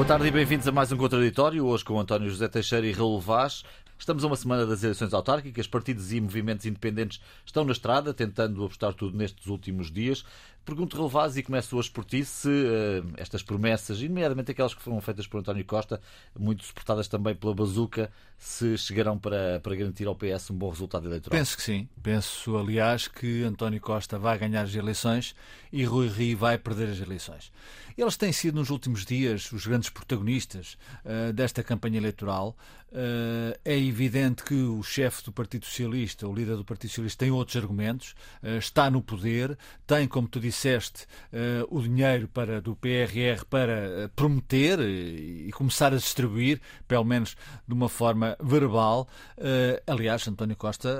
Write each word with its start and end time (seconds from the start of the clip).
Boa 0.00 0.08
tarde 0.08 0.28
e 0.28 0.30
bem-vindos 0.30 0.66
a 0.66 0.72
mais 0.72 0.90
um 0.90 0.96
Contraditório, 0.96 1.66
hoje 1.66 1.84
com 1.84 2.00
António 2.00 2.30
José 2.30 2.48
Teixeira 2.48 2.86
e 2.86 2.90
Raul 2.90 3.20
Vaz. 3.20 3.64
Estamos 3.98 4.24
a 4.24 4.28
uma 4.28 4.34
semana 4.34 4.64
das 4.64 4.82
eleições 4.82 5.12
autárquicas, 5.12 5.66
partidos 5.66 6.10
e 6.10 6.18
movimentos 6.18 6.64
independentes 6.64 7.20
estão 7.44 7.66
na 7.66 7.72
estrada, 7.72 8.14
tentando 8.14 8.64
apostar 8.64 8.94
tudo 8.94 9.14
nestes 9.14 9.46
últimos 9.46 9.92
dias. 9.92 10.24
Pergunto, 10.64 10.96
Relvaz, 10.96 11.36
e 11.36 11.42
começo 11.42 11.76
hoje 11.76 11.90
por 11.90 12.04
ti, 12.04 12.24
se 12.24 12.48
uh, 12.48 13.12
estas 13.16 13.42
promessas, 13.42 14.00
nomeadamente 14.02 14.50
aquelas 14.50 14.74
que 14.74 14.82
foram 14.82 15.00
feitas 15.00 15.26
por 15.26 15.38
António 15.38 15.64
Costa, 15.64 16.00
muito 16.38 16.64
suportadas 16.64 17.08
também 17.08 17.34
pela 17.34 17.54
Bazuca, 17.54 18.10
se 18.36 18.76
chegarão 18.78 19.18
para, 19.18 19.60
para 19.60 19.74
garantir 19.74 20.06
ao 20.06 20.14
PS 20.14 20.50
um 20.50 20.54
bom 20.54 20.68
resultado 20.68 21.06
eleitoral. 21.06 21.38
Penso 21.38 21.56
que 21.56 21.62
sim. 21.62 21.88
Penso, 22.02 22.56
aliás, 22.56 23.08
que 23.08 23.42
António 23.42 23.80
Costa 23.80 24.18
vai 24.18 24.38
ganhar 24.38 24.62
as 24.62 24.74
eleições 24.74 25.34
e 25.72 25.84
Rui 25.84 26.08
Rio 26.08 26.38
vai 26.38 26.56
perder 26.56 26.88
as 26.88 27.00
eleições. 27.00 27.50
Eles 27.96 28.16
têm 28.16 28.32
sido, 28.32 28.54
nos 28.54 28.70
últimos 28.70 29.04
dias, 29.04 29.50
os 29.52 29.66
grandes 29.66 29.90
protagonistas 29.90 30.78
uh, 31.04 31.32
desta 31.32 31.62
campanha 31.62 31.98
eleitoral. 31.98 32.56
Uh, 32.92 33.58
é 33.64 33.78
evidente 33.78 34.42
que 34.42 34.54
o 34.54 34.82
chefe 34.82 35.24
do 35.24 35.32
Partido 35.32 35.66
Socialista, 35.66 36.26
o 36.28 36.34
líder 36.34 36.56
do 36.56 36.64
Partido 36.64 36.90
Socialista, 36.90 37.24
tem 37.24 37.30
outros 37.30 37.56
argumentos, 37.56 38.14
está 38.58 38.90
no 38.90 39.00
poder, 39.00 39.56
tem, 39.86 40.06
como 40.06 40.28
tu 40.28 40.40
disse, 40.40 40.60
disseste, 40.60 41.06
uh, 41.32 41.66
o 41.74 41.80
dinheiro 41.80 42.28
para, 42.28 42.60
do 42.60 42.76
PRR 42.76 43.44
para 43.48 44.06
uh, 44.06 44.08
prometer 44.10 44.78
e, 44.80 45.48
e, 45.48 45.52
começar 45.52 45.92
a 45.92 45.96
distribuir, 45.96 46.60
pelo 46.86 47.04
menos 47.04 47.36
de 47.66 47.74
uma 47.74 47.88
forma 47.88 48.36
verbal. 48.42 49.08
Uh, 49.38 49.80
aliás, 49.86 50.26
António 50.28 50.56
Costa 50.56 50.90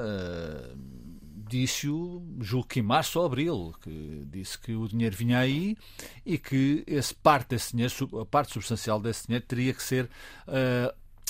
disse-o, 1.34 2.22
julgo 2.40 2.68
que 2.68 2.78
em 2.78 2.82
março 2.82 3.18
ou 3.18 3.26
abril, 3.26 3.74
que 3.82 4.24
disse 4.30 4.58
que 4.58 4.72
o 4.72 4.86
dinheiro 4.86 5.16
vinha 5.16 5.38
aí 5.40 5.76
e 6.24 6.38
que 6.38 6.84
esse 6.86 7.12
parte 7.12 7.50
desse 7.50 7.72
dinheiro, 7.72 8.20
a 8.20 8.24
parte 8.24 8.52
substancial 8.52 9.00
desse 9.00 9.26
dinheiro, 9.26 9.44
teria 9.46 9.74
que 9.74 9.82
ser 9.82 10.08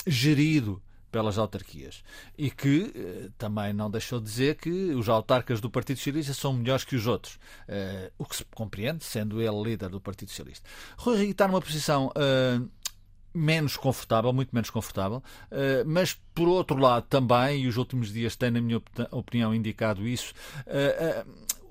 gerido 0.05 0.81
pelas 1.11 1.37
autarquias. 1.37 2.03
E 2.37 2.49
que 2.49 2.91
eh, 2.95 3.29
também 3.37 3.73
não 3.73 3.91
deixou 3.91 4.19
de 4.19 4.25
dizer 4.25 4.55
que 4.55 4.69
os 4.69 5.09
autarcas 5.09 5.59
do 5.59 5.69
Partido 5.69 5.97
Socialista 5.97 6.33
são 6.33 6.53
melhores 6.53 6.85
que 6.85 6.95
os 6.95 7.05
outros. 7.05 7.37
Eh, 7.67 8.11
o 8.17 8.25
que 8.25 8.37
se 8.37 8.45
compreende, 8.55 9.03
sendo 9.03 9.41
ele 9.41 9.61
líder 9.61 9.89
do 9.89 9.99
Partido 9.99 10.29
Socialista. 10.29 10.67
Rui 10.97 11.29
está 11.29 11.47
numa 11.47 11.61
posição. 11.61 12.11
Eh, 12.15 12.61
menos 13.33 13.77
confortável, 13.77 14.33
muito 14.33 14.49
menos 14.51 14.69
confortável, 14.69 15.23
mas 15.85 16.19
por 16.35 16.49
outro 16.49 16.75
lado 16.77 17.05
também, 17.07 17.63
e 17.63 17.67
os 17.69 17.77
últimos 17.77 18.11
dias 18.11 18.35
têm, 18.35 18.51
na 18.51 18.59
minha 18.59 18.81
opinião, 19.09 19.55
indicado 19.55 20.05
isso, 20.05 20.33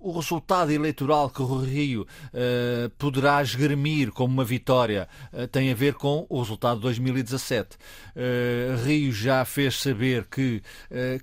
o 0.00 0.12
resultado 0.12 0.70
eleitoral 0.72 1.30
que 1.30 1.42
o 1.42 1.58
Rio 1.58 2.02
uh, 2.02 2.90
poderá 2.98 3.42
esgrimir 3.42 4.10
como 4.10 4.32
uma 4.32 4.44
vitória 4.44 5.08
uh, 5.32 5.46
tem 5.46 5.70
a 5.70 5.74
ver 5.74 5.94
com 5.94 6.26
o 6.28 6.40
resultado 6.40 6.76
de 6.76 6.82
2017. 6.82 7.76
Uh, 7.76 8.82
Rio 8.84 9.12
já 9.12 9.44
fez 9.44 9.80
saber 9.80 10.26
que 10.26 10.62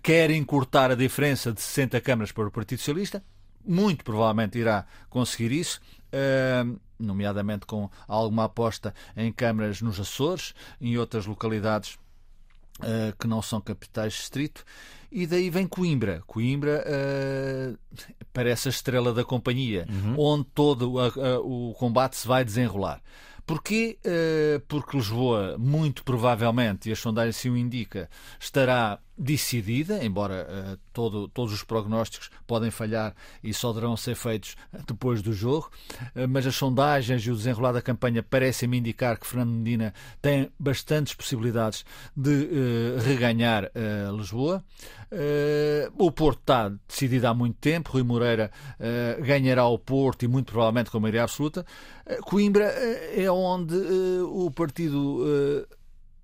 quer 0.01 0.29
encurtar 0.31 0.91
a 0.91 0.95
diferença 0.95 1.51
de 1.51 1.61
60 1.61 1.99
câmaras 2.01 2.31
para 2.31 2.47
o 2.47 2.51
Partido 2.51 2.79
Socialista, 2.79 3.23
muito 3.65 4.03
provavelmente 4.03 4.57
irá 4.57 4.85
conseguir 5.09 5.51
isso. 5.51 5.79
nomeadamente 6.99 7.65
com 7.65 7.89
alguma 8.07 8.45
aposta 8.45 8.93
em 9.15 9.31
câmaras 9.31 9.81
nos 9.81 9.99
Açores, 9.99 10.53
em 10.79 10.97
outras 10.97 11.25
localidades 11.25 11.97
que 13.19 13.27
não 13.27 13.41
são 13.41 13.59
capitais 13.59 14.13
distrito 14.13 14.63
e 15.11 15.25
daí 15.25 15.49
vem 15.49 15.67
Coimbra. 15.67 16.21
Coimbra 16.25 16.83
uh, 16.85 17.77
parece 18.33 18.67
a 18.67 18.71
estrela 18.71 19.13
da 19.13 19.23
companhia, 19.23 19.87
uhum. 19.89 20.15
onde 20.17 20.45
todo 20.53 20.99
a, 20.99 21.07
a, 21.07 21.39
o 21.39 21.73
combate 21.77 22.17
se 22.17 22.27
vai 22.27 22.43
desenrolar. 22.43 23.01
Porquê? 23.45 23.97
Uh, 24.05 24.59
porque 24.67 24.97
Lisboa, 24.97 25.57
muito 25.57 26.03
provavelmente, 26.03 26.89
e 26.89 26.91
as 26.91 26.99
sondagens 26.99 27.37
se 27.37 27.49
o 27.49 27.55
indica, 27.55 28.09
estará 28.39 28.99
decidida, 29.17 30.03
embora 30.03 30.47
uh, 30.47 30.79
todo, 30.93 31.27
todos 31.29 31.51
os 31.51 31.63
prognósticos 31.63 32.29
podem 32.45 32.69
falhar 32.69 33.15
e 33.43 33.53
só 33.53 33.73
deverão 33.73 33.97
ser 33.97 34.15
feitos 34.15 34.55
depois 34.85 35.21
do 35.21 35.33
jogo, 35.33 35.71
uh, 36.15 36.27
mas 36.29 36.45
as 36.45 36.55
sondagens 36.55 37.23
e 37.23 37.31
o 37.31 37.35
desenrolar 37.35 37.71
da 37.71 37.81
campanha 37.81 38.21
parecem-me 38.21 38.77
indicar 38.77 39.17
que 39.17 39.25
Fernando 39.25 39.49
Medina 39.49 39.93
tem 40.21 40.51
bastantes 40.59 41.15
possibilidades 41.15 41.83
de 42.15 42.29
uh, 42.29 42.99
reganhar 43.03 43.71
Lisboa. 44.15 44.63
o 45.97 46.11
Porto 46.11 46.39
está 46.39 46.71
decidido 46.87 47.27
há 47.27 47.33
muito 47.33 47.57
tempo, 47.59 47.91
Rui 47.91 48.03
Moreira 48.03 48.51
ganhará 49.21 49.65
o 49.65 49.79
Porto 49.79 50.23
e 50.23 50.27
muito 50.27 50.51
provavelmente 50.51 50.91
com 50.91 50.99
maioria 50.99 51.23
absoluta. 51.23 51.65
Coimbra 52.21 52.65
é 52.65 53.29
onde 53.31 53.75
o 53.75 54.51
partido 54.51 55.67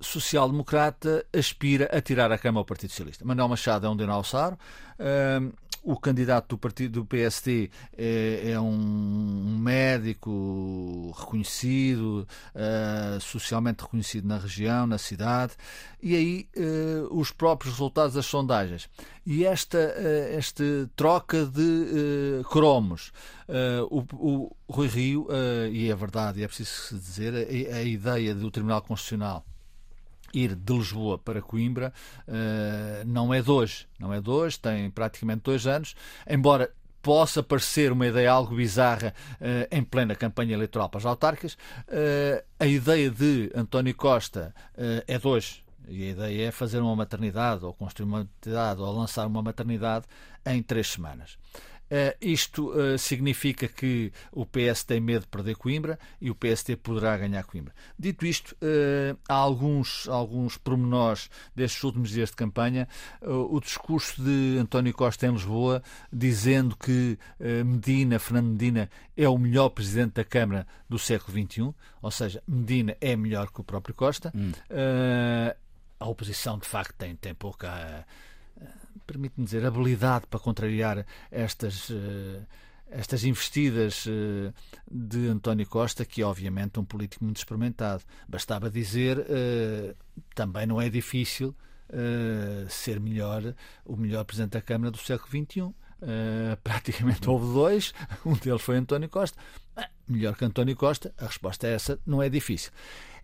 social-democrata 0.04 1.26
aspira 1.34 1.86
a 1.86 2.02
tirar 2.02 2.32
a 2.32 2.38
cama 2.38 2.60
ao 2.60 2.66
Partido 2.66 2.92
Socialista. 2.92 3.26
Manuel 3.26 3.50
Machado 3.50 3.88
é 3.88 3.90
um 3.90 3.96
dinossauro. 3.96 4.58
Uh, 5.00 5.54
o 5.84 5.98
candidato 5.98 6.50
do 6.50 6.58
partido 6.58 7.02
do 7.02 7.06
PSD 7.06 7.70
é, 7.98 8.52
é 8.52 8.60
um 8.60 9.58
médico 9.60 11.14
reconhecido, 11.18 12.26
uh, 12.56 13.20
socialmente 13.20 13.84
reconhecido 13.84 14.26
na 14.26 14.38
região, 14.38 14.88
na 14.88 14.98
cidade, 14.98 15.54
e 16.02 16.16
aí 16.16 16.48
uh, 16.56 17.20
os 17.20 17.32
próprios 17.32 17.74
resultados 17.74 18.14
das 18.14 18.26
sondagens. 18.26 18.90
E 19.26 19.46
esta, 19.46 19.78
uh, 19.78 20.88
troca 20.96 21.46
de 21.46 22.44
cromos. 22.50 23.12
O, 23.90 24.04
o, 24.14 24.56
Rui 24.70 24.88
Rio, 24.88 25.28
e 25.70 25.90
é 25.90 25.96
verdade, 25.96 26.40
e 26.40 26.44
é 26.44 26.48
preciso 26.48 26.98
dizer, 26.98 27.34
a, 27.36 27.76
a 27.76 27.84
ideia 27.84 28.34
do 28.34 28.50
Tribunal 28.50 28.82
Constitucional 28.82 29.46
ir 30.34 30.56
de 30.56 30.74
Lisboa 30.74 31.18
para 31.18 31.42
Coimbra 31.42 31.94
uh, 32.28 33.06
não 33.06 33.34
é 33.34 33.42
de 33.42 33.52
hoje, 33.52 33.88
não 34.00 34.14
é 34.14 34.20
de 34.20 34.30
hoje, 34.30 34.60
tem 34.60 34.90
praticamente 34.90 35.42
dois 35.44 35.68
anos, 35.68 35.96
embora 36.28 36.72
possa 37.02 37.44
parecer 37.44 37.92
uma 37.92 38.08
ideia 38.08 38.32
algo 38.32 38.56
bizarra 38.56 39.14
uh, 39.36 39.68
em 39.70 39.84
plena 39.84 40.16
campanha 40.16 40.54
eleitoral 40.54 40.90
para 40.90 41.00
as 41.00 41.06
autárquicas, 41.06 41.54
uh, 41.54 42.44
a 42.60 42.66
ideia 42.66 43.10
de 43.10 43.52
António 43.54 43.94
Costa 43.94 44.54
é 45.08 45.18
de 45.18 45.28
hoje. 45.28 45.64
E 45.86 46.08
a 46.08 46.10
ideia 46.12 46.48
é 46.48 46.52
fazer 46.52 46.80
uma 46.80 46.96
maternidade, 46.96 47.66
ou 47.66 47.74
construir 47.74 48.08
uma 48.08 48.20
maternidade, 48.20 48.82
ou 48.82 48.98
lançar 48.98 49.28
uma 49.28 49.42
maternidade 49.42 50.06
em 50.46 50.64
três 50.64 50.88
semanas. 50.88 51.38
Uh, 51.94 52.18
isto 52.20 52.72
uh, 52.72 52.98
significa 52.98 53.68
que 53.68 54.12
o 54.32 54.48
PS 54.48 54.84
tem 54.84 55.00
medo 55.00 55.22
de 55.22 55.28
perder 55.28 55.56
Coimbra 55.56 56.00
e 56.20 56.32
o 56.32 56.34
PST 56.34 56.76
poderá 56.78 57.16
ganhar 57.16 57.44
Coimbra. 57.44 57.72
Dito 58.00 58.26
isto, 58.26 58.54
uh, 58.54 59.16
há 59.30 59.36
alguns, 59.36 60.08
alguns 60.08 60.58
pormenores 60.58 61.30
destes 61.56 61.84
últimos 61.84 62.10
dias 62.10 62.32
de 62.32 62.36
campanha. 62.36 62.88
o 63.22 63.60
discurso 63.60 64.24
de 64.24 64.58
António 64.60 64.92
Costa 64.92 65.28
em 65.28 65.34
Lisboa, 65.34 65.84
dizendo 66.12 66.76
que 66.76 67.18
Medina, 67.64 68.18
Fernando 68.18 68.52
Medina, 68.52 68.90
é 69.16 69.30
o 69.30 69.38
melhor 69.38 69.70
presidente 69.70 70.14
da 70.14 70.24
Câmara 70.24 70.66
do 70.90 70.98
século 70.98 71.38
XXI, 71.38 71.74
ou 72.02 72.12
seja, 72.12 72.42
Medina 72.48 72.98
é 73.00 73.16
melhor 73.16 73.52
que 73.52 73.62
o 73.62 73.64
próprio 73.64 73.94
Costa. 73.94 74.34
Hum. 74.36 74.52
a 76.00 76.10
oposição, 76.10 76.58
de 76.58 76.68
facto, 76.68 76.96
tem, 76.96 77.16
tem 77.16 77.34
pouca 77.34 78.06
permite-me 79.06 79.46
dizer, 79.46 79.66
habilidade 79.66 80.28
para 80.28 80.40
contrariar 80.40 81.06
estas. 81.32 81.90
Uh, 81.90 82.46
estas 82.96 83.24
investidas 83.24 84.06
uh, 84.06 84.54
de 84.92 85.28
António 85.28 85.66
Costa, 85.66 86.06
que 86.06 86.22
é 86.22 86.26
obviamente 86.26 86.80
um 86.80 86.86
político 86.86 87.24
muito 87.24 87.38
experimentado. 87.38 88.04
Bastava 88.30 88.70
dizer, 88.70 89.26
também 90.36 90.68
não 90.68 90.80
é 90.80 90.92
difícil 90.92 91.56
ser 92.70 93.00
melhor, 93.00 93.56
o 93.84 93.96
melhor 93.96 94.24
Presidente 94.26 94.52
da 94.52 94.62
Câmara 94.62 94.92
do 94.92 95.00
século 95.00 95.28
XXI. 95.28 95.74
praticamente 96.64 97.28
houve 97.28 97.52
dois, 97.52 97.96
um 98.24 98.34
deles 98.34 98.62
foi 98.62 98.78
António 98.78 99.10
Costa. 99.10 99.40
melhor 100.08 100.36
que 100.36 100.46
António 100.46 100.76
Costa, 100.76 101.12
a 101.18 101.26
resposta 101.26 101.66
é 101.66 101.74
essa, 101.74 102.00
não 102.06 102.22
é 102.22 102.30
difícil. 102.30 102.72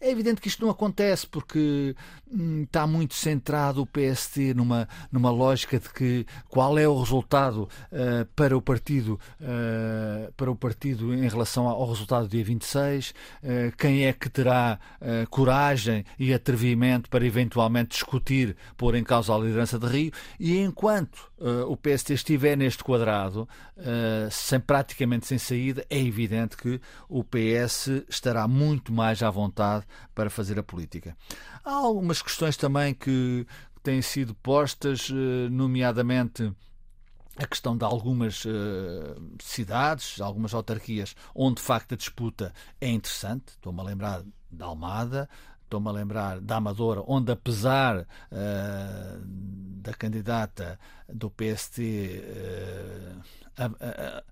É 0.02 0.10
evidente 0.10 0.40
que 0.40 0.48
isto 0.48 0.64
não 0.64 0.72
acontece 0.72 1.28
porque 1.28 1.96
hum, 2.32 2.64
está 2.64 2.88
muito 2.88 3.14
centrado 3.14 3.82
o 3.82 3.86
PST 3.86 4.54
numa, 4.54 4.88
numa 5.12 5.30
lógica 5.30 5.78
de 5.78 5.90
que 5.90 6.26
qual 6.48 6.78
é 6.78 6.88
o 6.88 6.98
resultado 6.98 7.64
uh, 7.92 8.26
para 8.34 8.58
o 8.58 8.62
partido 8.62 9.20
uh, 9.42 10.32
para 10.38 10.50
o 10.50 10.56
partido 10.56 11.14
em 11.14 11.28
relação 11.28 11.68
ao 11.68 11.88
resultado 11.90 12.28
do 12.28 12.30
dia 12.30 12.44
26, 12.44 13.10
uh, 13.10 13.76
quem 13.78 14.06
é 14.06 14.14
que 14.14 14.30
terá 14.30 14.80
coragem 15.30 16.06
e 16.18 16.34
atrevimento 16.34 17.10
para 17.10 17.26
eventualmente 17.26 17.90
discutir, 17.90 18.56
pôr 18.78 18.96
em 18.96 19.04
causa 19.04 19.34
a 19.34 19.38
liderança 19.38 19.80
de 19.80 19.88
Rio, 19.88 20.12
e 20.40 20.58
enquanto 20.60 21.29
o 21.68 21.78
PST 21.78 22.14
estiver 22.14 22.58
neste 22.58 22.84
quadrado, 22.84 23.48
sem 24.32 24.60
praticamente 24.60 25.26
sem 25.26 25.38
saída, 25.38 25.86
é 25.90 25.98
evidente 25.98 26.58
que 26.58 26.82
o 27.08 27.24
PS 27.24 28.04
estará 28.10 28.48
muito 28.48 28.92
mais 28.92 29.24
à 29.24 29.30
vontade 29.30 29.86
para 30.14 30.30
fazer 30.30 30.60
a 30.60 30.64
política. 30.64 31.16
Há 31.64 31.74
algumas 31.74 32.22
questões 32.22 32.58
também 32.58 32.94
que 32.94 33.46
têm 33.84 34.02
sido 34.02 34.36
postas, 34.36 35.10
eh, 35.10 35.50
nomeadamente 35.50 36.54
a 37.38 37.48
questão 37.48 37.78
de 37.78 37.86
algumas 37.86 38.44
uh, 38.44 38.52
cidades, 39.42 40.20
algumas 40.20 40.54
autarquias, 40.54 41.16
onde 41.34 41.56
de 41.56 41.62
facto 41.62 41.94
a 41.94 41.98
disputa 41.98 42.54
é 42.82 42.90
interessante. 42.90 43.54
Estou-me 43.54 43.80
a 43.80 43.84
lembrar 43.84 44.24
da 44.52 44.66
Almada, 44.66 45.30
estou-me 45.70 45.88
a 45.88 45.92
lembrar 45.92 46.42
da 46.42 46.56
Amadora, 46.56 47.04
onde 47.08 47.32
apesar 47.32 48.00
uh, 48.00 48.06
da 49.82 49.94
candidata 49.94 50.80
do 51.08 51.30
PST 51.30 51.80
uh, 51.80 53.22
a, 53.58 54.24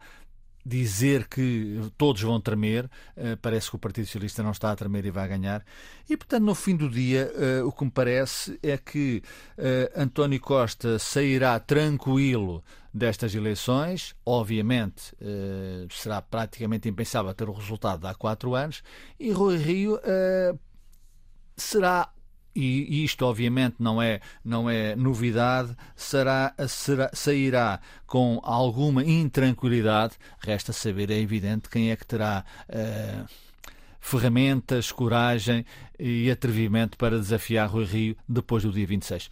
dizer 0.68 1.30
que 1.30 1.80
todos 1.98 2.22
vão 2.22 2.42
tremer, 2.42 2.89
eh, 3.16 3.38
parece 3.42 3.69
que 3.69 3.78
o 3.78 3.80
Partido 3.80 4.06
Socialista 4.06 4.44
não 4.44 4.51
está 4.51 4.69
a 4.69 4.75
tremer 4.75 5.06
e 5.06 5.12
vai 5.12 5.25
ganhar. 5.25 5.63
E, 6.10 6.18
portanto, 6.18 6.44
no 6.44 6.54
fim 6.54 6.75
do 6.75 6.89
dia, 6.89 7.31
eh, 7.36 7.63
o 7.63 7.72
que 7.72 7.86
me 7.86 7.92
parece 7.92 8.60
é 8.62 8.78
que 8.78 9.24
eh, 9.57 9.90
António 9.95 10.42
Costa 10.42 11.00
sairá 11.00 11.57
tranquilo 11.57 12.62
destas 12.94 13.33
eleições. 13.33 14.13
Obviamente, 14.25 15.13
será 15.92 16.22
praticamente 16.22 16.90
impensável 16.90 17.33
ter 17.33 17.48
o 17.48 17.54
resultado 17.54 18.01
de 18.01 18.07
há 18.07 18.16
quatro 18.16 18.56
anos. 18.56 18.81
E 19.19 19.31
Rui 19.31 19.56
Rio 19.56 20.00
será 21.57 22.09
e 22.59 23.04
isto 23.04 23.24
obviamente 23.24 23.75
não 23.77 24.01
é, 24.01 24.19
não 24.44 24.68
é 24.68 24.95
novidade, 24.95 25.75
será, 25.95 26.56
será, 26.68 27.12
sairá 27.13 27.80
com 28.07 28.39
alguma 28.42 29.04
intranquilidade. 29.04 30.15
Resta 30.39 30.74
saber, 30.74 31.12
é 31.12 31.19
evidente, 31.19 31.69
quem 31.69 31.92
é 31.92 31.95
que 31.95 32.06
terá. 32.06 32.44
Uh, 32.68 33.27
ferramentas, 34.00 34.92
coragem 34.92 35.65
e 36.00 36.31
atrevimento 36.31 36.98
para 36.98 37.19
desafiar 37.19 37.69
Rui 37.69 37.83
Rio 37.83 38.18
depois 38.27 38.63
do 38.63 38.71
dia 38.71 38.88
26. 38.88 39.30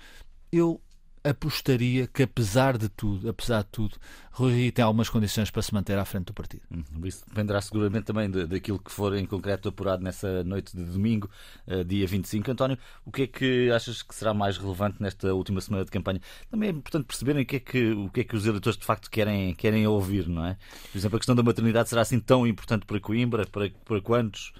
Eu 0.51 0.81
apostaria 1.25 2.05
que, 2.07 2.23
apesar 2.23 2.77
de 2.77 2.87
tudo, 2.87 3.27
apesar 3.27 3.63
de 3.63 3.69
tudo, 3.69 3.97
Rui 4.31 4.53
Rio 4.53 4.71
tem 4.71 4.85
algumas 4.85 5.09
condições 5.09 5.49
para 5.49 5.61
se 5.61 5.73
manter 5.73 5.97
à 5.97 6.05
frente 6.05 6.25
do 6.25 6.33
partido. 6.33 6.61
Hum, 6.71 6.83
isso 7.03 7.25
dependerá 7.27 7.59
seguramente 7.61 8.05
também 8.05 8.29
daquilo 8.29 8.77
que 8.77 8.91
for 8.91 9.15
em 9.15 9.25
concreto 9.25 9.69
apurado 9.69 10.03
nessa 10.03 10.43
noite 10.43 10.75
de 10.75 10.83
domingo, 10.83 11.29
uh, 11.67 11.83
dia 11.83 12.05
25. 12.05 12.51
António, 12.51 12.77
o 13.03 13.11
que 13.11 13.23
é 13.23 13.27
que 13.27 13.71
achas 13.71 14.03
que 14.03 14.13
será 14.13 14.33
mais 14.33 14.57
relevante 14.57 15.01
nesta 15.01 15.33
última 15.33 15.59
semana 15.61 15.83
de 15.83 15.91
campanha? 15.91 16.21
Também 16.51 16.69
é 16.69 16.71
importante 16.71 17.05
perceberem 17.05 17.43
o 17.43 17.45
que 17.45 17.55
é 17.55 17.59
que, 17.59 17.91
o 17.91 18.09
que, 18.09 18.21
é 18.21 18.23
que 18.23 18.35
os 18.35 18.45
eleitores 18.45 18.77
de 18.77 18.85
facto 18.85 19.09
querem, 19.09 19.55
querem 19.55 19.87
ouvir, 19.87 20.27
não 20.27 20.45
é? 20.45 20.57
Por 20.91 20.97
exemplo, 20.97 21.15
a 21.15 21.19
questão 21.19 21.35
da 21.35 21.41
maternidade 21.41 21.89
será 21.89 22.01
assim 22.01 22.19
tão 22.19 22.45
importante 22.45 22.85
para 22.85 22.99
Coimbra? 22.99 23.45
Para, 23.47 23.69
para 23.83 24.01
quantos? 24.01 24.53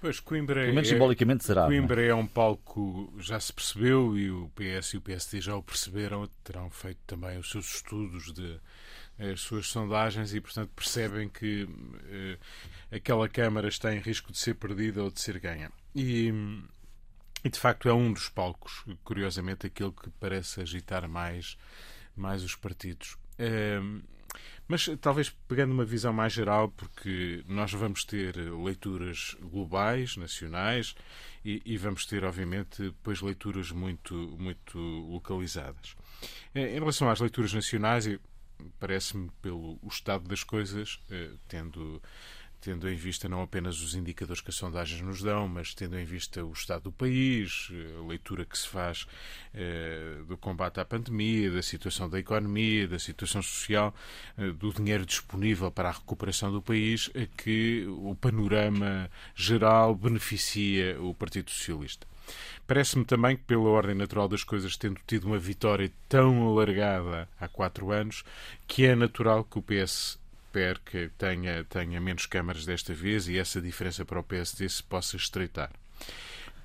Pois, 0.00 0.20
Coimbra 0.20 0.62
Pelo 0.62 0.74
menos 0.74 0.88
é, 0.88 0.92
simbolicamente 0.92 1.44
será. 1.44 1.64
É? 1.64 1.66
Coimbra 1.66 2.02
é? 2.02 2.08
é? 2.08 2.14
um 2.14 2.26
palco, 2.26 3.12
já 3.18 3.40
se 3.40 3.52
percebeu, 3.52 4.16
e 4.16 4.30
o 4.30 4.50
PS 4.54 4.94
e 4.94 4.96
o 4.98 5.00
PSD 5.00 5.40
já 5.40 5.56
o 5.56 5.62
perceberam, 5.62 6.28
terão 6.44 6.70
feito 6.70 7.00
também 7.06 7.38
os 7.38 7.50
seus 7.50 7.76
estudos 7.76 8.32
de 8.32 8.60
as 9.18 9.40
suas 9.40 9.66
sondagens 9.68 10.34
e, 10.34 10.40
portanto, 10.40 10.70
percebem 10.76 11.28
que 11.28 11.66
eh, 12.08 12.38
aquela 12.96 13.28
Câmara 13.28 13.68
está 13.68 13.94
em 13.94 13.98
risco 13.98 14.30
de 14.30 14.36
ser 14.38 14.54
perdida 14.54 15.02
ou 15.02 15.10
de 15.10 15.20
ser 15.20 15.38
ganha. 15.38 15.72
E, 15.94 16.30
e, 17.42 17.48
de 17.48 17.58
facto, 17.58 17.88
é 17.88 17.94
um 17.94 18.12
dos 18.12 18.28
palcos, 18.28 18.84
curiosamente, 19.02 19.66
aquele 19.66 19.92
que 19.92 20.10
parece 20.20 20.60
agitar 20.60 21.08
mais, 21.08 21.56
mais 22.14 22.42
os 22.42 22.54
partidos. 22.54 23.16
Eh, 23.38 23.80
mas 24.68 24.88
talvez 25.00 25.30
pegando 25.46 25.72
uma 25.72 25.84
visão 25.84 26.12
mais 26.12 26.32
geral, 26.32 26.68
porque 26.70 27.44
nós 27.46 27.72
vamos 27.72 28.04
ter 28.04 28.36
leituras 28.36 29.36
globais, 29.40 30.16
nacionais, 30.16 30.94
e, 31.44 31.62
e 31.64 31.76
vamos 31.76 32.04
ter, 32.06 32.24
obviamente, 32.24 32.82
depois 32.82 33.20
leituras 33.20 33.70
muito, 33.70 34.14
muito 34.38 34.78
localizadas. 34.78 35.94
Eh, 36.54 36.76
em 36.76 36.80
relação 36.80 37.08
às 37.08 37.20
leituras 37.20 37.52
nacionais, 37.52 38.08
parece-me, 38.80 39.30
pelo 39.40 39.78
o 39.80 39.88
estado 39.88 40.28
das 40.28 40.42
coisas, 40.42 41.00
eh, 41.10 41.30
tendo 41.46 42.02
tendo 42.66 42.90
em 42.90 42.96
vista 42.96 43.28
não 43.28 43.42
apenas 43.42 43.80
os 43.80 43.94
indicadores 43.94 44.42
que 44.42 44.50
as 44.50 44.56
sondagens 44.56 45.00
nos 45.00 45.22
dão, 45.22 45.46
mas 45.46 45.72
tendo 45.72 45.96
em 45.96 46.04
vista 46.04 46.44
o 46.44 46.52
estado 46.52 46.82
do 46.82 46.92
país, 46.92 47.68
a 47.96 48.04
leitura 48.04 48.44
que 48.44 48.58
se 48.58 48.66
faz 48.66 49.06
eh, 49.54 50.16
do 50.26 50.36
combate 50.36 50.80
à 50.80 50.84
pandemia, 50.84 51.48
da 51.48 51.62
situação 51.62 52.10
da 52.10 52.18
economia, 52.18 52.88
da 52.88 52.98
situação 52.98 53.40
social, 53.40 53.94
eh, 54.36 54.50
do 54.50 54.72
dinheiro 54.72 55.06
disponível 55.06 55.70
para 55.70 55.90
a 55.90 55.92
recuperação 55.92 56.50
do 56.50 56.60
país, 56.60 57.08
é 57.14 57.28
que 57.36 57.86
o 57.86 58.16
panorama 58.16 59.08
geral 59.36 59.94
beneficia 59.94 61.00
o 61.00 61.14
Partido 61.14 61.52
Socialista. 61.52 62.04
Parece-me 62.66 63.04
também 63.04 63.36
que, 63.36 63.44
pela 63.44 63.68
ordem 63.68 63.94
natural 63.94 64.26
das 64.26 64.42
coisas, 64.42 64.76
tendo 64.76 65.00
tido 65.06 65.28
uma 65.28 65.38
vitória 65.38 65.88
tão 66.08 66.48
alargada 66.48 67.28
há 67.38 67.46
quatro 67.46 67.92
anos, 67.92 68.24
que 68.66 68.84
é 68.84 68.96
natural 68.96 69.44
que 69.44 69.56
o 69.56 69.62
PS 69.62 70.18
que 70.84 71.10
tenha, 71.18 71.64
tenha 71.64 72.00
menos 72.00 72.26
câmaras 72.26 72.64
desta 72.64 72.94
vez 72.94 73.28
e 73.28 73.38
essa 73.38 73.60
diferença 73.60 74.04
para 74.04 74.20
o 74.20 74.22
PSD 74.22 74.68
se 74.68 74.82
possa 74.82 75.16
estreitar 75.16 75.70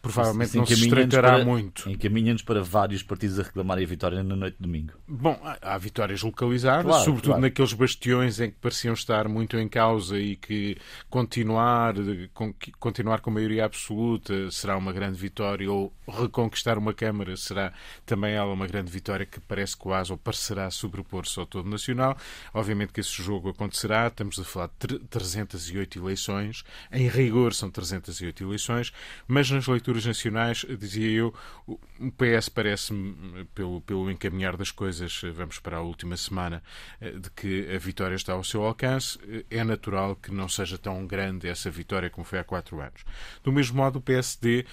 provavelmente 0.02 0.58
não 0.58 0.66
se 0.66 0.74
estreitará 0.74 1.34
para, 1.34 1.46
muito. 1.46 1.90
Encaminha-nos 1.90 2.42
para 2.42 2.64
vários 2.64 3.04
partidos 3.04 3.40
a 3.40 3.44
reclamarem 3.44 3.84
a 3.84 3.88
vitória 3.88 4.24
na 4.24 4.36
noite 4.36 4.58
de 4.58 4.64
domingo. 4.64 4.94
Bom, 5.08 5.40
há 5.62 5.78
vitórias 5.78 6.22
localizadas, 6.22 6.86
claro, 6.86 7.04
sobretudo 7.04 7.32
claro. 7.32 7.42
naqueles 7.42 7.74
bastiões 7.74 8.40
em 8.40 8.50
que 8.50 8.58
pareciam 8.58 8.94
estar 8.94 9.28
muito 9.28 9.58
em 9.58 9.68
causa 9.68 10.18
e 10.18 10.36
que 10.36 10.78
continuar, 11.10 11.96
com, 12.34 12.54
continuar 12.80 13.22
com 13.22 13.30
maioria 13.32 13.66
absoluta 13.66 14.50
será 14.52 14.78
uma 14.78 14.92
grande 14.92 15.18
vitória, 15.18 15.72
ou 15.72 15.94
reconquistar 16.08 16.78
uma 16.78 16.94
Câmara 16.94 17.36
será 17.38 17.74
também 18.06 18.34
ela 18.34 18.52
uma 18.54 18.68
grande 18.68 18.92
vitória 18.92 19.26
que 19.26 19.40
parece 19.40 19.76
quase 19.76 20.12
ou 20.12 20.18
parecerá 20.18 20.70
sobrepor-se 20.70 21.40
ao 21.40 21.46
todo 21.46 21.70
nacional. 21.70 22.18
Obviamente 22.54 22.94
que 22.94 23.00
esse 23.00 23.22
jogo 23.22 23.50
acontecerá, 23.50 24.08
estamos 24.08 24.40
a 24.40 24.44
falar 24.44 24.70
de 24.80 25.00
308 25.00 26.00
eleições, 26.00 26.64
em 26.92 27.08
rigor 27.08 27.54
são 27.54 27.70
308 27.70 28.44
eleições, 28.44 28.92
mas 29.28 29.50
nas 29.50 29.68
leituras 29.68 29.91
leituras 29.92 30.06
nacionais, 30.06 30.66
dizia 30.80 31.10
eu, 31.12 31.34
o 31.68 31.78
PS 32.12 32.50
parece-me, 32.50 33.46
pelo, 33.54 33.82
pelo 33.82 34.10
encaminhar 34.10 34.56
das 34.56 34.72
coisas, 34.72 35.22
vamos 35.34 35.60
para 35.60 35.78
a 35.78 35.82
última 35.82 36.16
semana, 36.16 36.64
eh, 37.00 37.12
de 37.12 37.30
que 37.32 37.70
a 37.74 37.78
vitória 37.78 38.16
está 38.16 38.34
ao 38.34 38.44
seu 38.44 38.64
alcance. 38.64 39.20
Eh, 39.28 39.46
é 39.50 39.64
natural 39.64 40.16
que 40.16 40.32
não 40.32 40.48
seja 40.48 40.78
tão 40.78 41.06
grande 41.06 41.48
essa 41.48 41.70
vitória 41.70 42.10
como 42.10 42.26
foi 42.26 42.40
há 42.40 42.44
quatro 42.44 42.80
anos. 42.80 43.04
Do 43.44 43.52
mesmo 43.52 43.78
modo, 43.78 44.00
o 44.00 44.02
PSD 44.02 44.66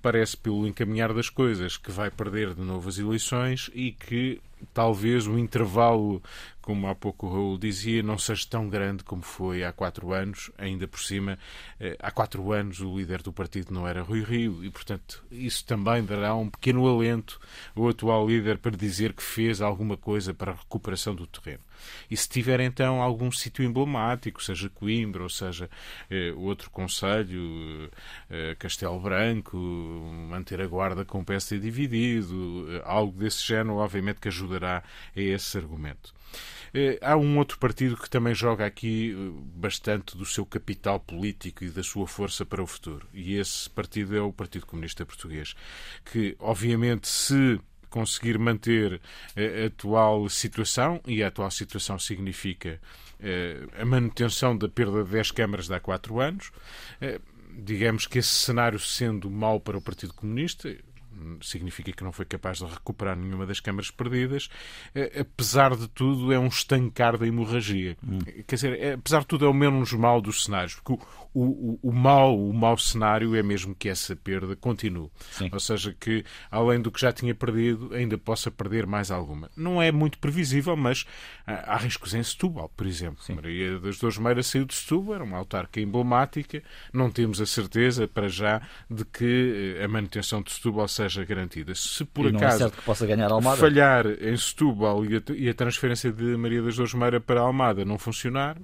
parece, 0.00 0.36
pelo 0.36 0.66
encaminhar 0.66 1.12
das 1.14 1.30
coisas, 1.30 1.76
que 1.76 1.90
vai 1.90 2.10
perder 2.10 2.54
de 2.54 2.62
novo 2.62 2.88
as 2.88 2.98
eleições 2.98 3.70
e 3.74 3.92
que 3.92 4.40
talvez 4.72 5.26
o 5.26 5.38
intervalo, 5.38 6.22
como 6.60 6.86
há 6.86 6.94
pouco 6.94 7.26
o 7.26 7.32
Raul 7.32 7.58
dizia, 7.58 8.02
não 8.02 8.18
seja 8.18 8.46
tão 8.48 8.68
grande 8.68 9.02
como 9.02 9.22
foi 9.22 9.64
há 9.64 9.72
quatro 9.72 10.12
anos. 10.12 10.50
Ainda 10.58 10.86
por 10.86 11.00
cima, 11.00 11.38
eh, 11.80 11.96
há 11.98 12.10
quatro 12.10 12.52
anos 12.52 12.80
o 12.80 12.96
líder 12.96 13.22
do 13.22 13.32
partido 13.32 13.72
não 13.72 13.88
era 13.88 14.02
Rui 14.02 14.22
Rio 14.22 14.64
e, 14.64 14.70
portanto, 14.70 15.24
isso 15.30 15.64
também 15.64 16.04
dará 16.04 16.34
um 16.34 16.48
pequeno 16.48 16.86
alento 16.86 17.40
ao 17.74 17.88
atual 17.88 18.28
líder 18.28 18.58
para 18.58 18.76
dizer 18.76 19.12
que 19.12 19.22
fez 19.22 19.60
alguma 19.60 19.96
coisa 19.96 20.34
para 20.34 20.52
a 20.52 20.56
recuperação 20.56 21.14
do 21.14 21.26
terreno. 21.26 21.62
E 22.10 22.16
se 22.16 22.28
tiver 22.28 22.60
então 22.60 23.02
algum 23.02 23.30
sítio 23.30 23.64
emblemático, 23.64 24.42
seja 24.42 24.68
Coimbra 24.68 25.22
ou 25.22 25.28
seja 25.28 25.68
eh, 26.10 26.32
outro 26.36 26.70
conselho, 26.70 27.90
eh, 28.30 28.54
Castelo 28.58 29.00
Branco, 29.00 29.56
manter 29.56 30.60
a 30.60 30.66
guarda 30.66 31.04
com 31.04 31.20
o 31.20 31.24
PSD 31.24 31.58
dividido, 31.58 32.66
eh, 32.70 32.82
algo 32.84 33.18
desse 33.18 33.46
género, 33.46 33.76
obviamente 33.76 34.20
que 34.20 34.28
ajudará 34.28 34.82
a 35.16 35.20
esse 35.20 35.56
argumento. 35.58 36.14
Eh, 36.74 36.98
há 37.02 37.16
um 37.16 37.38
outro 37.38 37.58
partido 37.58 37.96
que 37.96 38.08
também 38.08 38.34
joga 38.34 38.64
aqui 38.64 39.12
eh, 39.12 39.42
bastante 39.54 40.16
do 40.16 40.24
seu 40.24 40.46
capital 40.46 40.98
político 40.98 41.64
e 41.64 41.68
da 41.70 41.82
sua 41.82 42.06
força 42.06 42.46
para 42.46 42.62
o 42.62 42.66
futuro. 42.66 43.06
E 43.12 43.36
esse 43.36 43.68
partido 43.68 44.16
é 44.16 44.20
o 44.22 44.32
Partido 44.32 44.66
Comunista 44.66 45.04
Português, 45.04 45.54
que, 46.04 46.34
obviamente, 46.38 47.08
se 47.08 47.60
conseguir 47.92 48.38
manter 48.38 49.00
a 49.36 49.66
atual 49.66 50.28
situação, 50.28 51.00
e 51.06 51.22
a 51.22 51.28
atual 51.28 51.50
situação 51.50 51.98
significa 51.98 52.80
eh, 53.20 53.66
a 53.78 53.84
manutenção 53.84 54.56
da 54.56 54.68
perda 54.68 55.04
de 55.04 55.10
10 55.10 55.30
câmaras 55.30 55.68
de 55.68 55.74
há 55.74 55.80
4 55.80 56.20
anos, 56.20 56.50
eh, 57.00 57.20
digamos 57.54 58.06
que 58.06 58.18
esse 58.18 58.30
cenário 58.30 58.78
sendo 58.78 59.30
mau 59.30 59.60
para 59.60 59.76
o 59.76 59.82
Partido 59.82 60.14
Comunista, 60.14 60.74
significa 61.40 61.92
que 61.92 62.04
não 62.04 62.12
foi 62.12 62.24
capaz 62.24 62.58
de 62.58 62.64
recuperar 62.64 63.16
nenhuma 63.16 63.46
das 63.46 63.60
câmaras 63.60 63.90
perdidas. 63.90 64.48
Eh, 64.94 65.20
apesar 65.20 65.76
de 65.76 65.88
tudo, 65.88 66.32
é 66.32 66.38
um 66.38 66.48
estancar 66.48 67.16
da 67.16 67.26
hemorragia. 67.26 67.96
Hum. 68.06 68.18
Quer 68.46 68.54
dizer, 68.54 68.78
é, 68.78 68.92
apesar 68.94 69.20
de 69.20 69.26
tudo, 69.26 69.44
é 69.44 69.48
o 69.48 69.54
menos 69.54 69.92
mal 69.92 70.20
dos 70.20 70.44
cenários, 70.44 70.74
porque 70.74 70.92
o, 71.34 71.42
o, 71.42 71.78
o, 71.82 71.92
mau, 71.92 72.38
o 72.38 72.52
mau 72.52 72.76
cenário 72.76 73.34
é 73.34 73.42
mesmo 73.42 73.74
que 73.74 73.88
essa 73.88 74.14
perda 74.14 74.54
continue. 74.56 75.10
Sim. 75.30 75.48
Ou 75.52 75.60
seja, 75.60 75.94
que 75.98 76.24
além 76.50 76.80
do 76.80 76.90
que 76.90 77.00
já 77.00 77.12
tinha 77.12 77.34
perdido, 77.34 77.94
ainda 77.94 78.18
possa 78.18 78.50
perder 78.50 78.86
mais 78.86 79.10
alguma. 79.10 79.50
Não 79.56 79.80
é 79.80 79.90
muito 79.90 80.18
previsível, 80.18 80.76
mas 80.76 81.04
há 81.46 81.76
riscos 81.76 82.14
em 82.14 82.22
Setúbal, 82.22 82.68
por 82.76 82.86
exemplo. 82.86 83.22
Sim. 83.22 83.34
Maria 83.34 83.78
das 83.78 83.98
Dores 83.98 84.18
Meira 84.18 84.42
saiu 84.42 84.64
de 84.64 84.74
Setúbal, 84.74 85.16
era 85.16 85.24
uma 85.24 85.38
autarca 85.38 85.80
emblemática. 85.80 86.62
Não 86.92 87.10
temos 87.10 87.40
a 87.40 87.46
certeza, 87.46 88.06
para 88.06 88.28
já, 88.28 88.62
de 88.90 89.04
que 89.04 89.76
eh, 89.78 89.84
a 89.84 89.88
manutenção 89.88 90.42
de 90.42 90.52
Setúbal 90.52 90.88
seja 90.88 91.11
garantida. 91.24 91.74
Se 91.74 92.04
por 92.04 92.26
e 92.26 92.36
acaso 92.36 92.66
é 92.66 93.56
falhar 93.56 94.06
em 94.06 94.36
Setúbal 94.36 95.04
e 95.04 95.16
a, 95.16 95.22
e 95.34 95.48
a 95.48 95.54
transferência 95.54 96.12
de 96.12 96.36
Maria 96.36 96.62
das 96.62 96.76
Dores 96.76 96.94
Meira 96.94 97.20
para 97.20 97.40
Almada 97.40 97.84
não 97.84 97.98
funcionar, 97.98 98.56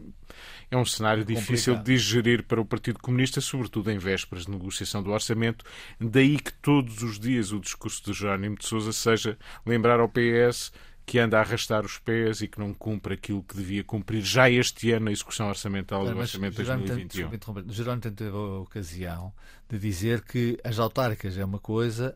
é 0.70 0.76
um 0.76 0.84
cenário 0.84 1.24
difícil 1.24 1.76
de 1.76 1.84
digerir 1.84 2.42
para 2.42 2.60
o 2.60 2.64
Partido 2.64 2.98
Comunista, 2.98 3.40
sobretudo 3.40 3.90
em 3.90 3.98
vésperas 3.98 4.44
de 4.44 4.50
negociação 4.50 5.02
do 5.02 5.10
orçamento. 5.10 5.64
Daí 6.00 6.38
que 6.38 6.52
todos 6.52 7.02
os 7.02 7.18
dias 7.18 7.52
o 7.52 7.60
discurso 7.60 8.04
de 8.04 8.12
Jerónimo 8.18 8.56
de 8.56 8.66
Sousa 8.66 8.92
seja 8.92 9.38
lembrar 9.64 10.00
ao 10.00 10.08
PS 10.08 10.72
que 11.08 11.18
anda 11.18 11.38
a 11.38 11.40
arrastar 11.40 11.86
os 11.86 11.98
pés 11.98 12.42
e 12.42 12.48
que 12.48 12.58
não 12.58 12.74
cumpre 12.74 13.14
aquilo 13.14 13.42
que 13.42 13.56
devia 13.56 13.82
cumprir 13.82 14.20
já 14.20 14.50
este 14.50 14.92
ano 14.92 15.06
na 15.06 15.12
execução 15.12 15.48
orçamental 15.48 16.04
do 16.04 16.18
Orçamento 16.18 16.56
de 16.56 16.64
2021. 16.64 17.30
Jerónimo 17.70 18.02
teve 18.14 18.36
a 18.36 18.58
ocasião 18.60 19.32
de 19.70 19.78
dizer 19.78 20.20
que 20.20 20.58
as 20.62 20.78
autárquicas 20.78 21.38
é 21.38 21.44
uma 21.44 21.58
coisa, 21.58 22.14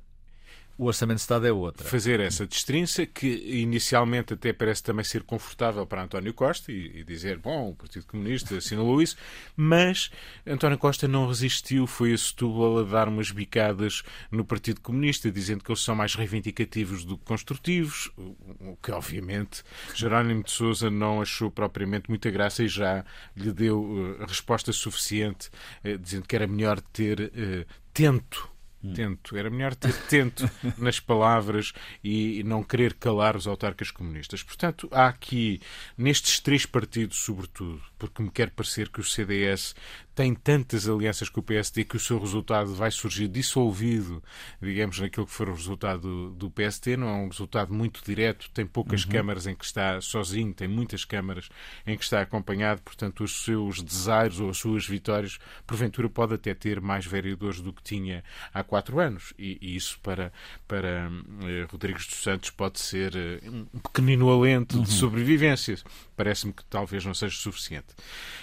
o 0.82 0.86
Orçamento 0.86 1.18
de 1.18 1.22
Estado 1.22 1.46
é 1.46 1.52
outra. 1.52 1.86
Fazer 1.86 2.18
essa 2.18 2.44
destrinça, 2.44 3.06
que 3.06 3.28
inicialmente 3.28 4.34
até 4.34 4.52
parece 4.52 4.82
também 4.82 5.04
ser 5.04 5.22
confortável 5.22 5.86
para 5.86 6.02
António 6.02 6.34
Costa 6.34 6.72
e, 6.72 6.98
e, 7.00 7.04
dizer, 7.04 7.38
bom, 7.38 7.70
o 7.70 7.74
Partido 7.74 8.04
Comunista 8.04 8.56
assinalou 8.56 9.00
isso, 9.00 9.16
mas 9.56 10.10
António 10.44 10.76
Costa 10.76 11.06
não 11.06 11.28
resistiu, 11.28 11.86
foi 11.86 12.12
a 12.12 12.18
Setúbal 12.18 12.80
a 12.80 12.82
dar 12.82 13.08
umas 13.08 13.30
bicadas 13.30 14.02
no 14.30 14.44
Partido 14.44 14.80
Comunista, 14.80 15.30
dizendo 15.30 15.62
que 15.62 15.70
eles 15.70 15.82
são 15.82 15.94
mais 15.94 16.16
reivindicativos 16.16 17.04
do 17.04 17.16
que 17.16 17.24
construtivos, 17.24 18.10
o 18.16 18.76
que 18.82 18.90
obviamente 18.90 19.62
Jerónimo 19.94 20.42
de 20.42 20.50
Sousa 20.50 20.90
não 20.90 21.22
achou 21.22 21.48
propriamente 21.48 22.08
muita 22.08 22.28
graça 22.28 22.64
e 22.64 22.68
já 22.68 23.04
lhe 23.36 23.52
deu 23.52 23.80
uh, 23.80 24.24
resposta 24.26 24.72
suficiente, 24.72 25.48
uh, 25.84 25.96
dizendo 25.96 26.26
que 26.26 26.34
era 26.34 26.46
melhor 26.46 26.80
ter 26.80 27.20
uh, 27.20 27.72
tento 27.92 28.51
Tento. 28.94 29.36
Era 29.36 29.48
melhor 29.48 29.74
ter 29.74 29.92
tento 30.08 30.50
nas 30.76 30.98
palavras 30.98 31.72
e 32.02 32.42
não 32.44 32.64
querer 32.64 32.94
calar 32.94 33.36
os 33.36 33.46
autarcas 33.46 33.90
comunistas. 33.90 34.42
Portanto, 34.42 34.88
há 34.90 35.06
aqui, 35.06 35.60
nestes 35.96 36.40
três 36.40 36.66
partidos, 36.66 37.18
sobretudo, 37.18 37.80
porque 37.98 38.22
me 38.22 38.30
quer 38.30 38.50
parecer 38.50 38.88
que 38.88 39.00
o 39.00 39.04
CDS 39.04 39.74
tem 40.14 40.34
tantas 40.34 40.88
alianças 40.88 41.28
com 41.28 41.40
o 41.40 41.42
PSD 41.42 41.84
que 41.84 41.96
o 41.96 42.00
seu 42.00 42.18
resultado 42.18 42.74
vai 42.74 42.90
surgir 42.90 43.28
dissolvido, 43.28 44.22
digamos, 44.60 45.00
naquilo 45.00 45.26
que 45.26 45.32
for 45.32 45.48
o 45.48 45.54
resultado 45.54 46.00
do, 46.02 46.30
do 46.30 46.50
PSD. 46.50 46.96
Não 46.96 47.08
é 47.08 47.12
um 47.12 47.28
resultado 47.28 47.72
muito 47.72 48.02
direto, 48.04 48.50
tem 48.50 48.66
poucas 48.66 49.04
uhum. 49.04 49.10
câmaras 49.10 49.46
em 49.46 49.54
que 49.54 49.64
está 49.64 50.00
sozinho, 50.00 50.52
tem 50.52 50.68
muitas 50.68 51.04
câmaras 51.04 51.48
em 51.86 51.96
que 51.96 52.04
está 52.04 52.20
acompanhado, 52.20 52.82
portanto, 52.82 53.24
os 53.24 53.44
seus 53.44 53.82
desaires 53.82 54.38
ou 54.38 54.50
as 54.50 54.58
suas 54.58 54.86
vitórias, 54.86 55.38
porventura, 55.66 56.08
pode 56.10 56.34
até 56.34 56.52
ter 56.52 56.80
mais 56.80 57.06
vereadores 57.06 57.60
do 57.60 57.72
que 57.72 57.82
tinha 57.82 58.22
há 58.52 58.62
quatro 58.62 59.00
anos. 59.00 59.32
E, 59.38 59.58
e 59.62 59.76
isso, 59.76 59.98
para, 60.02 60.30
para 60.68 61.10
eh, 61.44 61.66
Rodrigues 61.70 62.06
dos 62.06 62.22
Santos, 62.22 62.50
pode 62.50 62.80
ser 62.80 63.16
eh, 63.16 63.40
um 63.48 63.78
pequenino 63.78 64.30
alento 64.30 64.76
uhum. 64.76 64.82
de 64.82 64.90
sobrevivência. 64.90 65.78
Parece-me 66.16 66.52
que 66.52 66.64
talvez 66.66 67.04
não 67.04 67.14
seja 67.14 67.36
suficiente. 67.36 67.88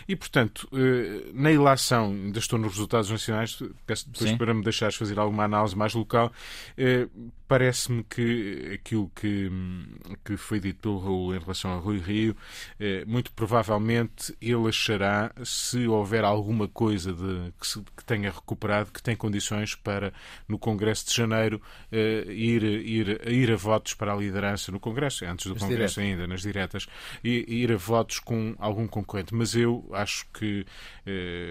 E, 0.07 0.15
portanto, 0.15 0.67
eh, 0.73 1.29
na 1.33 1.58
ilação, 1.59 2.07
ainda 2.11 2.39
estou 2.39 2.57
nos 2.57 2.73
resultados 2.73 3.09
nacionais, 3.09 3.61
peço 3.85 4.09
depois 4.09 4.29
Sim. 4.29 4.37
para 4.37 4.53
me 4.53 4.63
deixares 4.63 4.95
fazer 4.95 5.19
alguma 5.19 5.43
análise 5.43 5.75
mais 5.75 5.93
local, 5.93 6.31
eh, 6.77 7.07
parece-me 7.47 8.03
que 8.03 8.71
aquilo 8.73 9.11
que, 9.15 9.51
que 10.23 10.37
foi 10.37 10.59
dito 10.59 10.79
pelo 10.81 10.99
Raul 10.99 11.35
em 11.35 11.39
relação 11.39 11.73
a 11.73 11.77
Rui 11.77 11.99
Rio, 11.99 12.35
eh, 12.79 13.03
muito 13.05 13.31
provavelmente 13.31 14.35
ele 14.41 14.67
achará, 14.67 15.31
se 15.43 15.87
houver 15.87 16.23
alguma 16.23 16.67
coisa 16.67 17.13
de, 17.13 17.53
que, 17.59 17.67
se, 17.67 17.81
que 17.95 18.05
tenha 18.05 18.31
recuperado, 18.31 18.91
que 18.91 19.01
tem 19.01 19.15
condições 19.15 19.75
para, 19.75 20.13
no 20.47 20.57
Congresso 20.57 21.07
de 21.07 21.15
Janeiro, 21.15 21.61
ir, 21.91 22.63
ir, 22.63 23.27
ir 23.27 23.51
a 23.51 23.55
votos 23.55 23.93
para 23.93 24.13
a 24.13 24.15
liderança 24.15 24.71
no 24.71 24.79
Congresso, 24.79 25.25
antes 25.25 25.47
do 25.47 25.55
Congresso 25.55 25.95
diretas. 25.95 25.97
ainda, 25.97 26.27
nas 26.27 26.41
diretas, 26.41 26.87
e 27.23 27.45
ir 27.47 27.71
a 27.71 27.77
votos 27.77 28.19
com 28.19 28.55
algum 28.59 28.87
concorrente. 28.87 29.33
Mas 29.33 29.55
eu 29.55 29.87
acho 29.93 30.25
que 30.33 30.65
eh, 31.05 31.48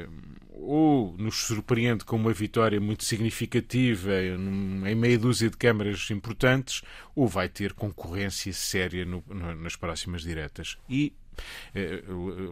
ou 0.53 1.15
nos 1.17 1.37
surpreende 1.37 2.05
com 2.05 2.17
uma 2.17 2.33
vitória 2.33 2.81
muito 2.81 3.05
significativa 3.05 4.13
em 4.21 4.95
meia 4.95 5.19
dúzia 5.19 5.49
de 5.49 5.57
câmaras 5.57 6.11
importantes, 6.11 6.83
ou 7.15 7.29
vai 7.29 7.49
ter 7.49 7.73
concorrência 7.73 8.53
séria 8.53 9.05
no, 9.05 9.23
nas 9.57 9.77
próximas 9.77 10.23
diretas. 10.23 10.77
E 10.89 11.13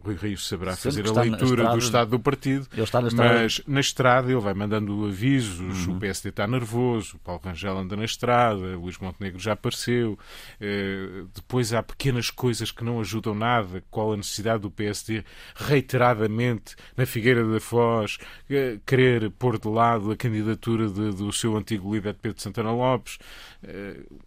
Rui 0.03 0.17
Rio 0.17 0.39
saberá 0.39 0.77
fazer 0.77 1.07
a 1.07 1.21
leitura 1.23 1.63
estrada, 1.63 1.71
do 1.73 1.79
estado 1.79 2.11
do 2.11 2.21
partido, 2.21 2.67
na 3.13 3.37
mas 3.37 3.63
na 3.67 3.81
estrada 3.81 4.31
ele 4.31 4.41
vai 4.41 4.55
mandando 4.55 5.07
avisos, 5.07 5.87
uhum. 5.87 5.97
o 5.97 6.01
PSD 6.01 6.31
está 6.31 6.47
nervoso, 6.47 7.17
o 7.17 7.19
Paulo 7.19 7.41
Rangel 7.45 7.79
anda 7.79 7.97
na 7.97 8.05
estrada, 8.05 8.79
o 8.79 8.83
Luís 8.83 8.99
Montenegro 8.99 9.39
já 9.39 9.53
apareceu, 9.53 10.19
é, 10.61 11.25
depois 11.35 11.73
há 11.73 11.83
pequenas 11.83 12.31
coisas 12.31 12.71
que 12.71 12.85
não 12.85 13.01
ajudam 13.01 13.35
nada, 13.35 13.83
qual 13.91 14.13
a 14.13 14.17
necessidade 14.17 14.63
do 14.63 14.71
PSD 14.71 15.25
reiteradamente 15.55 16.77
na 16.97 17.07
Figueira 17.07 17.45
da 17.47 17.61
Foz 17.61 18.19
é, 18.49 18.79
querer 18.87 19.31
pôr 19.31 19.59
de 19.59 19.69
lado 19.69 20.11
a 20.11 20.17
candidatura 20.17 20.89
de, 20.89 21.13
do 21.13 21.33
seu 21.33 21.57
antigo 21.57 21.95
líder 21.95 22.15
Pedro 22.15 22.41
Santana 22.41 22.73
Lopes, 22.73 23.19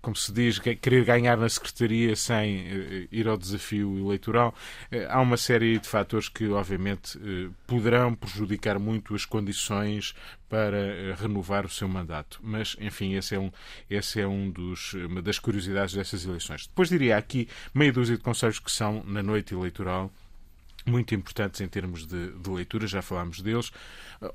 como 0.01 0.15
se 0.15 0.33
diz, 0.33 0.59
querer 0.59 1.05
ganhar 1.05 1.37
na 1.37 1.47
Secretaria 1.47 2.15
sem 2.15 3.07
ir 3.11 3.27
ao 3.27 3.37
desafio 3.37 3.97
eleitoral 3.97 4.48
eh, 4.91 5.07
há 5.09 5.19
uma 5.21 5.37
série 5.37 5.79
de 5.79 5.87
fatores 5.87 6.29
que, 6.29 6.47
obviamente, 6.49 7.17
eh, 7.17 7.49
poderão 7.67 8.13
prejudicar 8.13 8.79
muito 8.79 9.15
as 9.15 9.25
condições 9.25 10.13
para 10.47 10.77
eh, 10.77 11.15
renovar 11.17 11.65
o 11.65 11.69
seu 11.69 11.87
mandato. 11.87 12.39
Mas, 12.43 12.75
enfim, 12.79 13.15
esse 13.15 13.35
é, 13.35 13.39
um, 13.39 13.51
esse 13.89 14.19
é 14.21 14.27
um 14.27 14.49
dos, 14.49 14.93
uma 14.93 15.21
das 15.21 15.39
curiosidades 15.39 15.93
dessas 15.93 16.25
eleições. 16.25 16.67
Depois 16.67 16.89
diria 16.89 17.17
aqui 17.17 17.47
meia 17.73 17.91
dúzia 17.91 18.17
de 18.17 18.23
conselhos 18.23 18.59
que 18.59 18.71
são 18.71 19.03
na 19.05 19.23
noite 19.23 19.53
eleitoral 19.53 20.11
muito 20.85 21.13
importantes 21.13 21.61
em 21.61 21.67
termos 21.67 22.07
de, 22.07 22.31
de, 22.31 22.49
leitura, 22.49 22.87
já 22.87 23.01
falámos 23.01 23.41
deles. 23.41 23.71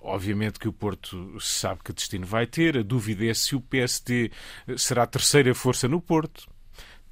Obviamente 0.03 0.59
que 0.59 0.69
o 0.69 0.73
Porto 0.73 1.39
sabe 1.41 1.81
que 1.83 1.93
destino 1.93 2.27
vai 2.27 2.47
ter, 2.47 2.79
a 2.79 2.83
dúvida 2.83 3.25
é 3.27 3.35
se 3.35 3.57
o 3.57 3.61
PSD 3.61 4.31
será 4.77 5.03
a 5.03 5.07
terceira 5.07 5.55
força 5.55 5.89
no 5.89 6.01
Porto 6.01 6.47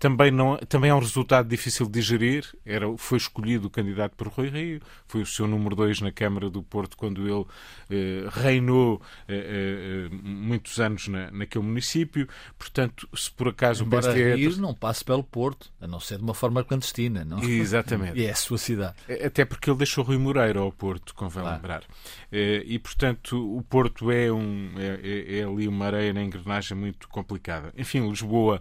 também, 0.03 0.33
não, 0.33 0.57
também 0.69 0.91
é 0.91 0.95
um 0.95 0.99
resultado 0.99 1.49
difícil 1.49 1.87
de 1.87 1.93
digerir. 1.93 2.45
Era, 2.67 2.93
foi 2.99 3.19
escolhido 3.19 3.69
o 3.69 3.71
candidato 3.71 4.17
por 4.17 4.27
Rui 4.27 4.49
Rio, 4.49 4.81
foi 5.07 5.23
o 5.23 5.27
seu 5.27 5.47
número 5.47 5.77
2 5.77 6.01
na 6.01 6.11
Câmara 6.11 6.51
do 6.51 6.61
Porto 6.61 6.97
quando 6.97 7.23
ele 7.23 7.47
eh, 7.89 8.29
reinou 8.29 9.01
eh, 9.29 10.09
eh, 10.11 10.17
muitos 10.25 10.81
anos 10.81 11.07
na, 11.07 11.31
naquele 11.31 11.65
município. 11.65 12.29
Portanto, 12.59 13.09
se 13.15 13.31
por 13.31 13.47
acaso 13.47 13.85
Embora 13.85 14.11
o 14.11 14.13
PSD. 14.13 14.35
Rio 14.35 14.57
não 14.57 14.75
passe 14.75 15.05
pelo 15.05 15.23
Porto, 15.23 15.71
a 15.81 15.87
não 15.87 16.01
ser 16.01 16.19
de 16.19 16.25
uma 16.25 16.35
forma 16.35 16.65
clandestina, 16.65 17.25
não? 17.25 17.41
Exatamente. 17.41 18.19
e 18.19 18.27
é 18.27 18.33
a 18.33 18.35
sua 18.35 18.59
cidade. 18.59 18.97
Até 19.25 19.45
porque 19.45 19.71
ele 19.71 19.79
deixou 19.79 20.03
Rui 20.03 20.19
Moreira 20.19 20.59
ao 20.59 20.73
Porto, 20.73 21.15
convém 21.15 21.43
claro. 21.43 21.57
lembrar. 21.59 21.85
Eh, 22.33 22.65
e, 22.67 22.79
portanto, 22.79 23.37
o 23.57 23.63
Porto 23.63 24.11
é, 24.11 24.33
um, 24.33 24.73
é, 24.77 24.99
é, 25.01 25.39
é 25.39 25.45
ali 25.45 25.69
uma 25.69 25.87
areia 25.87 26.13
na 26.13 26.25
engrenagem 26.25 26.77
muito 26.77 27.07
complicada. 27.09 27.73
Enfim, 27.77 28.09
Lisboa, 28.09 28.61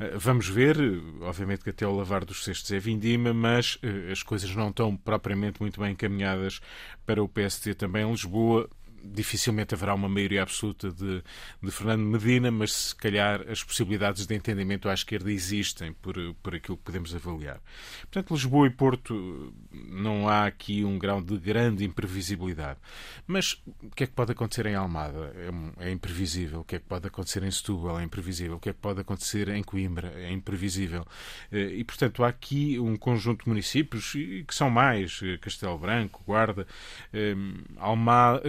eh, 0.00 0.14
vamos 0.16 0.48
ver 0.48 0.79
obviamente 1.22 1.64
que 1.64 1.70
até 1.70 1.86
o 1.86 1.94
lavar 1.94 2.24
dos 2.24 2.44
cestos 2.44 2.70
é 2.72 2.78
vindima, 2.78 3.32
mas 3.32 3.76
uh, 3.76 4.12
as 4.12 4.22
coisas 4.22 4.54
não 4.54 4.70
estão 4.70 4.96
propriamente 4.96 5.60
muito 5.60 5.80
bem 5.80 5.92
encaminhadas 5.92 6.60
para 7.06 7.22
o 7.22 7.28
PSD 7.28 7.74
também 7.74 8.04
em 8.04 8.10
Lisboa 8.10 8.68
dificilmente 9.02 9.74
haverá 9.74 9.94
uma 9.94 10.08
maioria 10.08 10.42
absoluta 10.42 10.90
de, 10.90 11.22
de, 11.62 11.70
Fernando 11.70 12.02
Medina, 12.02 12.50
mas 12.50 12.72
se 12.72 12.96
calhar 12.96 13.42
as 13.48 13.62
possibilidades 13.62 14.26
de 14.26 14.34
entendimento 14.34 14.88
à 14.88 14.94
esquerda 14.94 15.30
existem 15.30 15.92
por, 15.92 16.14
por 16.42 16.54
aquilo 16.54 16.76
que 16.76 16.84
podemos 16.84 17.14
avaliar. 17.14 17.60
Portanto, 18.02 18.34
Lisboa 18.34 18.66
e 18.66 18.70
Porto 18.70 19.54
não 19.72 20.28
há 20.28 20.46
aqui 20.46 20.84
um 20.84 20.98
grau 20.98 21.22
de 21.22 21.36
grande 21.38 21.84
imprevisibilidade. 21.84 22.78
Mas 23.26 23.62
o 23.82 23.90
que 23.90 24.04
é 24.04 24.06
que 24.06 24.12
pode 24.12 24.32
acontecer 24.32 24.66
em 24.66 24.74
Almada? 24.74 25.32
É, 25.78 25.86
é 25.88 25.90
imprevisível. 25.90 26.60
O 26.60 26.64
que 26.64 26.76
é 26.76 26.78
que 26.78 26.86
pode 26.86 27.06
acontecer 27.06 27.42
em 27.42 27.50
Setúbal? 27.50 27.98
É 27.98 28.02
imprevisível. 28.02 28.56
O 28.56 28.60
que 28.60 28.70
é 28.70 28.72
que 28.72 28.78
pode 28.78 29.00
acontecer 29.00 29.48
em 29.48 29.62
Coimbra? 29.62 30.12
É 30.16 30.30
imprevisível. 30.30 31.06
Eh, 31.50 31.76
e, 31.76 31.84
portanto, 31.84 32.24
há 32.24 32.28
aqui 32.28 32.78
um 32.78 32.96
conjunto 32.96 33.44
de 33.44 33.48
municípios, 33.48 34.12
que 34.12 34.54
são 34.54 34.70
mais, 34.70 35.20
eh, 35.22 35.38
Castelo 35.38 35.78
Branco, 35.78 36.22
Guarda, 36.26 36.66
eh, 37.12 37.34
Almada, 37.78 38.42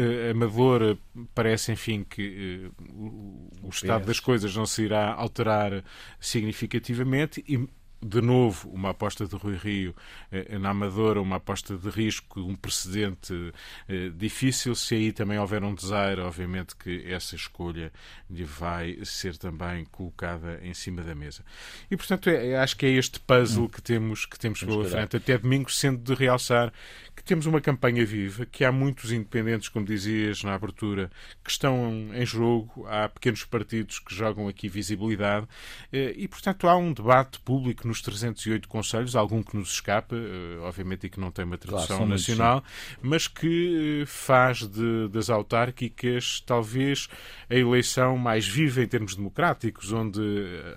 Amador 0.43 0.97
parece, 1.33 1.71
enfim, 1.71 2.03
que 2.03 2.71
uh, 2.79 2.83
o, 2.93 3.67
o 3.67 3.69
estado 3.69 4.05
das 4.05 4.19
coisas 4.19 4.55
não 4.55 4.65
se 4.65 4.83
irá 4.83 5.13
alterar 5.13 5.83
significativamente 6.19 7.43
e 7.47 7.67
de 8.03 8.21
novo, 8.21 8.69
uma 8.69 8.89
aposta 8.89 9.27
de 9.27 9.35
Rui 9.35 9.55
Rio 9.55 9.95
eh, 10.31 10.57
na 10.57 10.71
Amadora, 10.71 11.21
uma 11.21 11.35
aposta 11.35 11.77
de 11.77 11.89
risco, 11.89 12.41
um 12.41 12.55
precedente 12.55 13.53
eh, 13.87 14.09
difícil. 14.15 14.73
Se 14.73 14.95
aí 14.95 15.11
também 15.11 15.37
houver 15.37 15.63
um 15.63 15.75
desaire, 15.75 16.21
obviamente 16.21 16.75
que 16.75 17.05
essa 17.11 17.35
escolha 17.35 17.91
lhe 18.29 18.43
vai 18.43 18.97
ser 19.03 19.37
também 19.37 19.85
colocada 19.85 20.59
em 20.63 20.73
cima 20.73 21.03
da 21.03 21.13
mesa. 21.13 21.43
E, 21.89 21.95
portanto, 21.95 22.29
é, 22.29 22.57
acho 22.57 22.75
que 22.75 22.85
é 22.85 22.89
este 22.89 23.19
puzzle 23.19 23.69
que 23.69 23.81
temos, 23.81 24.25
que 24.25 24.39
temos 24.39 24.63
pela 24.63 24.83
frente 24.85 25.17
até 25.17 25.37
domingo, 25.37 25.71
sendo 25.71 26.01
de 26.01 26.13
realçar 26.15 26.73
que 27.15 27.23
temos 27.23 27.45
uma 27.45 27.61
campanha 27.61 28.05
viva, 28.05 28.45
que 28.45 28.63
há 28.63 28.71
muitos 28.71 29.11
independentes, 29.11 29.69
como 29.69 29.85
dizias 29.85 30.43
na 30.43 30.55
abertura, 30.55 31.11
que 31.43 31.51
estão 31.51 32.09
em 32.13 32.25
jogo, 32.25 32.87
há 32.87 33.07
pequenos 33.09 33.43
partidos 33.43 33.99
que 33.99 34.15
jogam 34.15 34.47
aqui 34.47 34.67
visibilidade 34.67 35.47
eh, 35.93 36.13
e, 36.15 36.27
portanto, 36.27 36.67
há 36.67 36.75
um 36.75 36.91
debate 36.91 37.39
público 37.41 37.87
nos 37.91 38.01
308 38.01 38.67
conselhos, 38.67 39.15
algum 39.15 39.43
que 39.43 39.55
nos 39.55 39.73
escapa, 39.73 40.15
obviamente, 40.61 41.07
e 41.07 41.09
que 41.09 41.19
não 41.19 41.29
tem 41.29 41.45
uma 41.45 41.57
tradução 41.57 41.97
claro, 41.97 42.11
nacional, 42.11 42.63
mas 43.01 43.27
que 43.27 44.03
faz 44.07 44.59
de, 44.59 45.09
das 45.09 45.29
autárquicas 45.29 46.41
talvez 46.45 47.09
a 47.49 47.55
eleição 47.55 48.17
mais 48.17 48.47
viva 48.47 48.81
em 48.81 48.87
termos 48.87 49.15
democráticos, 49.15 49.91
onde 49.91 50.21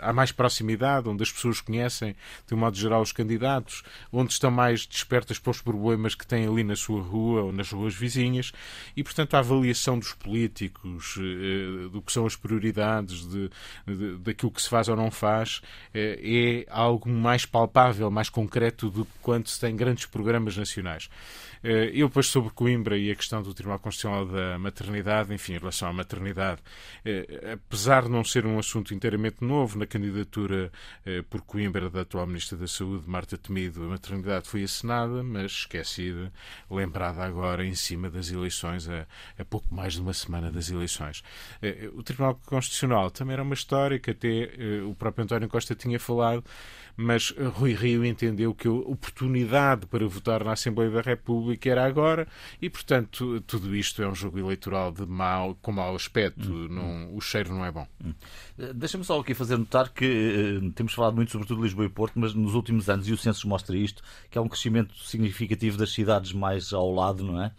há 0.01 0.13
mais 0.13 0.33
proximidade, 0.33 1.09
onde 1.09 1.23
as 1.23 1.31
pessoas 1.31 1.61
conhecem, 1.61 2.17
de 2.47 2.55
um 2.55 2.59
modo 2.59 2.77
geral, 2.77 3.01
os 3.01 3.13
candidatos, 3.13 3.83
onde 4.13 4.33
estão 4.33 4.51
mais 4.51 4.87
despertas 4.87 5.39
para 5.39 5.51
os 5.53 5.61
problemas 5.61 6.15
que 6.15 6.27
têm 6.27 6.47
ali 6.47 6.65
na 6.65 6.75
sua 6.75 7.01
rua 7.01 7.43
ou 7.43 7.53
nas 7.53 7.71
ruas 7.71 7.95
vizinhas, 7.95 8.53
e, 8.97 9.05
portanto, 9.05 9.35
a 9.35 9.39
avaliação 9.39 9.99
dos 9.99 10.13
políticos, 10.13 11.17
eh, 11.19 11.89
do 11.91 12.03
que 12.03 12.13
são 12.13 12.27
as 12.27 12.35
prioridades, 12.35 13.27
de, 13.29 13.51
de, 13.87 14.17
daquilo 14.19 14.51
que 14.51 14.61
se 14.61 14.69
faz 14.69 14.89
ou 14.89 14.97
não 14.97 15.11
faz, 15.11 15.63
eh, 15.93 16.65
é 16.67 16.73
algo 16.73 17.04
mais 17.05 17.45
palpável, 17.47 18.11
mais 18.11 18.29
concreto 18.29 18.91
do 18.91 19.05
que 19.05 19.13
quando 19.23 19.49
se 19.49 19.61
tem 19.61 19.75
grandes 19.77 20.07
programas 20.07 20.57
nacionais. 20.57 21.09
Eh, 21.65 21.91
eu, 21.95 22.09
depois, 22.09 22.27
sobre 22.27 22.51
Coimbra 22.51 22.97
e 22.97 23.11
a 23.11 23.17
questão 23.17 23.43
do 23.43 23.55
Tribunal 23.55 23.79
Constitucional 23.79 24.27
da 24.27 24.59
maternidade, 24.59 25.33
enfim, 25.35 25.55
em 25.55 25.59
relação 25.59 25.89
à 25.89 25.93
maternidade, 25.93 26.61
apesar 27.53 28.03
de 28.05 28.11
não 28.11 28.23
ser 28.23 28.47
um 28.47 28.59
assunto 28.59 28.95
inteiramente 28.95 29.37
novo, 29.41 29.79
na 29.79 29.87
candidatura 29.87 30.71
por 31.31 31.41
Coimbra 31.43 31.89
da 31.91 32.03
atual 32.03 32.27
Ministra 32.27 32.57
da 32.57 32.67
Saúde, 32.67 33.09
Marta 33.09 33.37
Temido, 33.39 33.85
a 33.85 33.89
maternidade 33.89 34.49
foi 34.49 34.63
assinada, 34.63 35.23
mas 35.23 35.53
esquecida, 35.53 36.33
lembrada 36.71 37.25
agora 37.25 37.65
em 37.65 37.75
cima 37.75 38.11
das 38.11 38.31
eleições, 38.31 38.89
a, 38.89 39.07
a 39.39 39.45
pouco 39.45 39.75
mais 39.75 39.95
de 39.95 40.01
uma 40.01 40.13
semana 40.13 40.51
das 40.51 40.71
eleições. 40.71 41.23
Eh, 41.63 41.91
o 41.95 42.03
Tribunal 42.03 42.41
Constitucional 42.47 43.11
também 43.11 43.35
era 43.35 43.43
uma 43.43 43.55
história 43.55 43.99
que 43.99 44.11
até 44.11 44.29
eh, 44.29 44.83
o 44.83 44.95
próprio 44.95 45.25
António 45.25 45.49
Costa 45.49 45.75
tinha 45.75 45.99
falado 45.99 46.45
mas 46.97 47.31
Rui 47.55 47.75
Rio 47.75 48.05
entendeu 48.05 48.55
que 48.55 48.69
a 48.69 48.71
oportunidade 48.71 49.87
para 49.87 50.07
votar 50.07 50.45
na 50.45 50.53
Assembleia 50.53 50.91
da 50.91 51.01
República 51.01 51.54
era 51.65 51.85
agora 51.85 52.27
e, 52.61 52.69
portanto, 52.69 53.41
tudo 53.47 53.75
isto 53.75 54.03
é 54.03 54.09
um 54.09 54.15
jogo 54.15 54.39
eleitoral 54.39 54.93
de 54.93 55.07
mau, 55.07 55.55
com 55.61 55.73
mau 55.73 55.95
aspecto. 55.95 56.53
Hum, 56.53 56.69
não, 56.69 56.83
hum. 56.83 57.17
O 57.17 57.21
cheiro 57.21 57.53
não 57.53 57.65
é 57.65 57.71
bom. 57.71 57.87
Hum. 58.05 58.13
Eh, 58.59 58.73
deixa-me 58.73 59.05
só 59.05 59.19
aqui 59.21 59.35
fazer 59.35 59.57
notar 59.57 59.91
que 59.91 60.61
uh, 60.63 60.71
temos 60.73 60.93
falado 60.93 61.15
muito 61.15 61.33
sobretudo 61.33 61.59
de 61.59 61.65
Lisboa 61.65 61.87
e 61.87 61.89
Porto, 61.91 62.19
mas 62.19 62.35
nos 62.35 62.55
últimos 62.55 62.89
anos, 62.89 63.09
e 63.09 63.13
o 63.13 63.17
censo 63.17 63.49
mostra 63.49 63.77
isto, 63.77 64.03
que 64.31 64.39
há 64.39 64.43
um 64.43 64.49
crescimento 64.49 64.95
significativo 64.99 65.79
das 65.79 65.93
cidades 65.93 66.33
mais 66.33 66.73
ao 66.73 66.93
lado, 66.93 67.25
não 67.25 67.43
é? 67.43 67.53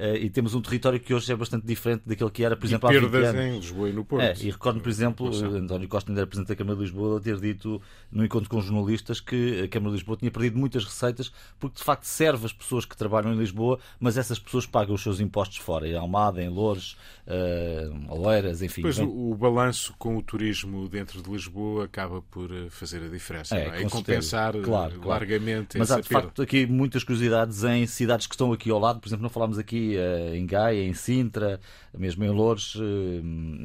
Uh, 0.00 0.16
e 0.16 0.30
temos 0.30 0.54
um 0.54 0.62
território 0.62 0.98
que 0.98 1.12
hoje 1.12 1.30
é 1.30 1.36
bastante 1.36 1.66
diferente 1.66 2.04
daquele 2.06 2.30
que 2.30 2.42
era, 2.42 2.56
por 2.56 2.64
exemplo, 2.64 2.90
e 2.90 2.96
há 2.96 3.00
20 3.00 3.14
anos. 3.16 3.40
em 3.40 3.56
Lisboa 3.56 3.88
e 3.90 3.92
no 3.92 4.02
Porto. 4.02 4.22
É, 4.22 4.34
e 4.40 4.50
recordo, 4.50 4.80
por 4.80 4.88
exemplo, 4.88 5.28
António 5.28 5.86
Costa 5.88 6.10
ainda 6.10 6.22
era 6.22 6.26
Presidente 6.26 6.48
da 6.48 6.56
Câmara 6.56 6.76
de 6.76 6.82
Lisboa, 6.84 7.20
ter 7.20 7.38
dito 7.38 7.82
no 8.10 8.24
encontro 8.24 8.48
com 8.48 8.62
jornalistas 8.62 9.20
que 9.20 9.60
a 9.60 9.68
Câmara 9.68 9.90
de 9.90 9.98
Lisboa 9.98 10.16
tinha 10.16 10.30
perdido 10.30 10.58
muitas 10.58 10.86
receitas 10.86 11.30
porque 11.58 11.76
de 11.76 11.84
facto 11.84 12.04
serve 12.04 12.46
as 12.46 12.52
pessoas 12.52 12.86
que 12.86 12.96
trabalham 12.96 13.34
em 13.34 13.36
Lisboa, 13.36 13.78
mas 13.98 14.16
essas 14.16 14.38
pessoas 14.38 14.64
pagam 14.64 14.94
os 14.94 15.02
seus 15.02 15.20
impostos 15.20 15.58
fora, 15.58 15.86
em 15.86 15.94
Almada, 15.94 16.42
em 16.42 16.48
Loures, 16.48 16.96
uh, 17.26 18.20
Oeiras, 18.20 18.62
enfim. 18.62 18.80
Pois 18.80 18.98
o, 18.98 19.06
o 19.06 19.34
balanço 19.34 19.94
com 19.98 20.16
o 20.16 20.22
turismo 20.22 20.88
dentro 20.88 21.22
de 21.22 21.30
Lisboa 21.30 21.84
acaba 21.84 22.22
por 22.22 22.50
eh, 22.50 22.70
fazer 22.70 23.02
a 23.02 23.08
diferença, 23.08 23.54
é, 23.54 23.82
é? 23.82 23.88
compensar 23.88 24.54
claro, 24.60 25.00
largamente. 25.04 25.76
Claro. 25.76 25.78
Mas 25.78 25.90
há 25.90 26.00
de 26.00 26.08
facto 26.08 26.40
aqui 26.40 26.66
muitas 26.66 27.04
curiosidades 27.04 27.64
em 27.64 27.86
cidades 27.86 28.26
que 28.26 28.34
estão 28.34 28.52
aqui 28.52 28.70
ao 28.70 28.78
lado, 28.78 28.98
por 29.00 29.08
exemplo, 29.08 29.22
não 29.22 29.30
falámos 29.30 29.58
aqui 29.58 29.89
uh, 29.96 30.34
em 30.34 30.46
Gaia, 30.46 30.82
em 30.82 30.94
Sintra, 30.94 31.60
mesmo 31.96 32.24
em 32.24 32.30
Loures, 32.30 32.74
uh, 32.74 32.82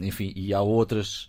enfim, 0.02 0.32
e 0.36 0.54
há 0.54 0.62
outras 0.62 1.28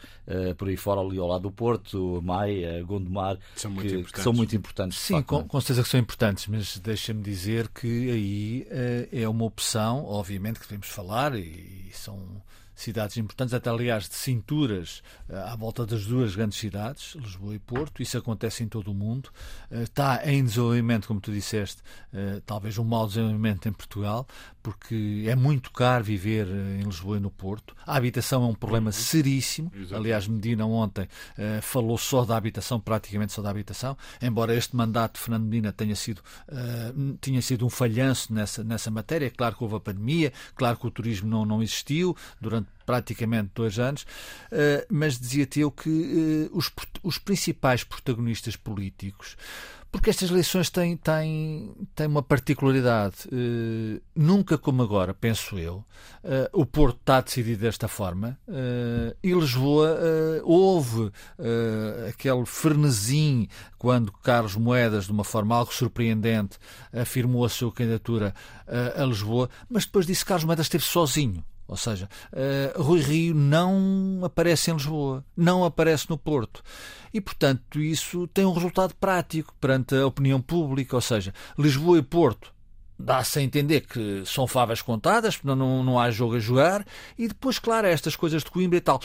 por 0.59 0.67
aí 0.67 0.77
fora 0.77 1.01
ali 1.01 1.19
ao 1.19 1.29
lado 1.29 1.43
do 1.43 1.53
Porto, 1.53 2.21
Maia, 2.21 2.83
Gondomar, 2.83 3.39
são 3.55 3.73
que, 3.77 4.03
que, 4.03 4.21
são 4.21 4.33
muito 4.33 4.57
importantes. 4.57 4.99
Sim, 4.99 5.15
facto, 5.15 5.29
com, 5.29 5.39
é? 5.39 5.45
com, 5.45 5.61
certeza 5.61 5.85
que 5.85 5.89
são 5.89 6.01
importantes, 6.01 6.49
mas 6.49 6.79
deixa-me 6.79 7.23
dizer 7.23 7.69
que 7.69 8.11
aí 8.11 8.67
é 9.13 9.29
uma 9.29 9.45
opção, 9.45 10.05
obviamente, 10.05 10.59
que 10.59 10.67
devemos 10.67 10.89
falar 10.89 11.37
e 11.37 11.91
são 11.93 12.43
cidades 12.77 13.17
importantes, 13.17 13.55
até 13.55 13.71
aliás 13.71 14.09
de 14.09 14.15
cinturas 14.15 15.03
uh, 15.31 15.37
à 15.37 15.57
volta 15.57 15.87
das 15.87 16.05
duas 16.05 16.37
grandes 16.37 16.59
cidades, 16.59 17.15
Lisboa 17.15 17.55
e 17.55 17.59
Porto. 17.59 18.03
Isso 18.03 18.19
acontece 18.19 18.63
em 18.63 18.69
todo 18.69 18.93
o 18.93 18.95
mundo. 18.95 19.31
Uh, 19.71 19.83
está 19.83 20.21
em 20.31 20.45
desenvolvimento, 20.45 21.09
como 21.09 21.19
tu 21.19 21.33
disseste, 21.33 21.83
uh, 22.13 22.41
talvez 22.43 22.77
um 22.77 22.85
mau 22.85 23.07
desenvolvimento 23.07 23.67
em 23.67 23.73
Portugal, 23.73 24.27
porque 24.63 25.25
é 25.27 25.35
muito 25.35 25.73
caro 25.73 26.05
viver 26.05 26.47
em 26.47 26.83
Lisboa 26.83 27.17
e 27.17 27.21
no 27.21 27.31
Porto. 27.31 27.75
A 27.87 27.97
habitação 27.97 28.45
é 28.45 28.47
um 28.47 28.55
problema 28.55 28.87
uhum. 28.87 28.93
seríssimo. 28.93 29.73
Aliás, 29.93 30.27
Medina 30.27 30.67
ontem 30.67 31.09
falou 31.63 31.97
só 31.97 32.25
da 32.25 32.37
habitação, 32.37 32.81
praticamente 32.81 33.33
só 33.33 33.41
da 33.41 33.49
habitação, 33.49 33.97
embora 34.21 34.57
este 34.57 34.75
mandato 34.75 35.15
de 35.15 35.21
Fernando 35.21 35.45
Medina 35.45 35.73
tenha 35.73 35.95
sido, 35.95 36.21
tinha 37.21 37.41
sido 37.41 37.65
um 37.65 37.71
falhanço 37.71 38.35
nessa, 38.35 38.65
nessa 38.65 38.91
matéria. 38.91 39.27
É 39.27 39.31
claro 39.31 39.55
que 39.57 39.63
houve 39.63 39.77
a 39.77 39.81
pandemia, 39.81 40.33
claro 40.57 40.77
que 40.77 40.87
o 40.89 40.91
turismo 40.91 41.29
não, 41.29 41.45
não 41.45 41.63
existiu 41.63 42.17
durante 42.41 42.66
praticamente 42.87 43.51
dois 43.55 43.79
anos, 43.79 44.07
eh, 44.51 44.87
mas 44.89 45.19
dizia-te 45.19 45.61
eu 45.61 45.71
que 45.73 45.91
eh, 45.91 46.51
os, 46.53 46.71
os 47.03 47.19
principais 47.19 47.83
protagonistas 47.83 48.55
políticos 48.55 49.37
porque 49.89 50.11
estas 50.11 50.29
eleições 50.29 50.69
têm, 50.69 50.95
têm, 50.95 51.75
têm 51.95 52.07
uma 52.07 52.23
particularidade. 52.23 53.17
Uh, 53.29 53.99
nunca 54.15 54.59
como 54.59 54.83
agora, 54.83 55.15
penso 55.15 55.59
eu, 55.59 55.83
o 56.53 56.67
Porto 56.67 56.99
está 56.99 57.23
decidido 57.23 57.63
desta 57.63 57.89
forma 57.89 58.39
e 59.23 59.33
Lisboa 59.33 59.99
houve 60.43 61.11
aquele 62.11 62.45
frenesim 62.45 63.49
quando 63.79 64.13
Carlos 64.13 64.55
Moedas, 64.55 65.07
de 65.07 65.13
uma 65.13 65.25
forma 65.25 65.57
algo 65.57 65.73
surpreendente, 65.73 66.59
afirmou 66.93 67.43
a 67.43 67.49
sua 67.49 67.73
candidatura 67.73 68.35
a 68.67 69.05
Lisboa, 69.05 69.49
mas 69.71 69.87
depois 69.87 70.05
disse 70.05 70.25
que 70.25 70.29
Carlos 70.29 70.45
Moedas 70.45 70.67
esteve 70.67 70.85
sozinho. 70.85 71.43
Ou 71.69 71.77
seja, 71.77 72.09
uh, 72.33 72.83
Rui 72.83 73.01
Rio 73.01 73.35
não 73.35 74.21
aparece 74.23 74.71
em 74.71 74.75
Lisboa, 74.75 75.25
não 75.37 75.65
aparece 75.65 76.09
no 76.09 76.17
Porto. 76.17 76.63
E, 77.13 77.21
portanto, 77.21 77.81
isso 77.81 78.27
tem 78.29 78.45
um 78.45 78.53
resultado 78.53 78.95
prático 78.95 79.55
perante 79.61 79.97
a 79.97 80.07
opinião 80.07 80.41
pública. 80.41 80.95
Ou 80.95 81.03
seja, 81.03 81.35
Lisboa 81.59 81.99
e 81.99 82.03
Porto 82.03 82.55
dá-se 82.99 83.39
a 83.39 83.43
entender 83.43 83.83
que 83.83 84.23
são 84.25 84.47
favas 84.47 84.81
contadas, 84.81 85.39
não, 85.43 85.55
não, 85.55 85.85
não 85.85 85.99
há 85.99 86.11
jogo 86.11 86.37
a 86.37 86.41
jogar. 86.41 86.87
E 87.19 87.29
depois, 87.29 87.59
claro, 87.59 87.87
estas 87.87 88.17
coisas 88.17 88.45
de 88.45 88.51
Coimbra 88.51 88.79
e 88.79 88.81
tal. 88.81 89.01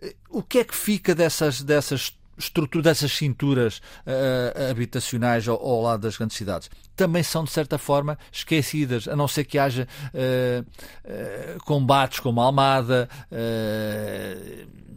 Eh, 0.00 0.14
o 0.30 0.42
que 0.42 0.58
é 0.58 0.64
que 0.64 0.74
fica 0.74 1.14
dessas, 1.14 1.62
dessas 1.62 2.16
estrutura 2.38 2.84
dessas 2.84 3.12
cinturas 3.12 3.78
uh, 3.78 4.70
habitacionais 4.70 5.48
ao, 5.48 5.60
ao, 5.60 5.82
lado 5.82 6.02
das 6.02 6.16
grandes 6.16 6.36
cidades. 6.36 6.70
Também 6.94 7.22
são 7.22 7.44
de 7.44 7.50
certa 7.50 7.78
forma 7.78 8.18
esquecidas 8.32 9.08
a 9.08 9.16
não 9.16 9.28
ser 9.28 9.44
que 9.44 9.58
haja 9.58 9.86
uh, 10.14 10.62
uh, 10.62 11.64
combates 11.64 12.20
como 12.20 12.40
Almada 12.40 13.08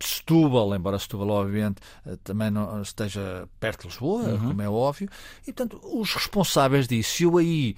Setúbal, 0.01 0.75
embora 0.75 0.97
Setúbal 0.97 1.29
obviamente 1.29 1.81
também 2.23 2.49
não 2.49 2.81
esteja 2.81 3.47
perto 3.59 3.81
de 3.81 3.87
Lisboa, 3.87 4.23
uhum. 4.23 4.47
como 4.49 4.61
é 4.61 4.69
óbvio. 4.69 5.09
E 5.45 5.51
portanto 5.51 5.79
os 5.83 6.13
responsáveis 6.13 6.87
disso 6.87 7.23
eu 7.23 7.37
aí 7.37 7.75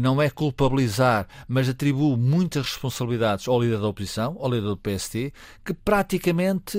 não 0.00 0.20
é 0.20 0.28
culpabilizar, 0.28 1.26
mas 1.46 1.68
atribuo 1.68 2.18
muitas 2.18 2.66
responsabilidades 2.66 3.48
ao 3.48 3.62
líder 3.62 3.78
da 3.78 3.88
oposição, 3.88 4.36
ao 4.38 4.50
líder 4.50 4.66
do 4.66 4.76
PST, 4.76 5.32
que 5.64 5.72
praticamente 5.72 6.78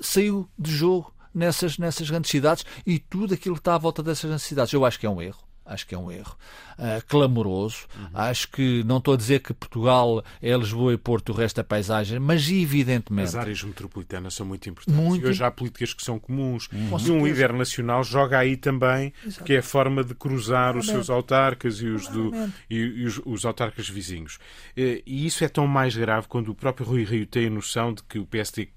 saiu 0.00 0.48
de 0.58 0.70
jogo 0.70 1.11
nessas, 1.34 1.78
nessas 1.78 2.08
grandes 2.08 2.30
cidades 2.30 2.64
e 2.86 2.98
tudo 2.98 3.34
aquilo 3.34 3.54
que 3.54 3.60
está 3.60 3.74
à 3.74 3.78
volta 3.78 4.02
dessas 4.02 4.24
grandes 4.24 4.44
cidades. 4.44 4.72
Eu 4.72 4.84
acho 4.84 4.98
que 4.98 5.06
é 5.06 5.10
um 5.10 5.20
erro. 5.20 5.52
Acho 5.64 5.86
que 5.86 5.94
é 5.94 5.98
um 5.98 6.10
erro 6.10 6.36
uh, 6.76 7.06
clamoroso. 7.06 7.86
Uhum. 7.96 8.08
Acho 8.12 8.48
que 8.48 8.82
não 8.84 8.98
estou 8.98 9.14
a 9.14 9.16
dizer 9.16 9.40
que 9.40 9.54
Portugal 9.54 10.24
é 10.40 10.54
Lisboa 10.56 10.92
e 10.92 10.98
Porto, 10.98 11.30
o 11.30 11.32
resto 11.34 11.60
é 11.60 11.62
paisagem, 11.62 12.18
mas 12.18 12.50
evidentemente. 12.50 13.28
As 13.28 13.34
áreas 13.36 13.62
metropolitanas 13.62 14.34
são 14.34 14.44
muito 14.44 14.68
importantes. 14.68 15.00
Muito... 15.00 15.24
E 15.24 15.28
hoje 15.28 15.44
há 15.44 15.50
políticas 15.50 15.94
que 15.94 16.04
são 16.04 16.18
comuns. 16.18 16.68
Uhum. 16.72 16.98
E 16.98 17.10
um 17.12 17.24
líder 17.24 17.52
nacional 17.52 18.02
joga 18.02 18.38
aí 18.38 18.56
também, 18.56 19.12
Exato. 19.24 19.44
que 19.44 19.54
é 19.54 19.58
a 19.58 19.62
forma 19.62 20.02
de 20.02 20.14
cruzar 20.14 20.76
os 20.76 20.86
seus 20.86 21.08
autarcas 21.08 21.80
e 21.80 21.86
os, 21.86 22.08
do, 22.08 22.32
e, 22.68 22.76
e 22.76 23.04
os, 23.06 23.20
os 23.24 23.44
autarcas 23.44 23.88
vizinhos. 23.88 24.38
Eh, 24.76 25.02
e 25.06 25.26
isso 25.26 25.44
é 25.44 25.48
tão 25.48 25.66
mais 25.66 25.96
grave 25.96 26.26
quando 26.26 26.48
o 26.48 26.54
próprio 26.54 26.86
Rui 26.86 27.04
Rio 27.04 27.24
tem 27.24 27.46
a 27.46 27.50
noção 27.50 27.94
de 27.94 28.02
que 28.02 28.18
o 28.18 28.26
PSD 28.26 28.68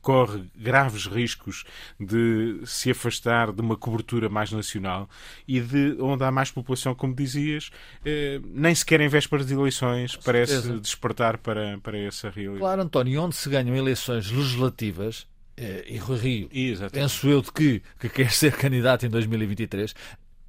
corre 0.00 0.44
graves 0.56 1.06
riscos 1.06 1.64
de 1.98 2.60
se 2.64 2.90
afastar 2.90 3.52
de 3.52 3.60
uma 3.60 3.76
cobertura 3.76 4.28
mais 4.28 4.50
nacional 4.50 5.08
e 5.46 5.60
de 5.60 5.96
onde 6.00 6.24
há 6.24 6.30
mais 6.30 6.50
população, 6.50 6.94
como 6.94 7.14
dizias, 7.14 7.70
eh, 8.04 8.40
nem 8.44 8.74
sequer 8.74 9.00
em 9.00 9.08
vésperas 9.08 9.46
de 9.46 9.54
eleições 9.54 10.16
Com 10.16 10.22
parece 10.22 10.52
certeza. 10.52 10.80
despertar 10.80 11.38
para, 11.38 11.78
para 11.78 11.98
essa 11.98 12.30
realidade. 12.30 12.60
Claro, 12.60 12.82
António, 12.82 13.22
onde 13.22 13.36
se 13.36 13.48
ganham 13.48 13.76
eleições 13.76 14.30
legislativas, 14.30 15.26
eh, 15.56 15.84
e 15.88 15.98
Rui 15.98 16.18
Rio, 16.18 16.48
Exatamente. 16.52 16.92
penso 16.94 17.28
eu 17.28 17.42
de 17.42 17.52
que, 17.52 17.82
que 17.98 18.08
quer 18.08 18.30
ser 18.30 18.56
candidato 18.56 19.04
em 19.04 19.10
2023, 19.10 19.94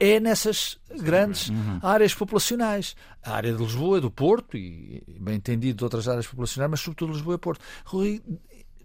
é 0.01 0.19
nessas 0.19 0.80
grandes 0.99 1.49
uhum. 1.49 1.80
áreas 1.84 2.13
populacionais. 2.15 2.95
A 3.21 3.34
área 3.36 3.54
de 3.54 3.62
Lisboa, 3.62 4.01
do 4.01 4.10
Porto, 4.10 4.58
e 4.58 5.04
bem 5.19 5.36
entendido 5.36 5.77
de 5.77 5.84
outras 5.84 6.08
áreas 6.08 6.25
populacionais, 6.25 6.71
mas 6.71 6.80
sobretudo 6.80 7.13
Lisboa 7.13 7.36
e 7.36 7.38
Porto. 7.38 7.63
Rui 7.86 8.19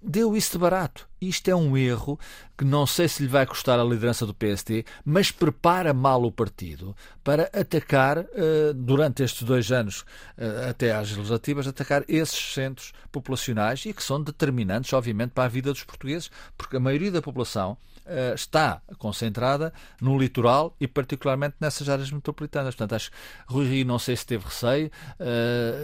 deu 0.07 0.37
isso 0.37 0.53
de 0.53 0.59
barato. 0.59 1.09
Isto 1.21 1.51
é 1.51 1.57
um 1.57 1.77
erro 1.77 2.19
que 2.57 2.64
não 2.64 2.87
sei 2.87 3.09
se 3.09 3.23
lhe 3.23 3.29
vai 3.29 3.45
custar 3.45 3.81
a 3.81 3.85
liderança 3.85 4.25
do 4.25 4.33
PSD, 4.33 4.85
mas 5.05 5.31
prepara 5.31 5.92
mal 5.92 6.23
o 6.23 6.31
partido 6.31 6.95
para 7.25 7.51
atacar, 7.53 8.19
uh, 8.19 8.75
durante 8.75 9.23
estes 9.23 9.42
dois 9.42 9.73
anos, 9.73 10.03
uh, 10.38 10.71
até 10.71 10.92
às 10.95 11.11
legislativas, 11.11 11.66
atacar 11.66 12.05
esses 12.07 12.55
centros 12.55 12.92
populacionais 13.11 13.85
e 13.85 13.92
que 13.92 14.03
são 14.03 14.23
determinantes, 14.23 14.92
obviamente, 14.92 15.31
para 15.31 15.45
a 15.45 15.49
vida 15.49 15.73
dos 15.73 15.83
portugueses, 15.83 16.31
porque 16.57 16.77
a 16.77 16.81
maioria 16.81 17.11
da 17.11 17.21
população 17.21 17.77
uh, 18.07 18.35
está 18.35 18.81
concentrada 18.99 19.73
no 20.01 20.19
litoral 20.19 20.75
e, 20.81 20.87
particularmente, 20.87 21.57
nessas 21.61 21.88
áreas 21.88 22.11
metropolitanas. 22.11 22.75
Portanto, 22.75 22.95
acho 22.95 23.11
que 23.11 23.16
Rui 23.47 23.66
Rio, 23.66 23.87
não 23.87 23.99
sei 23.99 24.16
se 24.16 24.27
teve 24.27 24.45
receio, 24.45 24.90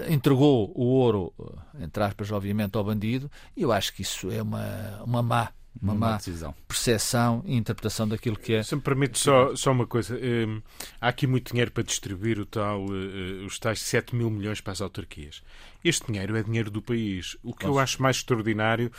entregou 0.09 0.73
o 0.75 0.85
ouro, 0.85 1.33
entre 1.81 2.03
aspas, 2.03 2.31
obviamente, 2.31 2.77
ao 2.77 2.85
bandido, 2.85 3.31
e 3.57 3.63
eu 3.63 3.73
acho 3.73 3.93
que 3.93 4.03
isso 4.03 4.31
é 4.31 4.43
uma, 4.43 5.03
uma 5.05 5.23
má 5.23 5.53
uma, 5.81 5.95
má 5.95 6.17
decisão. 6.17 6.55
percepção 6.69 7.43
e 7.47 7.57
interpretação 7.57 8.07
daquilo 8.07 8.37
que 8.37 8.55
é. 8.55 8.63
Se 8.63 8.75
me 8.75 8.83
permite 8.83 9.19
só, 9.19 9.55
só 9.57 9.73
uma 9.73 9.87
coisa, 9.87 10.17
hum, 10.17 10.61
há 11.01 11.09
aqui 11.09 11.27
muito 11.27 11.51
dinheiro 11.51 11.71
para 11.71 11.83
distribuir 11.83 12.39
o 12.39 12.47
tal, 12.47 12.85
uh, 12.85 13.47
os 13.47 13.59
tais 13.59 13.81
7 13.81 14.15
mil 14.15 14.31
milhões 14.31 14.61
para 14.61 14.73
as 14.73 14.81
autarquias. 14.81 15.43
Este 15.85 16.07
dinheiro 16.07 16.37
é 16.37 16.43
dinheiro 16.43 16.71
do 16.71 16.83
país. 16.83 17.37
O 17.43 17.55
que 17.55 17.67
eu 17.67 17.79
acho 17.79 18.03
mais 18.03 18.17
extraordinário 18.17 18.93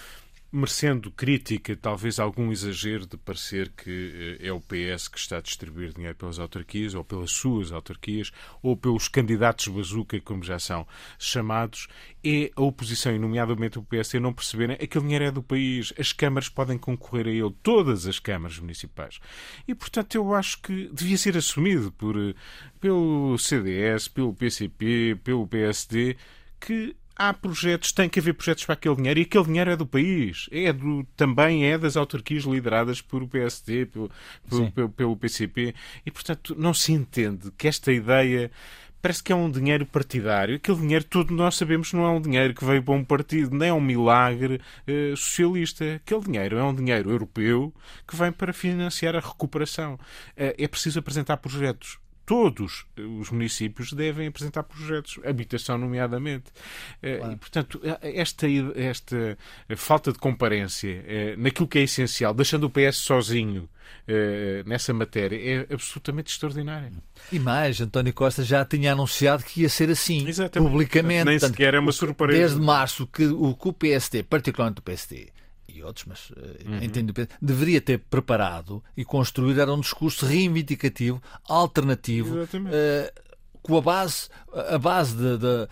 merecendo 0.54 1.10
crítica, 1.10 1.76
talvez 1.76 2.20
algum 2.20 2.52
exagero 2.52 3.08
de 3.08 3.18
parecer 3.18 3.72
que 3.76 4.38
eh, 4.40 4.48
é 4.48 4.54
o 4.54 4.62
PS 4.62 5.08
que 5.08 5.18
está 5.18 5.38
a 5.38 5.42
distribuir 5.42 5.92
dinheiro 5.92 6.16
pelas 6.16 6.38
autarquias, 6.38 6.94
ou 6.94 7.04
pelas 7.04 7.32
suas 7.32 7.72
autarquias, 7.72 8.32
ou 8.62 8.78
pelos 8.78 9.08
candidatos 9.08 9.68
bazuca, 9.68 10.22
como 10.22 10.44
já 10.44 10.60
são 10.60 10.88
chamados, 11.18 11.88
é 12.24 12.52
a 12.56 12.62
oposição, 12.62 13.16
e 13.16 13.18
nomeadamente 13.18 13.80
o 13.80 13.84
PS, 13.84 14.14
não 14.22 14.32
perceberem 14.32 14.78
que 14.78 14.84
aquele 14.84 15.06
dinheiro 15.06 15.26
é 15.26 15.32
do 15.32 15.42
país, 15.42 15.92
as 15.98 16.14
câmaras 16.14 16.50
podem 16.50 16.78
concorrer 16.78 17.26
a 17.26 17.32
ele, 17.32 17.56
todas 17.64 18.06
as 18.06 18.20
câmaras 18.20 18.60
municipais. 18.60 19.20
E, 19.68 19.74
portanto, 19.74 20.14
eu 20.14 20.36
acho 20.36 20.62
que 20.62 20.88
devia 20.94 21.18
ser 21.18 21.36
assumido 21.36 21.92
por, 21.94 22.16
eh, 22.16 22.36
pelo 22.80 23.36
CDS, 23.40 24.08
pelo 24.08 24.36
PCP, 24.36 25.18
pelo 25.24 25.48
PSD, 25.48 26.16
que 26.60 26.96
há 27.16 27.34
projetos, 27.34 27.92
tem 27.92 28.10
que 28.10 28.20
haver 28.20 28.34
projetos 28.34 28.66
para 28.66 28.74
aquele 28.74 28.96
dinheiro 28.96 29.20
e 29.20 29.24
aquele 29.24 29.46
dinheiro 29.46 29.72
é 29.72 29.76
do 29.76 29.86
país, 29.86 30.48
é 30.52 30.74
do, 30.74 31.04
também 31.16 31.66
é 31.66 31.78
das 31.78 31.96
autarquias 31.96 32.44
lideradas 32.44 33.02
por 33.02 33.24
o 33.24 33.28
PSD, 33.28 33.86
pelo, 33.86 34.12
pelo, 34.50 34.72
pelo, 34.72 34.90
pelo 34.90 35.18
PCP 35.18 35.74
e, 36.06 36.12
portanto, 36.12 36.56
não 36.58 36.74
se 36.74 36.92
entende 36.92 37.52
que 37.58 37.68
esta 37.68 37.92
ideia 37.92 38.52
parece 39.04 39.22
que 39.22 39.34
é 39.34 39.36
um 39.36 39.52
dinheiro 39.52 39.86
partidário. 39.86 40.56
Aquele 40.56 40.78
dinheiro, 40.78 41.04
todo 41.04 41.34
nós 41.34 41.56
sabemos, 41.56 41.92
não 41.92 42.06
é 42.06 42.10
um 42.10 42.22
dinheiro 42.22 42.54
que 42.54 42.64
veio 42.64 42.82
para 42.82 42.94
um 42.94 43.04
partido, 43.04 43.54
nem 43.54 43.68
é 43.68 43.74
um 43.74 43.82
milagre 43.82 44.62
uh, 44.88 45.18
socialista. 45.18 45.96
Aquele 45.96 46.22
dinheiro 46.22 46.58
é 46.58 46.64
um 46.64 46.74
dinheiro 46.74 47.12
europeu 47.12 47.74
que 48.08 48.16
vem 48.16 48.32
para 48.32 48.54
financiar 48.54 49.14
a 49.14 49.20
recuperação. 49.20 49.96
Uh, 49.96 50.56
é 50.58 50.68
preciso 50.70 51.00
apresentar 51.00 51.36
projetos 51.36 52.00
todos 52.26 52.86
os 53.20 53.30
municípios 53.32 53.92
devem 53.92 54.28
apresentar 54.28 54.64
projetos, 54.64 55.20
habitação 55.26 55.78
nomeadamente. 55.78 56.46
Eh, 57.02 57.18
claro. 57.18 57.34
E, 57.34 57.36
portanto, 57.36 57.82
eh, 57.84 58.22
esta, 58.22 58.48
esta 58.76 59.38
falta 59.76 60.12
de 60.12 60.20
comparência 60.20 61.04
eh, 61.06 61.36
naquilo 61.38 61.68
que 61.68 61.80
é 61.80 61.84
essencial, 61.84 62.34
deixando 62.34 62.66
o 62.66 62.70
PS 62.70 62.98
sozinho 62.98 63.70
nessa 64.66 64.94
matéria, 64.94 65.38
é 65.70 65.74
absolutamente 65.74 66.32
extraordinária. 66.32 66.92
E 67.32 67.40
mais, 67.40 67.80
António 67.80 68.14
Costa 68.14 68.44
já 68.44 68.66
tinha 68.66 68.92
anunciado 68.92 69.44
que 69.44 69.62
ia 69.62 69.70
ser 69.70 69.90
assim, 69.90 70.28
Exatamente. 70.28 70.70
publicamente. 70.70 71.26
Nem 71.26 71.40
sequer 71.40 71.74
é 71.74 71.80
uma 71.80 71.92
surpresa. 71.92 72.40
Desde 72.40 72.60
março, 72.60 73.08
que 73.08 73.26
o, 73.26 73.54
que 73.54 73.68
o 73.68 73.74
PSD, 73.74 74.24
particularmente 74.24 74.80
o 74.80 74.84
PSD, 74.84 75.30
e 75.84 75.86
outros, 75.86 76.06
mas 76.06 76.30
uh, 76.32 76.34
uhum. 76.66 76.84
entendo, 76.84 77.14
deveria 77.42 77.82
ter 77.82 78.00
preparado 78.00 78.84
e 78.96 79.06
construído 79.06 79.62
era 79.62 79.74
um 79.74 79.80
discurso 79.80 80.26
reivindicativo, 80.26 81.22
alternativo, 81.48 82.44
uh, 82.44 83.23
com 83.64 83.78
a 83.78 83.82
base, 83.82 84.28
a 84.54 84.78
base 84.78 85.16
de, 85.16 85.38
de, 85.38 85.68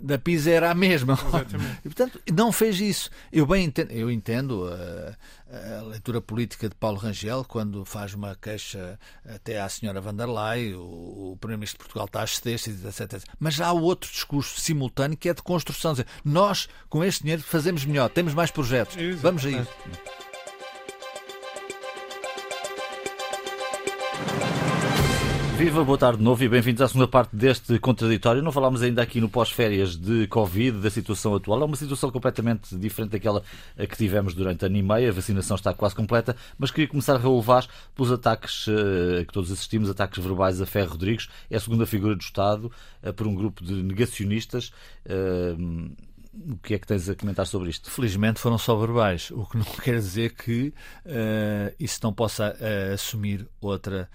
da 0.00 0.18
PISA 0.18 0.50
era 0.50 0.70
a 0.70 0.74
mesma. 0.74 1.14
Exatamente. 1.14 1.80
E, 1.80 1.88
portanto, 1.88 2.20
não 2.32 2.52
fez 2.52 2.78
isso. 2.78 3.10
Eu 3.32 3.46
bem 3.46 3.64
entendo, 3.64 3.90
eu 3.90 4.10
entendo 4.10 4.68
a, 4.68 5.78
a, 5.78 5.82
leitura 5.82 6.20
política 6.20 6.68
de 6.68 6.74
Paulo 6.74 6.98
Rangel 6.98 7.44
quando 7.44 7.84
faz 7.84 8.12
uma 8.12 8.36
queixa 8.36 8.98
até 9.24 9.60
à 9.60 9.68
senhora 9.68 10.00
van 10.00 10.14
der 10.14 10.26
Leyen, 10.26 10.74
o, 10.74 11.32
o 11.32 11.36
Primeiro-Ministro 11.40 11.78
de 11.78 11.84
Portugal 11.84 12.06
está 12.06 12.20
a 12.20 12.24
exceder 12.24 12.60
etc, 12.86 13.22
Mas 13.38 13.60
há 13.60 13.72
outro 13.72 14.10
discurso 14.10 14.60
simultâneo 14.60 15.16
que 15.16 15.28
é 15.28 15.34
de 15.34 15.42
construção. 15.42 15.92
Dizer, 15.92 16.06
nós, 16.24 16.68
com 16.88 17.02
este 17.02 17.22
dinheiro, 17.22 17.42
fazemos 17.42 17.84
melhor, 17.84 18.10
temos 18.10 18.34
mais 18.34 18.50
projetos. 18.50 18.96
Exatamente. 18.96 19.22
Vamos 19.22 19.46
a 19.46 19.50
isso. 19.50 20.19
Viva, 25.60 25.84
boa 25.84 25.98
tarde 25.98 26.16
de 26.16 26.24
novo 26.24 26.42
e 26.42 26.48
bem-vindos 26.48 26.80
à 26.80 26.88
segunda 26.88 27.06
parte 27.06 27.36
deste 27.36 27.78
contraditório. 27.78 28.42
Não 28.42 28.50
falámos 28.50 28.80
ainda 28.80 29.02
aqui 29.02 29.20
no 29.20 29.28
pós-férias 29.28 29.94
de 29.94 30.26
Covid, 30.26 30.78
da 30.78 30.88
situação 30.88 31.34
atual. 31.34 31.60
É 31.60 31.64
uma 31.66 31.76
situação 31.76 32.10
completamente 32.10 32.74
diferente 32.74 33.10
daquela 33.10 33.42
que 33.76 33.94
tivemos 33.94 34.32
durante 34.32 34.64
ano 34.64 34.78
e 34.78 34.82
meio. 34.82 35.10
A 35.10 35.12
vacinação 35.12 35.56
está 35.56 35.74
quase 35.74 35.94
completa, 35.94 36.34
mas 36.56 36.70
queria 36.70 36.88
começar 36.88 37.16
a 37.16 37.18
relevar 37.18 37.66
pelos 37.94 38.10
ataques 38.10 38.68
uh, 38.68 39.22
que 39.26 39.32
todos 39.34 39.52
assistimos, 39.52 39.90
ataques 39.90 40.24
verbais 40.24 40.62
a 40.62 40.66
Ferro 40.66 40.92
Rodrigues. 40.92 41.28
É 41.50 41.58
a 41.58 41.60
segunda 41.60 41.84
figura 41.84 42.16
do 42.16 42.22
Estado 42.22 42.72
uh, 43.02 43.12
por 43.12 43.26
um 43.26 43.34
grupo 43.34 43.62
de 43.62 43.74
negacionistas. 43.82 44.72
O 45.04 46.56
que 46.62 46.72
é 46.72 46.78
que 46.78 46.86
tens 46.86 47.06
a 47.06 47.14
comentar 47.14 47.46
sobre 47.46 47.68
isto? 47.68 47.90
Felizmente 47.90 48.40
foram 48.40 48.56
só 48.56 48.74
verbais, 48.76 49.30
o 49.30 49.44
que 49.44 49.58
não 49.58 49.66
quer 49.84 49.96
dizer 49.96 50.32
que 50.32 50.72
isso 51.78 52.00
não 52.02 52.14
possa 52.14 52.56
assumir 52.94 53.46
outra 53.60 54.08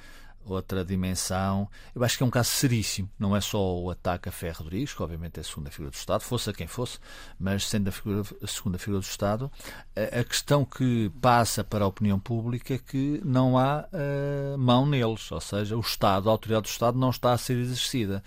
outra 0.45 0.85
dimensão. 0.85 1.69
Eu 1.93 2.03
acho 2.03 2.17
que 2.17 2.23
é 2.23 2.25
um 2.25 2.29
caso 2.29 2.49
seríssimo. 2.49 3.09
Não 3.17 3.35
é 3.35 3.41
só 3.41 3.77
o 3.77 3.89
ataque 3.89 4.29
a 4.29 4.31
Ferro 4.31 4.63
Rodrigues, 4.63 4.93
que 4.93 5.01
obviamente 5.01 5.37
é 5.37 5.41
a 5.41 5.43
segunda 5.43 5.71
figura 5.71 5.91
do 5.91 5.95
Estado, 5.95 6.21
fosse 6.21 6.49
a 6.49 6.53
quem 6.53 6.67
fosse, 6.67 6.99
mas 7.39 7.67
sendo 7.67 7.87
a, 7.87 7.91
figura, 7.91 8.23
a 8.41 8.47
segunda 8.47 8.77
figura 8.77 8.99
do 8.99 9.05
Estado, 9.05 9.51
a, 9.95 10.19
a, 10.19 10.23
questão 10.23 10.63
que 10.63 11.11
passa 11.21 11.63
para 11.63 11.85
a 11.85 11.87
opinião 11.87 12.19
pública 12.19 12.75
é 12.75 12.77
que 12.77 13.21
não 13.23 13.57
há 13.57 13.85
uh, 13.91 14.57
mão 14.57 14.85
neles, 14.85 15.31
ou 15.31 15.41
seja, 15.41 15.75
o 15.75 15.81
Estado, 15.81 16.29
a 16.29 16.31
autoridade 16.31 16.63
do 16.63 16.69
Estado 16.69 16.97
não 16.97 17.09
está 17.09 17.33
a 17.33 17.37
ser 17.37 17.57
exercida. 17.57 18.23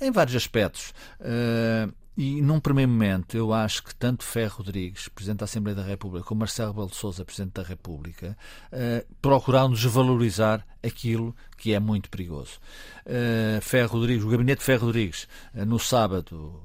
Em 0.00 0.10
vários 0.10 0.34
aspectos. 0.34 0.92
Uh, 1.20 1.92
e 2.16 2.42
num 2.42 2.60
primeiro 2.60 2.90
momento, 2.90 3.36
eu 3.36 3.54
acho 3.54 3.82
que 3.82 3.94
tanto 3.94 4.22
Ferro 4.22 4.58
Rodrigues, 4.58 5.08
Presidente 5.08 5.38
da 5.38 5.44
Assembleia 5.44 5.76
da 5.76 5.82
República, 5.82 6.26
como 6.26 6.40
Marcelo 6.40 6.72
Rebelo 6.72 6.90
de 6.90 6.96
Sousa, 6.96 7.24
Presidente 7.24 7.54
da 7.54 7.62
República, 7.62 8.36
uh, 8.70 9.14
procuraram 9.22 9.70
desvalorizar 9.70 10.66
aquilo 10.82 11.34
que 11.56 11.72
é 11.72 11.80
muito 11.80 12.10
perigoso. 12.10 12.60
Uh, 13.06 13.60
Ferro 13.62 13.98
Rodrigues, 13.98 14.24
o 14.24 14.28
gabinete 14.28 14.58
de 14.58 14.64
Ferro 14.64 14.86
Rodrigues, 14.86 15.26
uh, 15.54 15.64
no 15.64 15.78
sábado, 15.78 16.60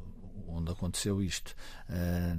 onde 0.57 0.71
aconteceu 0.71 1.21
isto, 1.21 1.55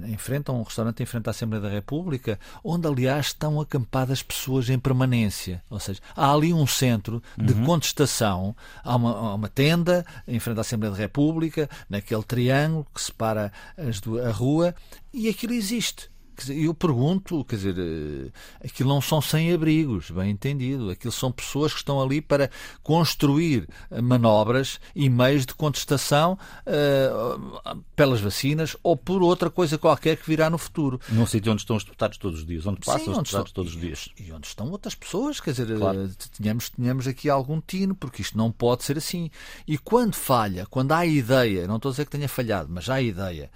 em 0.07 0.17
frente 0.17 0.49
a 0.49 0.53
um 0.53 0.61
restaurante 0.61 1.01
em 1.01 1.05
frente 1.05 1.27
à 1.27 1.31
Assembleia 1.31 1.61
da 1.61 1.69
República, 1.69 2.39
onde, 2.63 2.87
aliás, 2.87 3.27
estão 3.27 3.59
acampadas 3.59 4.21
pessoas 4.21 4.69
em 4.69 4.77
permanência. 4.77 5.63
Ou 5.69 5.79
seja, 5.79 5.99
há 6.15 6.31
ali 6.31 6.53
um 6.53 6.67
centro 6.67 7.21
de 7.37 7.53
uhum. 7.53 7.65
contestação, 7.65 8.55
há 8.83 8.95
uma, 8.95 9.11
há 9.11 9.35
uma, 9.35 9.49
tenda 9.49 10.05
em 10.27 10.39
frente 10.39 10.57
à 10.57 10.61
Assembleia 10.61 10.93
da 10.93 10.99
República, 10.99 11.69
naquele 11.89 12.23
triângulo 12.23 12.85
que 12.93 13.01
separa 13.01 13.51
as, 13.77 14.01
a 14.25 14.31
rua, 14.31 14.75
e 15.13 15.27
aquilo 15.27 15.53
existe 15.53 16.08
eu 16.47 16.73
pergunto, 16.73 17.43
quer 17.43 17.55
dizer, 17.55 17.75
eh, 17.77 18.31
aquilo 18.63 18.89
não 18.89 19.01
são 19.01 19.21
sem-abrigos, 19.21 20.11
bem 20.11 20.31
entendido. 20.31 20.89
Aquilo 20.89 21.11
são 21.11 21.31
pessoas 21.31 21.73
que 21.73 21.79
estão 21.79 22.01
ali 22.01 22.21
para 22.21 22.49
construir 22.83 23.67
eh, 23.91 24.01
manobras 24.01 24.79
e 24.95 25.09
meios 25.09 25.45
de 25.45 25.53
contestação 25.53 26.37
uh, 26.65 27.83
pelas 27.95 28.21
vacinas 28.21 28.77
ou 28.83 28.95
por 28.95 29.21
outra 29.21 29.49
coisa 29.49 29.77
qualquer 29.77 30.17
que 30.17 30.27
virá 30.27 30.49
no 30.49 30.57
futuro. 30.57 30.99
Num 31.09 31.25
sítio 31.25 31.51
onde 31.51 31.61
estão 31.61 31.75
os 31.75 31.83
deputados 31.83 32.17
todos 32.17 32.39
os 32.39 32.45
dias, 32.45 32.65
onde 32.65 32.79
passam 32.79 32.99
Sim, 32.99 33.11
os 33.11 33.17
deputados 33.17 33.49
estão, 33.49 33.63
todos 33.63 33.75
os 33.75 33.81
dias. 33.81 34.09
E 34.17 34.31
onde 34.31 34.47
estão 34.47 34.69
outras 34.69 34.95
pessoas, 34.95 35.39
quer 35.39 35.51
dizer, 35.51 35.77
claro. 35.77 36.09
tínhamos, 36.33 36.69
tínhamos 36.69 37.07
aqui 37.07 37.29
algum 37.29 37.59
tino, 37.61 37.95
porque 37.95 38.21
isto 38.21 38.37
não 38.37 38.51
pode 38.51 38.83
ser 38.83 38.97
assim. 38.97 39.29
E 39.67 39.77
quando 39.77 40.15
falha, 40.15 40.65
quando 40.65 40.91
há 40.91 41.05
ideia, 41.05 41.67
não 41.67 41.77
estou 41.77 41.89
a 41.89 41.91
dizer 41.91 42.05
que 42.05 42.11
tenha 42.11 42.29
falhado, 42.29 42.69
mas 42.71 42.89
há 42.89 43.01
ideia 43.01 43.49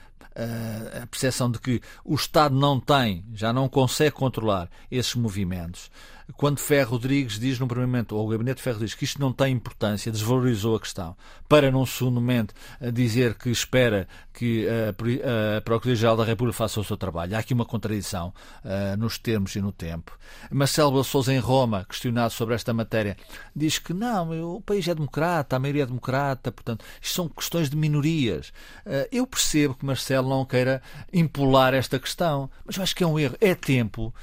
a 1.04 1.08
percepção 1.08 1.50
de 1.50 1.60
que 1.60 1.82
o 2.04 2.16
Estado 2.16 2.56
não 2.56 2.80
tem, 2.80 3.26
já 3.34 3.54
não 3.54 3.70
consegue 3.70 4.12
controlar 4.12 4.70
esses 4.90 5.16
movimentos, 5.16 5.92
quando 6.36 6.60
Ferro 6.60 6.92
Rodrigues 6.92 7.40
diz 7.40 7.60
num 7.60 7.68
primeiro 7.68 7.90
momento, 7.90 8.16
ou 8.16 8.26
o 8.26 8.30
gabinete 8.30 8.62
Ferro 8.62 8.76
Rodrigues, 8.76 8.96
que 8.96 9.04
isto 9.04 9.20
não 9.20 9.34
tem 9.34 9.54
importância, 9.54 10.12
desvalorizou 10.12 10.76
a 10.76 10.80
questão, 10.80 11.16
para 11.48 11.70
num 11.72 11.86
segundo 11.86 12.16
momento 12.16 12.54
dizer 12.94 13.36
que 13.36 13.50
espera 13.50 14.08
que 14.34 14.68
a, 14.68 15.58
a 15.58 15.62
Procuradoria-Geral 15.62 16.18
da 16.18 16.24
República 16.24 16.58
faça 16.58 16.80
o 16.80 16.84
seu 16.84 16.98
trabalho. 16.98 17.36
Há 17.36 17.40
aqui 17.40 17.54
uma 17.54 17.66
contradição 17.66 18.34
uh, 18.64 18.98
nos 18.98 19.18
termos 19.18 19.56
e 19.56 19.62
no 19.62 19.72
tempo. 19.72 20.18
Marcelo 20.52 21.04
Souza 21.04 21.34
em 21.34 21.40
Roma, 21.40 21.86
questionado 21.88 22.34
sobre 22.34 22.56
esta 22.56 22.74
matéria, 22.74 23.18
diz 23.56 23.78
que 23.78 23.94
não, 23.94 24.56
o 24.56 24.62
país 24.62 24.88
é 24.88 24.96
democrata, 24.96 25.56
a 25.56 25.60
maioria 25.60 25.84
é 25.84 25.86
democrata, 25.86 26.52
portanto, 26.52 26.84
isto 27.02 27.16
são 27.16 27.30
questões 27.30 27.70
de 27.70 27.76
minorias. 27.76 28.50
Uh, 28.86 29.08
eu 29.12 29.28
percebo 29.28 29.76
que 29.76 29.86
Marcelo 29.86 30.30
não 30.30 30.46
queira 30.46 30.82
impular 31.12 31.74
esta 31.74 32.00
questão, 32.00 32.50
mas 32.66 32.78
eu 32.78 32.84
acho 32.84 32.96
que 32.96 33.04
é 33.04 33.08
um 33.08 33.20
erro. 33.20 33.36
É 33.40 33.54
tempo 33.54 34.14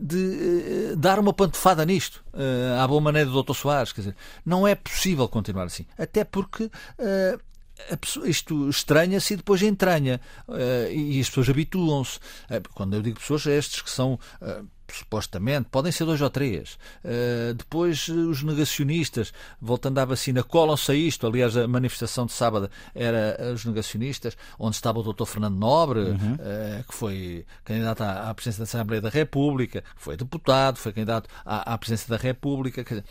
de 0.00 0.96
dar 0.96 1.18
uma 1.18 1.32
pantofada 1.32 1.84
nisto, 1.84 2.24
à 2.80 2.86
boa 2.86 3.00
maneira 3.00 3.30
do 3.30 3.42
Dr. 3.42 3.54
Soares. 3.54 3.92
Quer 3.92 4.00
dizer, 4.00 4.16
não 4.44 4.66
é 4.66 4.74
possível 4.74 5.28
continuar 5.28 5.64
assim. 5.64 5.86
Até 5.96 6.24
porque 6.24 6.70
isto 8.24 8.68
estranha-se 8.68 9.34
e 9.34 9.36
depois 9.36 9.62
entranha. 9.62 10.20
E 10.90 11.20
as 11.20 11.28
pessoas 11.28 11.48
habituam-se. 11.48 12.18
Quando 12.74 12.94
eu 12.94 13.02
digo 13.02 13.20
pessoas, 13.20 13.46
é 13.46 13.56
estes 13.56 13.82
que 13.82 13.90
são. 13.90 14.18
Supostamente, 14.90 15.68
podem 15.70 15.92
ser 15.92 16.04
dois 16.04 16.20
ou 16.20 16.30
três. 16.30 16.78
Uh, 17.04 17.54
depois, 17.54 18.08
os 18.08 18.42
negacionistas, 18.42 19.32
voltando 19.60 19.98
à 19.98 20.04
vacina, 20.04 20.42
colam-se 20.42 20.90
a 20.90 20.94
isto. 20.94 21.26
Aliás, 21.26 21.56
a 21.56 21.68
manifestação 21.68 22.26
de 22.26 22.32
sábado 22.32 22.70
era 22.94 23.52
os 23.52 23.64
negacionistas, 23.64 24.36
onde 24.58 24.76
estava 24.76 24.98
o 24.98 25.12
Dr. 25.12 25.24
Fernando 25.24 25.56
Nobre, 25.56 26.00
uhum. 26.00 26.34
uh, 26.34 26.84
que 26.88 26.94
foi 26.94 27.44
candidato 27.64 28.02
à, 28.02 28.30
à 28.30 28.34
presidência 28.34 28.60
da 28.60 28.64
Assembleia 28.64 29.02
da 29.02 29.10
República, 29.10 29.84
foi 29.96 30.16
deputado, 30.16 30.78
foi 30.78 30.92
candidato 30.92 31.28
à, 31.44 31.74
à 31.74 31.78
presidência 31.78 32.08
da 32.08 32.16
República. 32.16 32.82
Quer 32.82 33.00
dizer, 33.00 33.04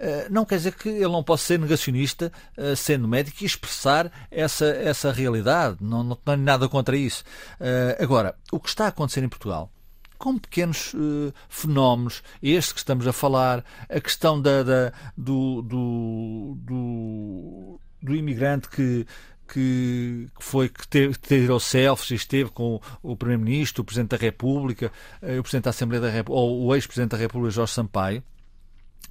eh, 0.00 0.28
não 0.30 0.46
quer 0.46 0.56
dizer 0.56 0.74
que 0.74 0.88
ele 0.88 1.08
não 1.08 1.22
possa 1.22 1.44
ser 1.44 1.58
negacionista, 1.58 2.32
eh, 2.56 2.74
sendo 2.74 3.06
médico, 3.06 3.42
e 3.42 3.46
expressar 3.46 4.10
essa, 4.30 4.64
essa 4.64 5.12
realidade. 5.12 5.76
Não, 5.80 6.02
não 6.02 6.16
tenho 6.16 6.38
nada 6.38 6.68
contra 6.68 6.96
isso. 6.96 7.22
Eh, 7.60 7.98
agora, 8.00 8.34
o 8.50 8.58
que 8.58 8.70
está 8.70 8.86
a 8.86 8.88
acontecer 8.88 9.22
em 9.22 9.28
Portugal 9.28 9.70
com 10.20 10.38
pequenos 10.38 10.92
uh, 10.92 11.32
fenómenos, 11.48 12.22
este 12.42 12.74
que 12.74 12.80
estamos 12.80 13.06
a 13.06 13.12
falar, 13.12 13.64
a 13.88 13.98
questão 13.98 14.40
da, 14.40 14.62
da 14.62 14.92
do, 15.16 15.62
do, 15.62 16.58
do, 16.60 17.80
do, 18.02 18.14
imigrante 18.14 18.68
que, 18.68 19.06
que 19.48 20.28
foi 20.38 20.68
que 20.68 20.86
teve, 20.86 21.14
tirou 21.14 21.58
selfies 21.58 22.20
esteve 22.20 22.50
com 22.50 22.78
o 23.02 23.16
Primeiro-Ministro, 23.16 23.80
o 23.80 23.84
Presidente 23.84 24.10
da 24.10 24.18
República, 24.18 24.92
o 25.22 25.42
Presidente 25.42 25.64
da 25.64 25.70
Assembleia 25.70 26.02
da 26.02 26.10
República, 26.10 26.38
ou 26.38 26.66
o 26.66 26.74
ex-Presidente 26.74 27.12
da 27.12 27.16
República, 27.16 27.50
Jorge 27.50 27.72
Sampaio. 27.72 28.22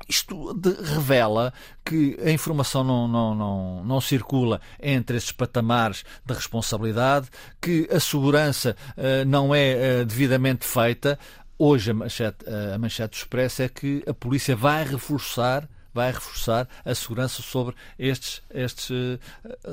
Isto 0.07 0.53
de, 0.53 0.71
revela 0.81 1.53
que 1.85 2.17
a 2.23 2.31
informação 2.31 2.83
não, 2.83 3.07
não, 3.07 3.35
não, 3.35 3.83
não 3.83 4.01
circula 4.01 4.59
entre 4.81 5.17
esses 5.17 5.31
patamares 5.31 6.03
de 6.25 6.33
responsabilidade, 6.33 7.27
que 7.61 7.87
a 7.91 7.99
segurança 7.99 8.75
uh, 8.97 9.25
não 9.27 9.53
é 9.53 10.01
uh, 10.01 10.05
devidamente 10.05 10.65
feita. 10.65 11.19
Hoje 11.57 11.91
a 11.91 11.93
manchete, 11.93 12.45
uh, 12.45 12.75
a 12.75 12.77
manchete 12.77 13.11
do 13.11 13.21
Expresso 13.21 13.61
é 13.61 13.69
que 13.69 14.03
a 14.07 14.13
polícia 14.13 14.55
vai 14.55 14.83
reforçar 14.83 15.67
vai 15.91 16.11
reforçar 16.11 16.69
a 16.85 16.93
segurança 16.93 17.41
sobre 17.41 17.75
estes, 17.97 18.43
estes 18.51 18.89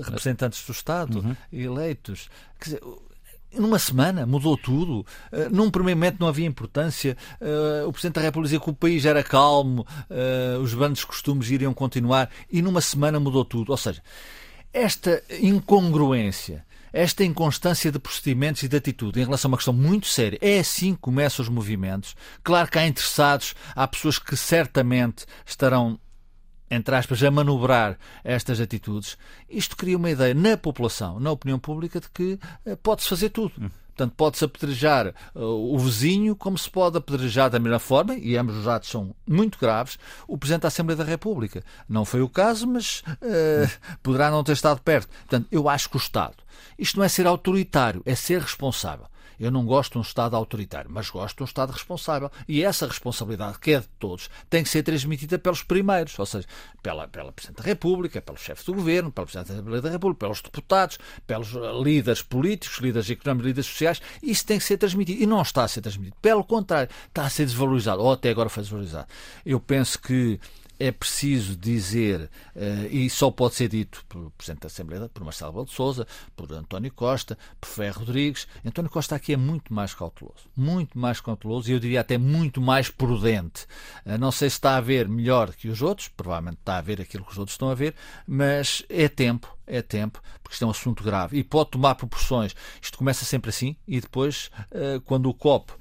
representantes 0.02 0.64
do 0.64 0.72
Estado 0.72 1.18
uhum. 1.20 1.36
eleitos. 1.52 2.30
Quer 2.58 2.64
dizer, 2.64 2.80
numa 3.58 3.78
semana 3.78 4.26
mudou 4.26 4.56
tudo. 4.56 5.00
Uh, 5.32 5.50
num 5.50 5.70
primeiro 5.70 5.98
momento 5.98 6.16
não 6.20 6.28
havia 6.28 6.46
importância. 6.46 7.16
Uh, 7.40 7.88
o 7.88 7.92
Presidente 7.92 8.14
da 8.14 8.20
República 8.20 8.48
dizia 8.48 8.60
que 8.60 8.70
o 8.70 8.74
país 8.74 9.04
era 9.04 9.22
calmo, 9.22 9.86
uh, 10.10 10.60
os 10.60 10.74
bandos 10.74 11.04
costumes 11.04 11.50
iriam 11.50 11.74
continuar 11.74 12.30
e 12.50 12.62
numa 12.62 12.80
semana 12.80 13.18
mudou 13.18 13.44
tudo. 13.44 13.70
Ou 13.70 13.76
seja, 13.76 14.02
esta 14.72 15.22
incongruência, 15.40 16.64
esta 16.92 17.24
inconstância 17.24 17.90
de 17.90 17.98
procedimentos 17.98 18.62
e 18.62 18.68
de 18.68 18.76
atitude 18.76 19.20
em 19.20 19.24
relação 19.24 19.48
a 19.48 19.52
uma 19.52 19.56
questão 19.56 19.74
muito 19.74 20.06
séria, 20.06 20.38
é 20.40 20.58
assim 20.58 20.94
que 20.94 21.00
começam 21.00 21.42
os 21.42 21.48
movimentos. 21.48 22.14
Claro 22.42 22.70
que 22.70 22.78
há 22.78 22.86
interessados, 22.86 23.54
há 23.74 23.86
pessoas 23.86 24.18
que 24.18 24.36
certamente 24.36 25.24
estarão 25.44 25.98
entre 26.70 26.94
aspas, 26.94 27.22
a 27.22 27.30
manobrar 27.30 27.98
estas 28.24 28.60
atitudes, 28.60 29.16
isto 29.48 29.76
cria 29.76 29.96
uma 29.96 30.10
ideia 30.10 30.34
na 30.34 30.56
população, 30.56 31.20
na 31.20 31.30
opinião 31.30 31.58
pública, 31.58 32.00
de 32.00 32.08
que 32.10 32.38
uh, 32.64 32.76
pode-se 32.78 33.08
fazer 33.08 33.30
tudo. 33.30 33.52
Hum. 33.58 33.70
Portanto, 33.96 34.14
pode-se 34.14 34.44
apedrejar 34.44 35.14
uh, 35.34 35.74
o 35.74 35.78
vizinho, 35.78 36.36
como 36.36 36.58
se 36.58 36.68
pode 36.68 36.98
apedrejar 36.98 37.48
da 37.48 37.58
mesma 37.58 37.78
forma, 37.78 38.14
e 38.14 38.36
ambos 38.36 38.56
os 38.56 38.68
atos 38.68 38.90
são 38.90 39.14
muito 39.26 39.58
graves, 39.58 39.98
o 40.28 40.36
Presidente 40.36 40.62
da 40.62 40.68
Assembleia 40.68 40.98
da 40.98 41.04
República. 41.04 41.64
Não 41.88 42.04
foi 42.04 42.20
o 42.20 42.28
caso, 42.28 42.66
mas 42.66 43.00
uh, 43.00 43.98
poderá 44.02 44.30
não 44.30 44.44
ter 44.44 44.52
estado 44.52 44.82
perto. 44.82 45.08
Portanto, 45.08 45.48
eu 45.50 45.68
acho 45.68 45.88
que 45.88 45.96
o 45.96 45.98
Estado, 45.98 46.36
isto 46.78 46.98
não 46.98 47.04
é 47.04 47.08
ser 47.08 47.26
autoritário, 47.26 48.02
é 48.04 48.14
ser 48.14 48.42
responsável. 48.42 49.06
Eu 49.38 49.50
não 49.50 49.64
gosto 49.64 49.92
de 49.92 49.98
um 49.98 50.02
Estado 50.02 50.36
autoritário, 50.36 50.90
mas 50.90 51.10
gosto 51.10 51.36
de 51.36 51.42
um 51.42 51.46
Estado 51.46 51.72
responsável. 51.72 52.30
E 52.48 52.62
essa 52.62 52.86
responsabilidade, 52.86 53.58
que 53.58 53.72
é 53.72 53.80
de 53.80 53.88
todos, 53.98 54.30
tem 54.48 54.62
que 54.62 54.68
ser 54.68 54.82
transmitida 54.82 55.38
pelos 55.38 55.62
primeiros, 55.62 56.18
ou 56.18 56.26
seja, 56.26 56.46
pela, 56.82 57.06
pela 57.08 57.32
Presidente 57.32 57.58
da 57.58 57.64
República, 57.64 58.20
pelo 58.20 58.38
chefe 58.38 58.64
do 58.64 58.74
Governo, 58.74 59.12
pelo 59.12 59.26
Presidente 59.26 59.62
da 59.62 59.90
República, 59.90 60.20
pelos 60.20 60.40
deputados, 60.40 60.98
pelos 61.26 61.48
líderes 61.82 62.22
políticos, 62.22 62.78
líderes 62.78 63.10
económicos, 63.10 63.46
líderes 63.46 63.66
sociais. 63.66 64.00
Isso 64.22 64.46
tem 64.46 64.58
que 64.58 64.64
ser 64.64 64.78
transmitido. 64.78 65.22
E 65.22 65.26
não 65.26 65.42
está 65.42 65.64
a 65.64 65.68
ser 65.68 65.80
transmitido. 65.80 66.16
Pelo 66.20 66.44
contrário, 66.44 66.90
está 67.08 67.24
a 67.24 67.30
ser 67.30 67.44
desvalorizado, 67.44 68.02
ou 68.02 68.12
até 68.12 68.30
agora 68.30 68.48
foi 68.48 68.62
desvalorizado. 68.62 69.08
Eu 69.44 69.60
penso 69.60 70.00
que 70.00 70.40
é 70.78 70.92
preciso 70.92 71.56
dizer, 71.56 72.30
uh, 72.54 72.86
e 72.90 73.08
só 73.08 73.30
pode 73.30 73.54
ser 73.54 73.68
dito 73.68 74.04
pelo 74.08 74.30
Presidente 74.32 74.62
da 74.62 74.66
Assembleia, 74.66 75.08
por 75.08 75.24
Marcelo 75.24 75.50
Rebelo 75.52 75.94
de 75.94 76.06
por 76.34 76.52
António 76.52 76.92
Costa, 76.92 77.38
por 77.60 77.68
Ferro 77.68 78.00
Rodrigues. 78.00 78.46
António 78.64 78.90
Costa 78.90 79.14
aqui 79.14 79.32
é 79.32 79.36
muito 79.36 79.72
mais 79.72 79.94
cauteloso, 79.94 80.48
muito 80.56 80.98
mais 80.98 81.20
cauteloso 81.20 81.70
e 81.70 81.72
eu 81.72 81.80
diria 81.80 82.00
até 82.00 82.18
muito 82.18 82.60
mais 82.60 82.90
prudente. 82.90 83.66
Uh, 84.04 84.18
não 84.18 84.30
sei 84.30 84.50
se 84.50 84.56
está 84.56 84.76
a 84.76 84.80
ver 84.80 85.08
melhor 85.08 85.54
que 85.54 85.68
os 85.68 85.82
outros, 85.82 86.08
provavelmente 86.08 86.58
está 86.58 86.78
a 86.78 86.82
ver 86.82 87.00
aquilo 87.00 87.24
que 87.24 87.32
os 87.32 87.38
outros 87.38 87.54
estão 87.54 87.70
a 87.70 87.74
ver, 87.74 87.94
mas 88.26 88.84
é 88.88 89.08
tempo, 89.08 89.56
é 89.66 89.80
tempo, 89.82 90.22
porque 90.42 90.54
isto 90.54 90.64
é 90.64 90.66
um 90.68 90.70
assunto 90.70 91.02
grave 91.02 91.38
e 91.38 91.44
pode 91.44 91.70
tomar 91.70 91.94
proporções. 91.94 92.54
Isto 92.80 92.98
começa 92.98 93.24
sempre 93.24 93.50
assim 93.50 93.76
e 93.86 94.00
depois, 94.00 94.50
uh, 94.70 95.00
quando 95.02 95.28
o 95.28 95.34
copo 95.34 95.78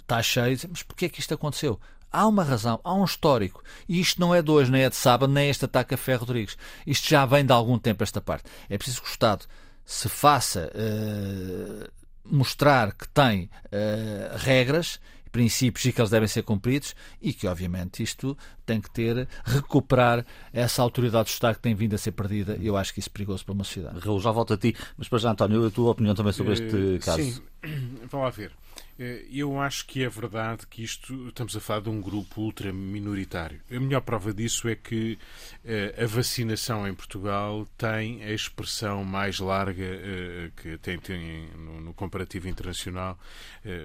está 0.00 0.22
cheio, 0.22 0.58
mas 0.68 0.82
porquê 0.82 1.06
é 1.06 1.08
que 1.08 1.20
isto 1.20 1.34
aconteceu? 1.34 1.78
Há 2.16 2.26
uma 2.26 2.42
razão, 2.42 2.80
há 2.82 2.94
um 2.94 3.04
histórico. 3.04 3.62
E 3.86 4.00
isto 4.00 4.18
não 4.18 4.34
é 4.34 4.40
de 4.40 4.50
hoje, 4.50 4.72
nem 4.72 4.84
é 4.84 4.88
de 4.88 4.96
sábado, 4.96 5.30
nem 5.30 5.48
é 5.48 5.50
este 5.50 5.66
ataque 5.66 5.92
a 5.92 5.98
Ferro 5.98 6.20
Rodrigues. 6.20 6.56
Isto 6.86 7.10
já 7.10 7.26
vem 7.26 7.44
de 7.44 7.52
algum 7.52 7.78
tempo, 7.78 8.02
esta 8.02 8.22
parte. 8.22 8.44
É 8.70 8.78
preciso 8.78 9.02
que 9.02 9.08
o 9.08 9.10
Estado 9.10 9.44
se 9.84 10.08
faça 10.08 10.72
uh, 10.74 11.90
mostrar 12.24 12.92
que 12.92 13.06
tem 13.08 13.50
uh, 13.66 14.34
regras 14.38 14.98
princípios 15.30 15.84
e 15.84 15.92
que 15.92 16.00
eles 16.00 16.10
devem 16.10 16.26
ser 16.26 16.42
cumpridos 16.42 16.96
e 17.20 17.34
que, 17.34 17.46
obviamente, 17.46 18.02
isto 18.02 18.34
tem 18.64 18.80
que 18.80 18.90
ter, 18.90 19.28
recuperar 19.44 20.24
essa 20.54 20.80
autoridade 20.80 21.24
do 21.24 21.32
Estado 21.32 21.56
que 21.56 21.60
tem 21.60 21.74
vindo 21.74 21.92
a 21.92 21.98
ser 21.98 22.12
perdida. 22.12 22.58
Eu 22.62 22.78
acho 22.78 22.94
que 22.94 23.00
isso 23.00 23.10
é 23.10 23.12
perigoso 23.12 23.44
para 23.44 23.52
uma 23.52 23.64
sociedade. 23.64 23.98
Raul, 23.98 24.20
já 24.20 24.30
volto 24.30 24.54
a 24.54 24.56
ti, 24.56 24.74
mas 24.96 25.06
para 25.06 25.18
já, 25.18 25.32
António, 25.32 25.66
a 25.66 25.70
tua 25.70 25.90
opinião 25.90 26.14
também 26.14 26.32
sobre 26.32 26.54
este 26.54 26.98
caso. 27.04 27.22
Sim, 27.22 27.42
vamos 28.08 28.24
lá 28.24 28.30
ver. 28.30 28.52
Eh, 28.98 29.26
eu 29.30 29.60
acho 29.60 29.86
que 29.86 30.02
é 30.02 30.08
verdade 30.08 30.66
que 30.66 30.82
isto 30.82 31.28
estamos 31.28 31.54
a 31.56 31.60
falar 31.60 31.80
de 31.80 31.90
um 31.90 32.00
grupo 32.00 32.40
ultra 32.40 32.72
minoritário. 32.72 33.60
A 33.70 33.78
melhor 33.78 34.00
prova 34.00 34.32
disso 34.32 34.68
é 34.68 34.74
que 34.74 35.18
eh, 35.64 35.94
a 36.02 36.06
vacinação 36.06 36.88
em 36.88 36.94
Portugal 36.94 37.66
tem 37.76 38.22
a 38.24 38.32
expressão 38.32 39.04
mais 39.04 39.38
larga 39.38 39.84
eh, 39.84 40.50
que 40.56 40.78
tem, 40.78 40.98
tem 40.98 41.48
no, 41.56 41.92
comparativo 41.94 42.48
internacional. 42.48 43.18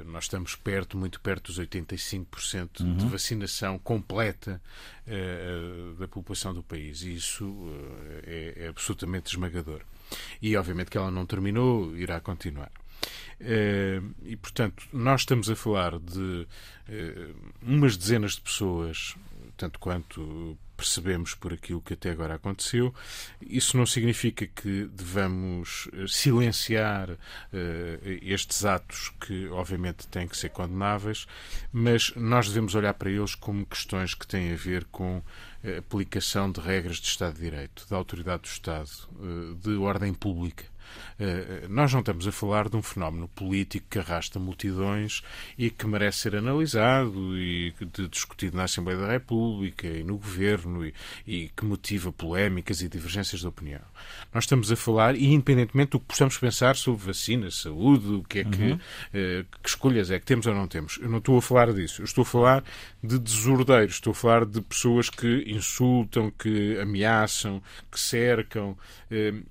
Nós 0.06 0.26
estamos 0.26 0.56
perto, 0.56 0.98
muito 0.98 1.20
perto 1.22 1.48
dos 1.48 1.60
85% 1.60 2.82
uhum. 2.82 2.98
de 2.98 3.06
vacinação 3.06 3.80
completa 3.80 4.62
da 5.98 6.08
população 6.08 6.54
do 6.54 6.62
país. 6.62 7.04
E 7.04 7.16
isso 7.16 7.70
é, 8.24 8.66
é 8.66 8.68
absolutamente 8.68 9.32
esmagador. 9.32 9.82
E 10.42 10.56
obviamente 10.58 10.92
que 10.92 10.98
ela 10.98 11.10
não 11.10 11.26
terminou, 11.26 11.96
irá 11.96 12.20
continuar. 12.20 12.72
Eh, 13.44 14.02
e, 14.24 14.36
portanto, 14.36 14.84
nós 14.94 15.22
estamos 15.22 15.50
a 15.50 15.56
falar 15.56 15.98
de 16.00 16.48
eh, 16.88 17.30
umas 17.62 17.98
dezenas 17.98 18.34
de 18.34 18.42
pessoas, 18.42 19.16
tanto 19.58 19.80
quanto 19.80 20.58
percebemos 20.78 21.36
por 21.36 21.54
aquilo 21.54 21.82
que 21.82 21.94
até 21.94 22.12
agora 22.12 22.36
aconteceu. 22.36 22.94
Isso 23.42 23.78
não 23.78 23.86
significa 23.86 24.46
que 24.46 24.86
devamos 24.86 25.90
eh, 25.94 26.06
silenciar 26.08 27.18
estes 28.22 28.64
atos 28.64 29.12
que, 29.20 29.48
obviamente, 29.50 30.08
têm 30.08 30.28
que 30.28 30.38
ser 30.38 30.50
condenáveis, 30.50 31.28
mas 31.72 32.14
nós 32.16 32.48
devemos 32.48 32.76
olhar 32.76 32.94
para 32.94 33.10
eles 33.10 33.36
como 33.36 33.66
questões 33.66 34.14
que 34.14 34.28
têm 34.28 34.54
a 34.54 34.56
ver 34.56 34.86
com 34.86 35.22
a 35.64 35.80
aplicação 35.80 36.52
de 36.52 36.60
regras 36.60 36.98
de 36.98 37.08
Estado 37.08 37.36
de 37.36 37.42
Direito, 37.42 37.88
da 37.90 37.96
autoridade 37.96 38.44
do 38.44 38.48
Estado, 38.48 38.90
de 39.62 39.76
ordem 39.76 40.14
pública 40.14 40.71
nós 41.70 41.94
não 41.94 42.00
estamos 42.00 42.28
a 42.28 42.32
falar 42.32 42.70
de 42.70 42.76
um 42.76 42.82
fenómeno 42.82 43.28
político 43.28 43.88
que 43.90 44.00
arrasta 44.00 44.40
multidões 44.40 45.22
e 45.58 45.70
que 45.70 45.86
merece 45.88 46.20
ser 46.20 46.36
analisado 46.36 47.38
e 47.38 47.74
discutido 48.10 48.58
na 48.58 48.64
Assembleia 48.64 49.00
da 49.00 49.12
República 49.12 49.88
e 49.88 50.04
no 50.04 50.18
Governo 50.18 50.86
e, 50.86 50.94
e 51.26 51.50
que 51.50 51.66
motiva 51.66 52.12
polémicas 52.12 52.82
e 52.82 52.90
divergências 52.90 53.42
de 53.42 53.48
opinião. 53.48 53.82
Nós 54.34 54.46
estamos 54.46 54.72
a 54.72 54.76
falar, 54.76 55.16
e 55.16 55.26
independentemente 55.26 55.92
do 55.92 56.00
que 56.00 56.06
possamos 56.06 56.38
pensar 56.38 56.76
sobre 56.76 57.06
vacinas, 57.06 57.56
saúde, 57.56 58.08
o 58.14 58.24
que 58.24 58.40
é 58.40 58.44
que, 58.44 58.64
uhum. 58.64 58.74
uh, 58.74 59.46
que 59.62 59.70
escolhas 59.70 60.12
é 60.12 60.20
que 60.20 60.26
temos 60.26 60.48
ou 60.48 60.54
não 60.54 60.68
temos. 60.68 60.98
Eu 61.02 61.10
não 61.10 61.18
estou 61.18 61.38
a 61.38 61.42
falar 61.42 61.74
disso. 61.74 62.02
Eu 62.02 62.06
estou 62.06 62.22
a 62.24 62.26
falar 62.26 62.64
de 63.04 63.20
desordeiros, 63.20 63.96
estou 63.96 64.12
a 64.12 64.16
falar 64.16 64.46
de 64.46 64.62
pessoas 64.62 65.10
que 65.10 65.44
insultam, 65.48 66.32
que 66.32 66.78
ameaçam, 66.80 67.62
que 67.92 68.00
cercam. 68.00 68.78
Uh, 69.12 69.44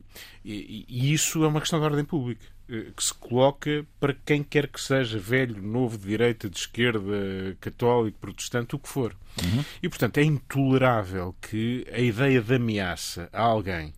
e, 0.44 0.84
e 0.88 1.12
isso 1.12 1.44
é 1.44 1.48
uma 1.48 1.60
questão 1.60 1.78
de 1.78 1.84
ordem 1.84 2.04
pública 2.04 2.46
eh, 2.68 2.92
que 2.96 3.02
se 3.02 3.12
coloca 3.12 3.84
para 3.98 4.14
quem 4.14 4.44
quer 4.44 4.68
que 4.68 4.80
seja, 4.80 5.18
velho, 5.18 5.60
novo, 5.60 5.98
de 5.98 6.06
direita, 6.06 6.48
de 6.48 6.56
esquerda, 6.56 7.56
católico, 7.60 8.18
protestante, 8.18 8.76
o 8.76 8.78
que 8.78 8.88
for. 8.88 9.16
Uhum. 9.42 9.64
E, 9.82 9.88
portanto, 9.88 10.18
é 10.18 10.22
intolerável 10.22 11.34
que 11.40 11.84
a 11.92 11.98
ideia 11.98 12.40
de 12.40 12.54
ameaça 12.54 13.28
a 13.32 13.42
alguém 13.42 13.92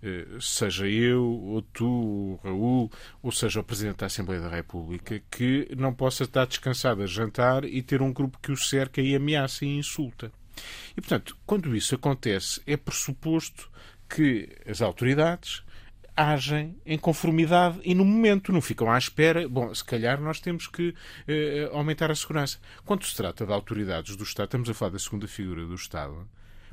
eh, 0.00 0.26
seja 0.40 0.86
eu, 0.86 1.24
ou 1.24 1.60
tu, 1.60 1.84
ou 1.84 2.40
Raul, 2.44 2.92
ou 3.20 3.32
seja 3.32 3.58
o 3.58 3.64
Presidente 3.64 3.98
da 3.98 4.06
Assembleia 4.06 4.40
da 4.40 4.48
República, 4.48 5.20
que 5.28 5.68
não 5.76 5.92
possa 5.92 6.22
estar 6.22 6.46
descansado 6.46 7.02
a 7.02 7.06
jantar 7.06 7.64
e 7.64 7.82
ter 7.82 8.00
um 8.00 8.12
grupo 8.12 8.38
que 8.40 8.52
o 8.52 8.56
cerca 8.56 9.00
e 9.00 9.16
ameaça 9.16 9.64
e 9.64 9.76
insulta. 9.76 10.30
E, 10.96 11.00
portanto, 11.00 11.36
quando 11.44 11.74
isso 11.74 11.96
acontece, 11.96 12.60
é 12.64 12.76
pressuposto 12.76 13.68
que 14.08 14.48
as 14.66 14.80
autoridades 14.80 15.62
agem 16.16 16.76
em 16.84 16.98
conformidade 16.98 17.78
e 17.84 17.94
no 17.94 18.04
momento, 18.04 18.52
não 18.52 18.60
ficam 18.60 18.90
à 18.90 18.98
espera. 18.98 19.48
Bom, 19.48 19.72
se 19.72 19.84
calhar 19.84 20.20
nós 20.20 20.40
temos 20.40 20.66
que 20.66 20.92
eh, 21.28 21.70
aumentar 21.72 22.10
a 22.10 22.14
segurança. 22.14 22.58
Quando 22.84 23.04
se 23.04 23.14
trata 23.14 23.46
de 23.46 23.52
autoridades 23.52 24.16
do 24.16 24.24
Estado, 24.24 24.46
estamos 24.46 24.68
a 24.68 24.74
falar 24.74 24.90
da 24.90 24.98
segunda 24.98 25.28
figura 25.28 25.64
do 25.64 25.76
Estado, 25.76 26.28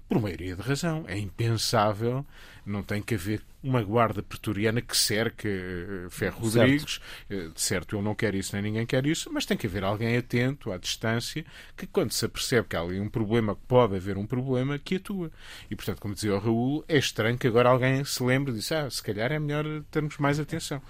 por 0.08 0.22
maioria 0.22 0.56
de 0.56 0.62
razão. 0.62 1.06
É 1.08 1.18
impensável, 1.18 2.26
não 2.66 2.84
tem 2.84 3.02
que 3.02 3.16
haver 3.16 3.42
uma 3.64 3.82
guarda 3.82 4.22
pretoriana 4.22 4.80
que 4.80 4.96
cerque 4.96 5.48
uh, 5.48 6.10
Ferro 6.10 6.42
Rodrigues. 6.42 7.00
Uh, 7.30 7.50
de 7.50 7.62
certo, 7.62 7.96
eu 7.96 8.02
não 8.02 8.14
quero 8.14 8.38
isso, 8.38 8.56
nem 8.56 8.64
ninguém 8.64 8.86
quer 8.86 9.06
isso, 9.06 9.32
mas 9.32 9.46
tem 9.46 9.58
que 9.58 9.66
haver 9.66 9.84
alguém 9.84 10.16
atento 10.16 10.72
à 10.72 10.78
distância 10.78 11.44
que, 11.76 11.88
quando 11.88 12.12
se 12.12 12.26
apercebe 12.26 12.68
que 12.68 12.76
há 12.76 12.82
ali 12.82 13.00
um 13.00 13.10
problema, 13.10 13.56
pode 13.68 13.96
haver 13.96 14.18
um 14.18 14.26
problema, 14.26 14.78
que 14.78 14.96
atua. 14.96 15.32
E, 15.70 15.76
portanto, 15.76 16.00
como 16.00 16.14
dizia 16.14 16.36
o 16.36 16.40
Raul, 16.40 16.86
é 16.88 16.98
estranho 16.98 17.38
que 17.38 17.48
agora 17.48 17.70
alguém 17.70 18.04
se 18.06 18.24
lembre 18.24 18.54
disse, 18.54 18.74
ah, 18.74 18.90
se 18.90 19.02
calhar 19.02 19.32
é 19.32 19.40
melhor 19.40 19.66
termos 19.90 20.18
mais 20.18 20.40
atenção. 20.40 20.82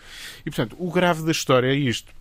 E, 0.42 0.52
portanto, 0.52 0.76
o 0.78 0.92
grave 0.92 1.24
da 1.24 1.32
história 1.32 1.68
é 1.68 1.76
isto 1.76 2.14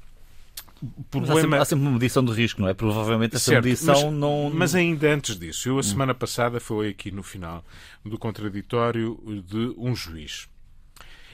problema... 1.10 1.38
Há 1.38 1.42
sempre, 1.42 1.58
há, 1.58 1.64
sempre, 1.64 1.84
uma 1.84 1.92
medição 1.92 2.24
de 2.24 2.32
risco, 2.32 2.60
não 2.60 2.68
é? 2.68 2.74
Provavelmente 2.74 3.36
essa 3.36 3.52
certo, 3.52 3.64
medição 3.64 4.10
mas, 4.10 4.20
não. 4.20 4.50
Mas 4.52 4.74
ainda 4.74 5.12
antes 5.12 5.38
disso, 5.38 5.68
eu 5.68 5.78
a 5.78 5.82
semana 5.82 6.14
passada 6.14 6.60
falei 6.60 6.90
aqui 6.90 7.10
no 7.10 7.22
final 7.22 7.64
do 8.04 8.18
contraditório 8.18 9.18
de 9.46 9.74
um 9.76 9.94
juiz. 9.94 10.48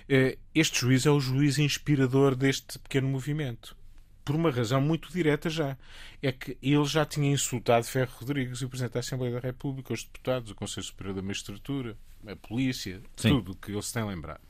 Eh, 0.09 0.37
este 0.55 0.81
juiz 0.81 1.07
é 1.07 1.11
o 1.11 1.21
juiz 1.21 1.59
inspirador 1.59 2.35
deste 2.35 2.79
pequeno 2.81 3.09
movimento. 3.09 3.77
Por 4.25 4.35
uma 4.35 4.51
razão 4.51 4.81
muito 4.81 5.13
direta 5.13 5.49
já. 5.49 5.77
É 6.21 6.33
que 6.33 6.59
ele 6.61 6.85
já 6.85 7.07
tinha 7.07 7.33
insultado 7.33 7.87
Ferro 7.87 8.13
Rodrigues 8.19 8.61
e 8.61 8.65
o 8.65 8.69
Presidente 8.69 8.95
da 8.95 9.01
Assembleia 9.01 9.35
da 9.35 9.41
República, 9.41 9.95
os 9.95 10.05
deputados, 10.05 10.51
o 10.51 10.55
Conselho 10.55 10.87
Superior 10.87 11.15
da 11.15 11.23
Magistratura, 11.23 11.97
a 12.27 12.37
polícia, 12.37 13.01
Sim. 13.17 13.31
tudo 13.31 13.53
o 13.53 13.55
que 13.55 13.73
ele 13.73 13.83
se 13.83 13.93
tem 13.93 14.05
lembrado. 14.05 14.50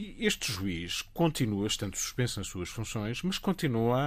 Este 0.00 0.52
juiz 0.52 1.02
continua 1.12 1.66
estando 1.66 1.96
suspenso 1.96 2.38
nas 2.38 2.46
suas 2.46 2.68
funções, 2.68 3.20
mas 3.24 3.36
continua 3.36 3.98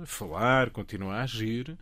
a 0.00 0.06
falar, 0.06 0.70
continua 0.70 1.16
a 1.16 1.22
agir 1.22 1.76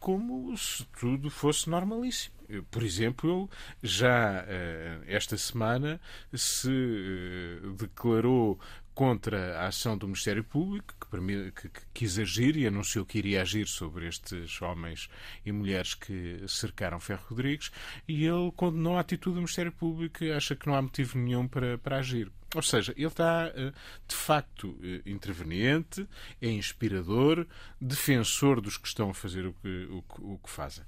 como 0.00 0.56
se 0.58 0.84
tudo 0.98 1.30
fosse 1.30 1.70
normalíssimo. 1.70 2.34
Por 2.68 2.82
exemplo, 2.82 3.48
já 3.80 4.44
eh, 4.48 4.98
esta 5.06 5.36
semana 5.36 6.00
se 6.34 6.68
eh, 6.68 7.60
declarou 7.78 8.58
contra 8.96 9.58
a 9.58 9.66
ação 9.66 9.94
do 9.96 10.06
Ministério 10.06 10.42
Público, 10.42 10.94
que, 10.98 11.52
que, 11.52 11.68
que, 11.68 11.80
quis 11.92 12.18
agir 12.18 12.56
e 12.56 12.66
anunciou 12.66 13.04
que 13.04 13.18
iria 13.18 13.42
agir 13.42 13.68
sobre 13.68 14.08
estes 14.08 14.62
homens 14.62 15.10
e 15.44 15.52
mulheres 15.52 15.94
que 15.94 16.42
cercaram 16.48 16.98
Ferro 16.98 17.26
Rodrigues, 17.28 17.70
e 18.08 18.24
ele 18.24 18.50
condenou 18.56 18.96
a 18.96 19.00
atitude 19.00 19.34
do 19.34 19.42
Ministério 19.42 19.70
Público 19.70 20.24
e 20.24 20.32
acha 20.32 20.56
que 20.56 20.66
não 20.66 20.74
há 20.74 20.80
motivo 20.80 21.18
nenhum 21.18 21.46
para, 21.46 21.76
para 21.76 21.98
agir. 21.98 22.32
Ou 22.54 22.62
seja, 22.62 22.94
ele 22.96 23.06
está 23.06 23.52
eh, 23.54 23.70
de 24.08 24.14
facto 24.14 24.78
eh, 24.82 25.02
interveniente, 25.04 26.08
é 26.40 26.48
inspirador, 26.48 27.46
defensor 27.78 28.62
dos 28.62 28.78
que 28.78 28.88
estão 28.88 29.10
a 29.10 29.14
fazer 29.14 29.44
o 29.44 29.52
que, 29.52 29.88
o, 29.90 30.04
o 30.20 30.38
que 30.38 30.48
fazem. 30.48 30.84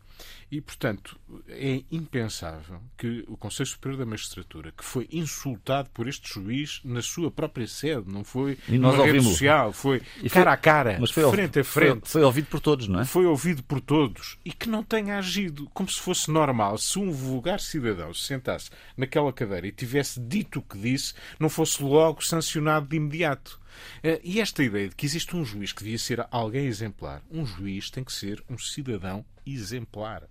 E, 0.50 0.61
portanto, 0.61 1.18
é 1.48 1.83
impensável 1.90 2.81
que 2.96 3.24
o 3.28 3.37
Conselho 3.37 3.68
Superior 3.68 3.98
da 3.98 4.07
Magistratura, 4.07 4.72
que 4.72 4.85
foi 4.85 5.07
insultado 5.12 5.90
por 5.90 6.09
este 6.09 6.33
juiz 6.33 6.81
na 6.85 7.02
sua 7.02 7.31
própria 7.31 7.66
sede, 7.66 8.04
não 8.07 8.24
foi 8.24 8.59
numa 8.66 9.04
rede 9.04 9.22
social, 9.22 9.72
foi, 9.72 10.00
foi, 10.00 10.31
cara 10.31 10.52
a 10.52 10.57
cara, 10.57 10.96
mas 10.98 11.11
foi 11.11 11.31
frente 11.31 11.61
a 11.61 11.64
frente. 11.64 12.09
Foi, 12.09 12.20
foi, 12.20 12.24
ouvido 12.24 12.46
por 12.46 12.61
todos, 12.61 12.88
não 12.88 13.00
é? 13.00 13.04
Foi 13.04 13.26
ouvido 13.26 13.62
por 13.62 13.81
todos 13.81 14.38
e 14.44 14.50
que 14.50 14.68
não 14.68 14.83
tenha 14.83 15.18
agido 15.18 15.68
como 15.74 15.88
se 15.88 16.00
fosse 16.00 16.31
normal. 16.31 16.78
Se 16.78 16.98
um 16.98 17.11
vulgar 17.11 17.61
cidadão 17.61 18.12
se 18.14 18.24
sentasse 18.24 18.70
naquela 18.96 19.33
cadeira 19.33 19.66
e 19.66 19.72
tivesse 19.72 20.18
dito 20.18 20.61
o 20.61 20.62
que 20.62 20.78
disse, 20.78 21.14
não 21.38 21.48
fosse 21.48 21.83
logo 21.83 22.24
sancionado 22.24 22.87
de 22.87 22.96
imediato. 22.96 23.61
Eh, 24.03 24.21
e 24.23 24.41
esta 24.41 24.62
ideia 24.62 24.88
de 24.88 24.95
que 24.95 25.07
existe 25.07 25.37
um 25.37 25.45
juiz 25.45 25.73
que 25.73 25.83
devia 25.83 25.99
ser 25.99 26.27
alguém 26.31 26.67
exemplar, 26.67 27.23
um 27.31 27.45
juiz 27.45 27.91
tem 27.91 28.05
que 28.05 28.12
ser 28.12 28.43
um 28.49 28.59
cidadão 28.59 29.25
exemplar. 29.47 30.29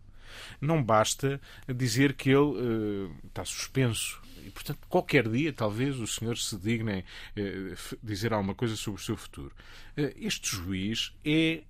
Não 0.60 0.84
basta 0.84 1.40
dizer 1.76 2.14
que 2.14 2.30
ele 2.30 2.38
uh, 2.40 3.16
está 3.26 3.46
suspenso. 3.46 4.22
E, 4.46 4.50
portanto, 4.50 4.80
qualquer 4.88 5.28
dia, 5.28 5.52
talvez, 5.52 5.98
o 6.00 6.08
senhor 6.08 6.38
se 6.38 6.58
digne 6.58 7.00
uh, 7.38 7.98
dizer 8.04 8.34
alguma 8.34 8.56
coisa 8.56 8.76
sobre 8.76 9.02
o 9.02 9.04
seu 9.04 9.18
futuro. 9.18 9.54
Uh, 9.98 10.14
este 10.18 10.56
juiz 10.56 11.14
é 11.26 11.64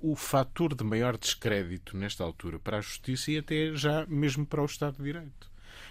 o 0.00 0.14
fator 0.14 0.74
de 0.74 0.84
maior 0.84 1.16
descrédito 1.16 1.96
nesta 1.96 2.22
altura 2.22 2.58
para 2.58 2.78
a 2.78 2.80
justiça 2.80 3.32
e 3.32 3.38
até 3.38 3.74
já 3.74 4.06
mesmo 4.06 4.46
para 4.46 4.62
o 4.62 4.66
Estado 4.66 4.96
de 4.98 5.02
Direito. 5.02 5.47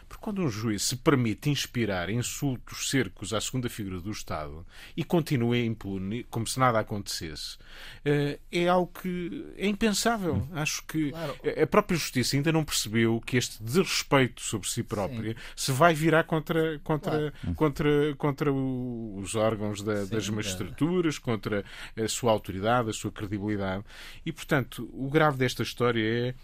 Porque 0.07 0.23
quando 0.23 0.41
um 0.41 0.49
juiz 0.49 0.83
se 0.83 0.95
permite 0.95 1.49
inspirar 1.49 2.09
insultos, 2.09 2.89
cercos 2.89 3.33
à 3.33 3.41
segunda 3.41 3.69
figura 3.69 3.99
do 3.99 4.11
Estado 4.11 4.65
e 4.95 5.03
continua 5.03 5.57
impune, 5.57 6.23
como 6.29 6.47
se 6.47 6.59
nada 6.59 6.79
acontecesse, 6.79 7.57
eh, 8.05 8.39
é 8.51 8.67
algo 8.67 8.91
que 9.01 9.53
é 9.57 9.67
impensável. 9.67 10.35
Hum. 10.35 10.47
Acho 10.53 10.83
que 10.85 11.11
claro. 11.11 11.35
a 11.61 11.67
própria 11.67 11.97
justiça 11.97 12.35
ainda 12.35 12.51
não 12.51 12.63
percebeu 12.63 13.21
que 13.25 13.37
este 13.37 13.61
desrespeito 13.61 14.41
sobre 14.41 14.69
si 14.69 14.83
própria 14.83 15.33
Sim. 15.33 15.39
se 15.55 15.71
vai 15.71 15.93
virar 15.93 16.23
contra, 16.23 16.79
contra, 16.79 17.31
claro. 17.31 17.55
contra, 17.55 18.15
contra 18.15 18.53
os 18.53 19.35
órgãos 19.35 19.81
da, 19.81 20.05
Sim, 20.05 20.11
das 20.11 20.29
magistraturas, 20.29 21.19
contra 21.19 21.65
a 21.95 22.07
sua 22.07 22.31
autoridade, 22.31 22.89
a 22.89 22.93
sua 22.93 23.11
credibilidade. 23.11 23.83
E, 24.25 24.31
portanto, 24.31 24.89
o 24.93 25.09
grave 25.09 25.37
desta 25.37 25.63
história 25.63 26.29
é 26.29 26.35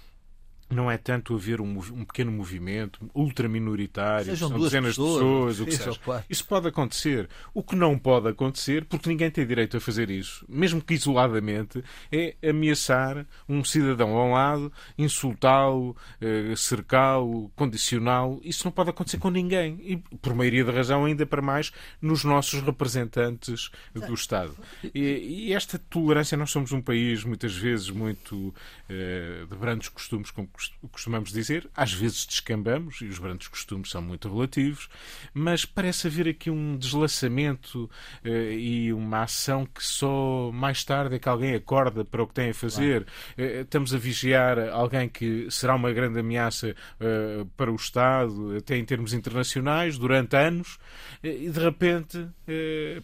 não 0.73 0.89
é 0.89 0.97
tanto 0.97 1.35
haver 1.35 1.61
um, 1.61 1.77
um 1.77 2.05
pequeno 2.05 2.31
movimento 2.31 2.99
ultraminoritário, 3.13 4.25
Sejam 4.25 4.49
são 4.49 4.59
dezenas 4.59 4.91
pessoas, 4.91 5.13
de 5.13 5.19
pessoas, 5.19 5.59
o 5.59 5.65
que 5.65 5.71
seja. 5.71 6.25
Isso 6.29 6.45
pode 6.45 6.67
acontecer. 6.67 7.29
O 7.53 7.63
que 7.63 7.75
não 7.75 7.97
pode 7.97 8.27
acontecer, 8.27 8.85
porque 8.85 9.09
ninguém 9.09 9.29
tem 9.29 9.45
direito 9.45 9.77
a 9.77 9.79
fazer 9.79 10.09
isso, 10.09 10.45
mesmo 10.47 10.81
que 10.81 10.93
isoladamente, 10.93 11.83
é 12.11 12.35
ameaçar 12.47 13.25
um 13.47 13.63
cidadão 13.63 14.15
ao 14.15 14.31
lado, 14.31 14.71
insultá-lo, 14.97 15.95
eh, 16.21 16.53
cercá-lo, 16.55 17.51
condicioná-lo. 17.55 18.41
Isso 18.43 18.65
não 18.65 18.71
pode 18.71 18.89
acontecer 18.89 19.17
com 19.17 19.29
ninguém. 19.29 19.79
E, 19.83 19.97
por 20.17 20.33
maioria 20.33 20.65
da 20.65 20.71
razão, 20.71 21.05
ainda 21.05 21.25
para 21.25 21.41
mais, 21.41 21.71
nos 22.01 22.23
nossos 22.23 22.61
representantes 22.61 23.69
do 23.93 24.13
Estado. 24.13 24.55
E, 24.93 25.47
e 25.47 25.53
esta 25.53 25.77
tolerância, 25.77 26.37
nós 26.37 26.51
somos 26.51 26.71
um 26.71 26.81
país, 26.81 27.23
muitas 27.23 27.55
vezes, 27.55 27.89
muito 27.89 28.53
eh, 28.89 29.45
de 29.49 29.55
grandes 29.57 29.89
costumes, 29.89 30.31
como 30.31 30.47
costumamos 30.91 31.31
dizer, 31.31 31.69
às 31.75 31.93
vezes 31.93 32.25
descambamos, 32.25 33.01
e 33.01 33.05
os 33.05 33.19
grandes 33.19 33.47
costumes 33.47 33.89
são 33.89 34.01
muito 34.01 34.31
relativos, 34.31 34.89
mas 35.33 35.65
parece 35.65 36.07
haver 36.07 36.27
aqui 36.27 36.49
um 36.49 36.77
deslaçamento 36.77 37.89
uh, 38.25 38.27
e 38.27 38.91
uma 38.93 39.23
ação 39.23 39.65
que 39.65 39.83
só 39.83 40.51
mais 40.53 40.83
tarde 40.83 41.15
é 41.15 41.19
que 41.19 41.29
alguém 41.29 41.55
acorda 41.55 42.03
para 42.05 42.23
o 42.23 42.27
que 42.27 42.33
tem 42.33 42.49
a 42.49 42.53
fazer. 42.53 43.03
Uh, 43.37 43.61
estamos 43.61 43.93
a 43.93 43.97
vigiar 43.97 44.59
alguém 44.69 45.09
que 45.09 45.47
será 45.49 45.75
uma 45.75 45.91
grande 45.91 46.19
ameaça 46.19 46.75
uh, 46.99 47.45
para 47.57 47.71
o 47.71 47.75
Estado, 47.75 48.57
até 48.57 48.77
em 48.77 48.85
termos 48.85 49.13
internacionais, 49.13 49.97
durante 49.97 50.35
anos, 50.35 50.77
e 51.23 51.49
de 51.49 51.59
repente 51.59 52.27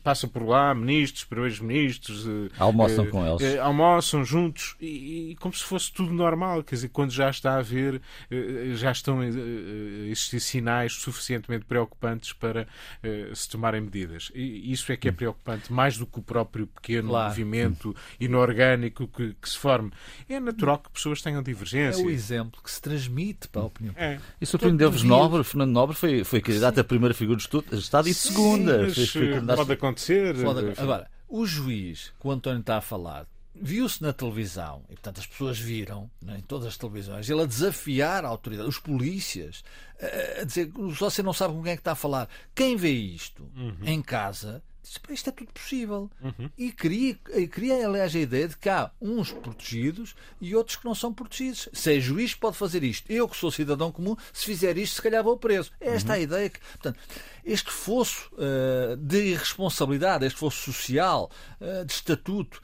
passa 0.04 0.28
por 0.28 0.46
lá 0.46 0.74
ministros, 0.74 1.24
primeiros-ministros. 1.24 2.26
almoçam 2.58 3.06
com 3.08 3.26
eles. 3.26 3.58
almoçam 3.60 4.24
juntos, 4.26 4.76
e, 4.80 5.32
e 5.32 5.36
como 5.36 5.54
se 5.54 5.64
fosse 5.64 5.92
tudo 5.92 6.14
normal, 6.14 6.64
quer 6.64 6.76
dizer, 6.76 6.90
quando 6.90 7.12
já 7.12 7.30
está 7.30 7.49
está 7.50 7.56
a 7.56 7.58
haver, 7.60 8.02
já 8.76 8.92
estão 8.92 9.20
a 9.20 9.26
existir 9.26 10.40
sinais 10.40 10.94
suficientemente 10.94 11.66
preocupantes 11.66 12.34
para 12.34 12.68
se 13.34 13.50
tomarem 13.50 13.82
medidas. 13.82 14.32
E 14.34 14.72
isso 14.72 14.92
é 14.92 14.98
que 14.98 15.10
é 15.10 15.12
preocupante, 15.12 15.72
mais 15.72 15.98
do 15.98 16.06
que 16.06 16.20
o 16.20 16.22
próprio 16.22 16.68
pequeno 16.68 17.10
claro. 17.10 17.30
movimento 17.30 17.96
inorgânico 18.20 19.08
que, 19.08 19.36
que, 19.42 19.50
se 19.50 19.58
forme. 19.58 19.92
É 20.28 20.40
natural 20.40 20.80
que 20.80 20.90
pessoas 20.90 21.22
tenham 21.22 21.42
divergências. 21.42 22.00
É 22.00 22.08
o 22.08 22.10
exemplo 22.10 22.62
que 22.62 22.72
se 22.72 22.82
transmite 22.82 23.48
para 23.48 23.62
a 23.62 23.66
opinião. 23.66 23.94
É. 23.98 24.20
E 24.40 24.46
surpreendeu-vos 24.46 25.04
Nobre, 25.04 25.44
Fernando 25.44 25.72
Nobre 25.72 25.96
foi, 25.96 26.24
foi 26.24 26.42
candidato 26.42 26.80
a 26.80 26.84
primeira 26.84 27.14
figura 27.14 27.40
do 27.40 27.78
Estado 27.78 28.08
e 28.08 28.14
segunda. 28.14 28.88
pode 29.56 29.74
acontecer. 29.74 30.36
Pode... 30.42 30.80
Agora, 30.80 31.10
o 31.28 31.46
juiz, 31.46 32.12
que 32.20 32.28
o 32.28 32.32
António 32.32 32.60
está 32.62 32.78
a 32.78 32.82
falar, 32.82 33.26
viu-se 33.62 34.02
na 34.02 34.14
televisão, 34.14 34.84
e 34.90 34.94
portanto 34.94 35.20
as 35.20 35.28
pessoas 35.28 35.60
viram 35.60 36.10
né, 36.22 36.38
em 36.38 36.42
todas 36.42 36.68
as 36.68 36.78
televisões, 36.78 37.30
ele 37.30 37.42
a 37.42 37.46
desafiar 37.46 38.26
a 38.26 38.28
autoridade, 38.28 38.70
os 38.70 38.80
polícias, 38.80 39.64
a 40.40 40.44
dizer 40.44 40.72
você 40.74 41.22
não 41.22 41.34
sabe 41.34 41.54
com 41.54 41.64
quem 41.64 41.74
é 41.74 41.76
que 41.76 41.82
está 41.82 41.92
a 41.92 41.96
falar. 41.96 42.30
Quem 42.56 42.76
vê 42.76 42.92
isto 42.92 43.50
uhum. 43.56 43.78
em 43.84 44.02
casa 44.02 44.64
diz, 44.90 45.00
isto 45.10 45.30
é 45.30 45.34
tudo 45.34 45.52
possível. 45.52 46.10
Uhum. 46.22 46.50
E 46.58 46.72
cria, 46.72 47.16
cria, 47.52 47.88
aliás, 47.88 48.16
a 48.16 48.20
ideia 48.20 48.48
de 48.48 48.58
que 48.58 48.70
há 48.70 48.92
uns 49.00 49.32
protegidos 49.32 50.16
e 50.42 50.56
outros 50.56 50.78
que 50.78 50.86
não 50.86 50.96
são 50.96 51.14
protegidos. 51.14 51.70
Se 51.72 51.98
é 51.98 52.00
juiz, 52.00 52.34
pode 52.34 52.58
fazer 52.58 52.84
isto. 52.84 53.12
Eu, 53.12 53.28
que 53.28 53.38
sou 53.38 53.52
cidadão 53.52 53.92
comum, 53.92 54.16
se 54.34 54.46
fizer 54.46 54.78
isto, 54.78 54.96
se 54.96 55.02
calhar 55.02 55.24
vou 55.24 55.38
preso. 55.38 55.72
É 55.80 55.90
esta 55.90 56.14
uhum. 56.14 56.16
a 56.16 56.20
ideia 56.20 56.50
que. 56.50 56.60
Portanto, 56.60 57.00
este 57.46 57.72
fosso 57.72 58.32
uh, 58.34 58.98
de 58.98 59.32
irresponsabilidade, 59.32 60.26
este 60.26 60.40
fosso 60.40 60.72
social, 60.72 61.32
uh, 61.60 61.86
de 61.86 61.94
estatuto, 61.94 62.62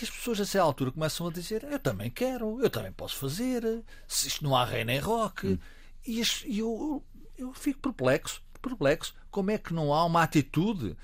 e 0.00 0.04
as 0.04 0.10
pessoas 0.10 0.40
a 0.40 0.42
essa 0.42 0.60
altura 0.60 0.92
começam 0.92 1.26
a 1.26 1.32
dizer: 1.32 1.64
Eu 1.64 1.78
também 1.78 2.10
quero, 2.10 2.60
eu 2.62 2.70
também 2.70 2.92
posso 2.92 3.16
fazer, 3.16 3.62
se 4.06 4.28
isto 4.28 4.44
não 4.44 4.56
há 4.56 4.64
rei 4.64 4.84
nem 4.84 4.98
roque. 4.98 5.46
Uhum. 5.46 5.58
E, 6.06 6.22
e 6.46 6.58
eu, 6.58 7.04
eu 7.36 7.52
fico 7.52 7.80
perplexo, 7.80 8.42
perplexo. 8.60 9.14
Como 9.30 9.50
é 9.50 9.58
que 9.58 9.74
não 9.74 9.92
há 9.92 10.04
uma 10.04 10.22
atitude 10.22 10.96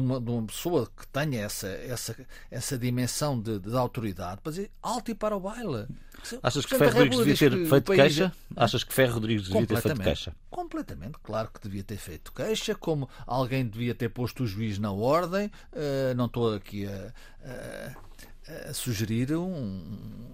de 0.00 0.06
uma, 0.06 0.20
de 0.20 0.30
uma 0.30 0.46
pessoa 0.46 0.86
que 0.86 1.06
tenha 1.08 1.42
essa, 1.42 1.68
essa, 1.68 2.16
essa 2.50 2.78
dimensão 2.78 3.40
de, 3.40 3.58
de 3.58 3.74
autoridade 3.74 4.40
para 4.42 4.52
dizer 4.52 4.70
alto 4.82 5.10
e 5.10 5.14
para 5.14 5.36
o 5.36 5.40
baile. 5.40 5.86
Achas 6.42 6.66
que 6.66 6.76
Ferro 6.76 6.92
Rodrigues 6.92 7.18
devia 7.18 7.50
ter 7.50 7.68
feito 7.68 7.92
queixa? 7.92 8.32
É... 8.56 8.64
Achas 8.64 8.84
que 8.84 8.92
Ferro 8.92 9.14
Rodrigues 9.14 9.48
devia 9.48 9.66
ter 9.66 9.80
feito 9.80 10.00
queixa? 10.00 10.34
Completamente, 10.50 11.18
claro 11.22 11.50
que 11.52 11.60
devia 11.60 11.84
ter 11.84 11.96
feito 11.96 12.32
queixa, 12.32 12.74
como 12.74 13.08
alguém 13.26 13.66
devia 13.66 13.94
ter 13.94 14.08
posto 14.08 14.44
o 14.44 14.46
juiz 14.46 14.78
na 14.78 14.90
ordem. 14.92 15.50
Uh, 15.72 16.14
não 16.16 16.26
estou 16.26 16.54
aqui 16.54 16.86
a, 16.86 17.12
a 17.44 17.96
a 18.68 18.72
sugerir 18.72 19.32
um, 19.36 19.80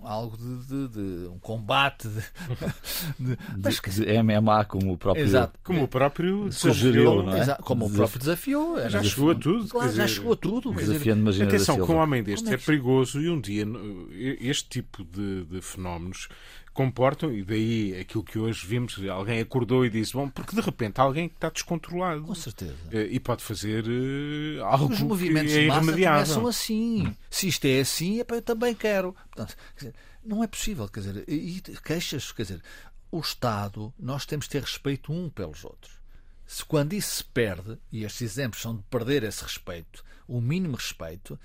algo 0.02 0.36
de, 0.36 0.66
de, 0.66 0.88
de, 0.88 1.28
um 1.28 1.38
combate 1.38 2.08
de, 3.18 3.38
mas, 3.56 3.80
de, 3.80 4.22
MMA 4.22 4.64
como 4.66 4.92
o 4.92 4.98
próprio 4.98 5.24
exato, 5.24 5.58
como 5.62 5.84
o 5.84 5.88
próprio 5.88 6.52
sugeriu, 6.52 7.22
não 7.22 7.34
é? 7.34 7.40
Exato, 7.40 7.62
como 7.62 7.86
o 7.86 7.90
próprio 7.90 8.18
desafiou 8.18 8.88
já 8.90 9.00
é? 9.00 9.04
chegou 9.04 9.30
a 9.30 9.34
tudo 9.34 9.68
claro, 9.68 9.92
já 9.92 10.06
chegou 10.06 10.32
a 10.34 10.36
tudo 10.36 10.74
desafiando 10.74 11.30
dizer, 11.30 11.44
atenção 11.44 11.78
com 11.78 11.94
um 11.94 11.98
homem 11.98 12.22
deste 12.22 12.50
é, 12.50 12.54
é 12.54 12.56
perigoso 12.58 13.20
e 13.20 13.30
um 13.30 13.40
dia 13.40 13.64
este 14.40 14.68
tipo 14.68 15.04
de, 15.04 15.44
de 15.44 15.62
fenómenos 15.62 16.28
comportam, 16.72 17.32
e 17.32 17.44
daí 17.44 18.00
aquilo 18.00 18.24
que 18.24 18.38
hoje 18.38 18.66
vimos, 18.66 18.98
alguém 19.08 19.40
acordou 19.40 19.84
e 19.84 19.90
disse, 19.90 20.12
bom, 20.14 20.28
porque 20.28 20.56
de 20.56 20.62
repente 20.62 21.00
alguém 21.00 21.26
está 21.26 21.50
descontrolado. 21.50 22.22
Com 22.22 22.34
certeza. 22.34 22.76
Eh, 22.90 23.08
e 23.10 23.20
pode 23.20 23.42
fazer 23.42 23.84
uh, 23.84 24.64
algo 24.64 24.92
Os 24.92 25.00
movimentos 25.00 25.52
que 25.52 25.58
é 25.58 25.62
de 25.62 25.68
massa 25.68 25.92
começam 25.92 26.46
assim. 26.46 27.16
Se 27.30 27.48
isto 27.48 27.64
é 27.66 27.80
assim, 27.80 28.20
é 28.20 28.24
para 28.24 28.36
eu 28.36 28.42
também 28.42 28.74
quero. 28.74 29.14
Portanto, 29.30 29.56
dizer, 29.76 29.94
não 30.24 30.42
é 30.42 30.46
possível, 30.46 30.88
quer 30.88 31.00
dizer, 31.00 31.24
e 31.28 31.60
queixas, 31.84 32.32
quer 32.32 32.42
dizer, 32.42 32.62
o 33.10 33.20
Estado, 33.20 33.92
nós 33.98 34.24
temos 34.24 34.46
de 34.46 34.52
ter 34.52 34.62
respeito 34.62 35.12
um 35.12 35.28
pelos 35.28 35.64
outros. 35.64 36.00
Se 36.46 36.64
quando 36.64 36.92
isso 36.94 37.16
se 37.16 37.24
perde, 37.24 37.78
e 37.90 38.04
estes 38.04 38.22
exemplos 38.22 38.62
são 38.62 38.76
de 38.76 38.82
perder 38.84 39.22
esse 39.22 39.42
respeito, 39.42 40.04
o 40.26 40.40
mínimo 40.40 40.76
respeito, 40.76 41.38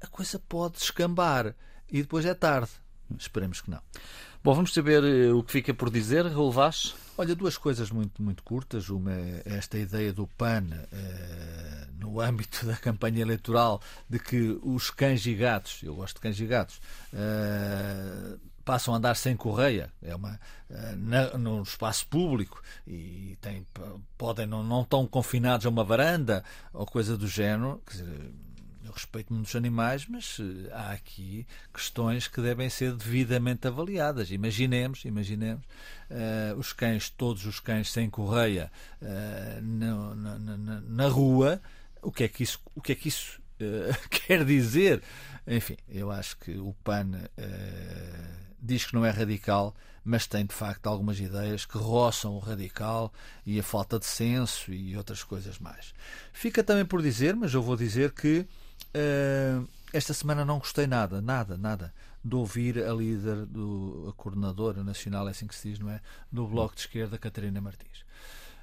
a 0.00 0.06
coisa 0.06 0.38
pode 0.38 0.78
escambar 0.78 1.54
e 1.90 2.02
depois 2.02 2.24
é 2.24 2.34
tarde. 2.34 2.70
Esperemos 3.18 3.60
que 3.60 3.70
não. 3.70 3.80
Bom, 4.46 4.54
vamos 4.54 4.72
saber 4.72 5.02
eh, 5.02 5.32
o 5.32 5.42
que 5.42 5.50
fica 5.50 5.74
por 5.74 5.90
dizer, 5.90 6.24
Raul 6.24 6.52
Vaz. 6.52 6.94
Olha, 7.18 7.34
duas 7.34 7.58
coisas 7.58 7.90
muito, 7.90 8.22
muito 8.22 8.44
curtas. 8.44 8.88
Uma 8.90 9.10
é 9.10 9.42
esta 9.44 9.76
ideia 9.76 10.12
do 10.12 10.24
PAN 10.24 10.68
eh, 10.92 11.88
no 11.98 12.20
âmbito 12.20 12.64
da 12.64 12.76
campanha 12.76 13.22
eleitoral 13.22 13.82
de 14.08 14.20
que 14.20 14.56
os 14.62 14.88
cães 14.88 15.26
e 15.26 15.34
gatos, 15.34 15.82
eu 15.82 15.96
gosto 15.96 16.14
de 16.14 16.20
cães 16.20 16.38
e 16.38 16.46
gatos, 16.46 16.80
eh, 17.12 18.36
passam 18.64 18.94
a 18.94 18.98
andar 18.98 19.16
sem 19.16 19.36
correia, 19.36 19.92
é 20.00 20.14
uma 20.14 20.38
eh, 20.70 20.94
na, 20.96 21.36
no 21.36 21.64
espaço 21.64 22.06
público 22.06 22.62
e 22.86 23.36
tem, 23.40 23.66
podem 24.16 24.46
não, 24.46 24.62
não 24.62 24.82
estão 24.82 25.08
confinados 25.08 25.66
a 25.66 25.70
uma 25.70 25.82
varanda 25.82 26.44
ou 26.72 26.86
coisa 26.86 27.16
do 27.16 27.26
género. 27.26 27.82
Quer 27.84 27.96
dizer, 27.96 28.32
respeito 28.90 29.32
muitos 29.32 29.54
animais, 29.56 30.06
mas 30.08 30.38
uh, 30.38 30.68
há 30.72 30.92
aqui 30.92 31.46
questões 31.72 32.28
que 32.28 32.40
devem 32.40 32.68
ser 32.68 32.94
devidamente 32.94 33.66
avaliadas. 33.66 34.30
Imaginemos, 34.30 35.04
imaginemos 35.04 35.64
uh, 36.10 36.58
os 36.58 36.72
cães, 36.72 37.10
todos 37.10 37.46
os 37.46 37.60
cães 37.60 37.90
sem 37.90 38.08
correia 38.08 38.70
uh, 39.02 39.62
na, 39.62 40.14
na, 40.14 40.38
na, 40.38 40.80
na, 40.80 41.08
rua, 41.08 41.60
o 42.02 42.12
que 42.12 42.24
é 42.24 42.28
que 42.28 42.42
isso, 42.42 42.60
o 42.74 42.80
que 42.80 42.92
é 42.92 42.94
que 42.94 43.08
isso 43.08 43.40
quer 44.26 44.44
dizer? 44.44 45.02
Enfim, 45.46 45.76
eu 45.88 46.10
acho 46.10 46.36
que 46.38 46.52
o 46.58 46.74
PAN 46.84 47.10
diz 48.60 48.84
que 48.84 48.94
não 48.94 49.04
é 49.04 49.10
radical, 49.10 49.74
mas 50.04 50.26
tem 50.26 50.46
de 50.46 50.54
facto 50.54 50.86
algumas 50.86 51.18
ideias 51.18 51.64
que 51.64 51.76
roçam 51.76 52.34
o 52.34 52.38
radical 52.38 53.12
e 53.44 53.58
a 53.58 53.62
falta 53.62 53.98
de 53.98 54.06
senso 54.06 54.72
e 54.72 54.96
outras 54.96 55.24
coisas 55.24 55.58
mais. 55.58 55.92
Fica 56.32 56.62
também 56.62 56.84
por 56.84 57.02
dizer, 57.02 57.34
mas 57.34 57.52
eu 57.52 57.60
vou 57.60 57.76
dizer 57.76 58.12
que 58.12 58.46
Uh, 58.96 59.68
esta 59.92 60.14
semana 60.14 60.42
não 60.42 60.58
gostei 60.58 60.86
nada, 60.86 61.20
nada, 61.20 61.58
nada, 61.58 61.92
de 62.24 62.34
ouvir 62.34 62.82
a 62.82 62.94
líder, 62.94 63.44
do, 63.44 64.06
a 64.08 64.12
coordenadora 64.14 64.82
nacional, 64.82 65.28
é 65.28 65.32
assim 65.32 65.46
que 65.46 65.54
se 65.54 65.68
diz, 65.68 65.78
não 65.78 65.90
é? 65.90 66.00
Do 66.32 66.46
Bloco 66.46 66.74
de 66.74 66.80
Esquerda, 66.80 67.18
Catarina 67.18 67.60
Martins. 67.60 68.04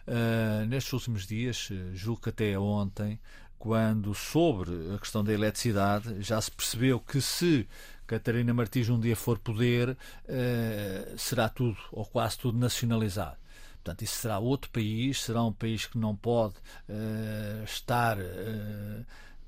Uh, 0.08 0.66
nestes 0.66 0.92
últimos 0.92 1.28
dias, 1.28 1.70
julgo 1.94 2.22
que 2.22 2.30
até 2.30 2.58
ontem, 2.58 3.20
quando 3.60 4.14
sobre 4.16 4.94
a 4.96 4.98
questão 4.98 5.24
da 5.24 5.32
eletricidade, 5.32 6.22
já 6.22 6.42
se 6.42 6.52
percebeu 6.52 7.00
que 7.00 7.22
se 7.22 7.68
Catarina 8.08 8.54
Martins 8.54 8.90
um 8.90 9.00
dia 9.00 9.16
for 9.16 9.38
poder, 9.38 9.92
uh, 9.92 11.18
será 11.18 11.48
tudo, 11.48 11.78
ou 11.92 12.06
quase 12.06 12.38
tudo, 12.40 12.58
nacionalizado. 12.58 13.38
Portanto, 13.76 14.02
isso 14.02 14.16
será 14.16 14.40
outro 14.40 14.72
país, 14.72 15.22
será 15.22 15.44
um 15.44 15.54
país 15.54 15.86
que 15.86 15.98
não 15.98 16.16
pode 16.16 16.56
uh, 16.90 17.64
estar 17.66 18.18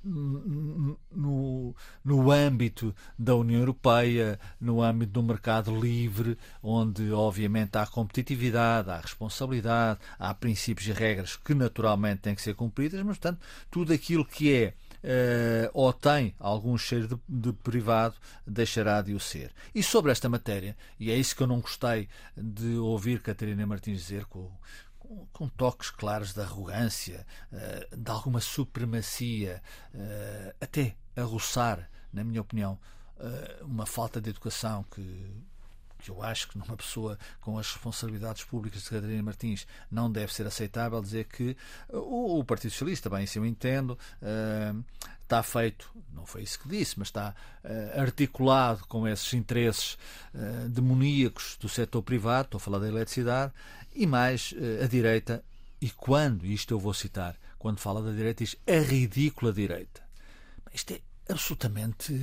no, 0.06 1.76
no 2.04 2.32
âmbito 2.32 2.96
da 3.18 3.36
União 3.36 3.60
Europeia, 3.60 4.40
no 4.62 4.82
âmbito 4.82 5.14
do 5.14 5.24
mercado 5.24 5.78
livre, 5.78 6.38
onde 6.62 7.12
obviamente 7.12 7.78
há 7.78 7.86
competitividade, 7.86 8.90
há 8.90 9.00
responsabilidade, 9.00 10.00
há 10.20 10.34
princípios 10.34 10.88
e 10.88 10.92
regras 10.92 11.36
que 11.36 11.54
naturalmente 11.54 12.22
têm 12.22 12.36
que 12.36 12.42
ser 12.42 12.54
cumpridas, 12.54 13.02
mas 13.02 13.18
portanto 13.18 13.40
tudo 13.72 13.94
aquilo 13.94 14.26
que 14.26 14.54
é 14.54 14.74
Uh, 15.06 15.70
ou 15.72 15.94
tem 15.94 16.34
algum 16.40 16.76
cheiro 16.80 17.08
de, 17.08 17.18
de, 17.30 17.54
privado, 17.54 18.16
deixará 18.48 19.04
de 19.04 19.14
o 19.14 19.20
ser. 19.20 19.52
E 19.76 19.84
sobre 19.84 20.12
esta 20.12 20.28
matéria, 20.28 20.76
e 21.00 21.12
é 21.12 21.16
isso 21.16 21.36
que 21.36 21.44
eu 21.44 21.48
não 21.48 21.60
gostei 21.60 22.10
de 22.36 22.76
ouvir 22.78 23.22
Catarina 23.22 23.68
Martins 23.68 24.00
dizer, 24.00 24.26
com, 25.34 25.48
toques 25.50 25.90
claros 25.90 26.34
de 26.34 26.42
arrogância, 26.42 27.26
eh, 27.52 27.88
de 27.96 28.12
alguma 28.12 28.40
supremacia, 28.40 29.62
eh, 29.94 30.56
até 30.60 30.96
a 31.16 31.22
roçar, 31.22 31.90
na 32.12 32.24
minha 32.24 32.42
opinião, 32.42 32.80
eh, 33.20 33.60
uma 33.62 33.86
falta 33.86 34.20
de 34.20 34.30
educação 34.30 34.84
que, 34.84 35.44
que 36.06 36.12
eu 36.12 36.22
acho 36.22 36.48
que 36.48 36.58
numa 36.58 36.78
pessoa 36.78 37.18
com 37.42 37.58
as 37.58 37.72
responsabilidades 37.72 38.44
públicas 38.44 38.84
de 38.84 38.90
Catarina 38.90 39.24
Martins 39.24 39.66
não 39.90 40.12
deve 40.12 40.34
ser 40.34 40.46
aceitável 40.46 41.02
dizer 41.02 41.26
que 41.26 41.58
o, 41.90 42.40
o 42.40 42.44
Partido 42.44 42.72
Socialista, 42.72 43.10
bem, 43.10 43.24
isso 43.24 43.40
eu 43.40 43.46
entendo, 43.46 43.98
uh, 44.22 44.84
está 45.24 45.42
feito, 45.42 45.90
não 46.14 46.26
foi 46.26 46.44
isso 46.44 46.60
que 46.60 46.70
disse, 46.70 47.00
mas 47.00 47.08
está 47.08 47.34
uh, 47.64 48.00
articulado 48.00 48.86
com 48.88 49.08
esses 49.08 49.34
interesses 49.34 49.98
uh, 50.34 50.70
demoníacos 50.70 51.58
do 51.60 51.68
setor 51.68 52.04
privado, 52.04 52.46
estou 52.46 52.58
a 52.58 52.62
falar 52.62 52.80
da 52.80 52.88
eletricidade, 52.88 53.52
e 53.94 54.06
mais 54.06 54.52
uh, 54.52 54.84
a 54.84 54.88
direita, 54.88 55.44
e 55.82 55.90
quando, 55.90 56.46
isto 56.46 56.74
eu 56.74 56.80
vou 56.80 56.94
citar, 56.94 57.36
quando 57.58 57.80
fala 57.80 58.02
da 58.02 58.12
direita, 58.12 58.44
diz 58.44 58.56
a 58.68 58.80
ridícula 58.80 59.52
direita. 59.52 60.04
Isto 60.72 60.94
é 60.94 61.02
absolutamente. 61.28 62.14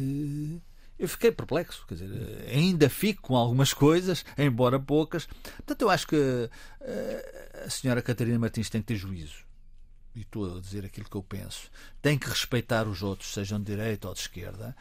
Eu 1.02 1.08
fiquei 1.08 1.32
perplexo, 1.32 1.84
quer 1.88 1.96
dizer, 1.96 2.48
ainda 2.48 2.88
fico 2.88 3.22
com 3.22 3.36
algumas 3.36 3.74
coisas, 3.74 4.24
embora 4.38 4.78
poucas. 4.78 5.26
Portanto, 5.56 5.82
eu 5.82 5.90
acho 5.90 6.06
que 6.06 6.14
uh, 6.14 7.66
a 7.66 7.68
senhora 7.68 8.00
Catarina 8.00 8.38
Martins 8.38 8.70
tem 8.70 8.80
que 8.80 8.86
ter 8.86 8.94
juízo. 8.94 9.38
E 10.14 10.20
estou 10.20 10.58
a 10.58 10.60
dizer 10.60 10.84
aquilo 10.84 11.10
que 11.10 11.16
eu 11.16 11.22
penso. 11.24 11.72
Tem 12.00 12.16
que 12.16 12.28
respeitar 12.28 12.86
os 12.86 13.02
outros, 13.02 13.34
sejam 13.34 13.58
de 13.58 13.64
direita 13.64 14.06
ou 14.06 14.14
de 14.14 14.20
esquerda, 14.20 14.76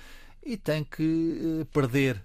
e 0.45 0.55
tem 0.57 0.83
que 0.83 1.61
uh, 1.61 1.65
perder 1.73 2.21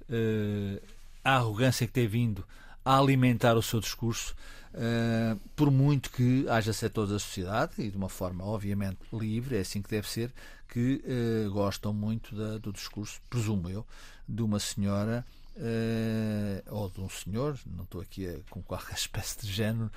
a 1.24 1.36
arrogância 1.36 1.86
que 1.86 1.92
tem 1.94 2.06
vindo 2.06 2.46
a 2.84 2.98
alimentar 2.98 3.56
o 3.56 3.62
seu 3.62 3.80
discurso, 3.80 4.36
uh, 4.76 5.40
por 5.56 5.70
muito 5.70 6.10
que 6.10 6.46
haja 6.48 6.72
setores 6.72 7.10
da 7.10 7.18
sociedade, 7.18 7.74
e 7.78 7.90
de 7.90 7.96
uma 7.96 8.08
forma 8.08 8.44
obviamente 8.44 8.98
livre, 9.12 9.56
é 9.56 9.60
assim 9.60 9.82
que 9.82 9.90
deve 9.90 10.08
ser, 10.08 10.32
que 10.68 11.02
uh, 11.04 11.50
gostam 11.50 11.92
muito 11.92 12.34
da, 12.34 12.58
do 12.58 12.72
discurso, 12.72 13.20
presumo 13.28 13.68
eu, 13.68 13.86
de 14.28 14.42
uma 14.42 14.58
senhora 14.58 15.24
Uh, 15.58 16.60
ou 16.66 16.90
de 16.90 17.00
um 17.00 17.08
senhor, 17.08 17.58
não 17.64 17.84
estou 17.84 18.02
aqui 18.02 18.28
a, 18.28 18.34
com 18.50 18.60
qualquer 18.62 18.92
espécie 19.00 19.40
de 19.40 19.50
género 19.50 19.90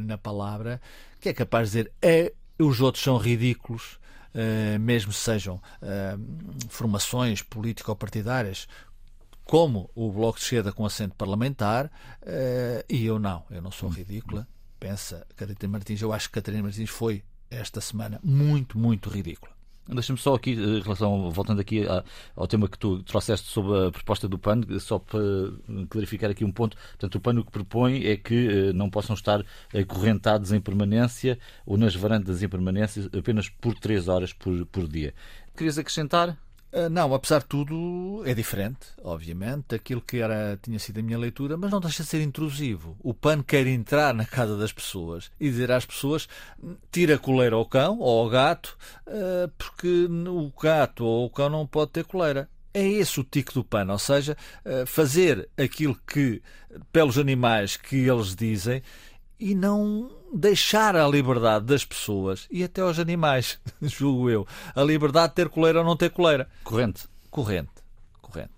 na 0.00 0.16
palavra, 0.16 0.80
que 1.20 1.28
é 1.28 1.34
capaz 1.34 1.70
de 1.70 1.82
dizer 1.82 1.92
é, 2.00 2.32
os 2.58 2.80
outros 2.80 3.04
são 3.04 3.18
ridículos, 3.18 3.98
mesmo 4.80 5.12
se 5.12 5.20
sejam 5.20 5.60
formações 6.70 7.42
político-partidárias, 7.42 8.66
como 9.46 9.88
o 9.94 10.12
Bloco 10.12 10.38
de 10.38 10.44
Esquerda 10.44 10.72
com 10.72 10.84
assento 10.84 11.14
parlamentar, 11.14 11.90
e 12.88 13.06
eu 13.06 13.18
não, 13.18 13.44
eu 13.50 13.62
não 13.62 13.70
sou 13.70 13.88
ridícula. 13.88 14.46
Pensa 14.78 15.26
Catarina 15.34 15.72
Martins, 15.72 16.02
eu 16.02 16.12
acho 16.12 16.28
que 16.28 16.34
Catarina 16.34 16.64
Martins 16.64 16.90
foi 16.90 17.22
esta 17.50 17.80
semana 17.80 18.20
muito, 18.22 18.78
muito 18.78 19.08
ridícula. 19.08 19.56
Deixa-me 19.88 20.18
só 20.18 20.34
aqui, 20.34 20.50
eh, 20.50 20.78
em 20.78 20.80
relação, 20.80 21.30
voltando 21.30 21.60
aqui 21.60 21.84
ao 22.34 22.46
tema 22.48 22.68
que 22.68 22.76
tu 22.76 23.04
trouxeste 23.04 23.48
sobre 23.48 23.86
a 23.86 23.90
proposta 23.92 24.26
do 24.26 24.36
PAN, 24.36 24.62
só 24.80 24.98
para 24.98 25.20
clarificar 25.88 26.28
aqui 26.28 26.44
um 26.44 26.50
ponto. 26.50 26.76
Portanto, 26.76 27.14
o 27.14 27.20
PAN 27.20 27.38
o 27.38 27.44
que 27.44 27.52
propõe 27.52 28.04
é 28.04 28.16
que 28.16 28.48
eh, 28.48 28.72
não 28.72 28.90
possam 28.90 29.14
estar 29.14 29.44
acorrentados 29.72 30.50
em 30.52 30.60
permanência 30.60 31.38
ou 31.64 31.76
nas 31.76 31.94
varandas 31.94 32.42
em 32.42 32.48
permanência 32.48 33.08
apenas 33.16 33.48
por 33.48 33.78
três 33.78 34.08
horas 34.08 34.32
por, 34.32 34.66
por 34.66 34.88
dia. 34.88 35.14
Querias 35.56 35.78
acrescentar? 35.78 36.36
Ah, 36.72 36.88
não, 36.88 37.14
apesar 37.14 37.38
de 37.40 37.46
tudo, 37.46 38.22
é 38.26 38.34
diferente, 38.34 38.88
obviamente, 39.02 39.66
daquilo 39.68 40.00
que 40.00 40.18
era, 40.18 40.58
tinha 40.60 40.78
sido 40.78 41.00
a 41.00 41.02
minha 41.02 41.18
leitura, 41.18 41.56
mas 41.56 41.70
não 41.70 41.80
deixa 41.80 42.02
de 42.02 42.08
ser 42.08 42.20
intrusivo. 42.20 42.96
O 43.00 43.14
PAN 43.14 43.42
quer 43.42 43.66
entrar 43.66 44.12
na 44.12 44.24
casa 44.24 44.56
das 44.56 44.72
pessoas 44.72 45.30
e 45.40 45.48
dizer 45.48 45.70
às 45.70 45.86
pessoas: 45.86 46.28
tira 46.90 47.14
a 47.14 47.18
coleira 47.18 47.56
ao 47.56 47.64
cão 47.64 47.98
ou 47.98 48.20
ao 48.20 48.28
gato, 48.28 48.76
ah, 49.06 49.48
porque 49.56 50.06
o 50.06 50.52
gato 50.60 51.04
ou 51.04 51.26
o 51.26 51.30
cão 51.30 51.48
não 51.48 51.66
pode 51.66 51.92
ter 51.92 52.04
coleira. 52.04 52.48
É 52.74 52.86
esse 52.86 53.18
o 53.18 53.24
tico 53.24 53.54
do 53.54 53.64
PAN, 53.64 53.90
ou 53.90 53.98
seja, 53.98 54.36
ah, 54.64 54.84
fazer 54.86 55.48
aquilo 55.56 55.98
que, 56.06 56.42
pelos 56.92 57.16
animais 57.16 57.76
que 57.76 57.96
eles 57.96 58.36
dizem, 58.36 58.82
e 59.38 59.54
não 59.54 60.10
deixar 60.32 60.96
a 60.96 61.06
liberdade 61.08 61.66
das 61.66 61.84
pessoas 61.84 62.46
e 62.50 62.64
até 62.64 62.80
aos 62.80 62.98
animais, 62.98 63.58
julgo 63.82 64.30
eu, 64.30 64.46
a 64.74 64.82
liberdade 64.82 65.28
de 65.28 65.34
ter 65.36 65.48
coleira 65.48 65.80
ou 65.80 65.84
não 65.84 65.96
ter 65.96 66.10
coleira. 66.10 66.48
Corrente. 66.64 67.04
Corrente. 67.30 67.70
Corrente. 68.20 68.50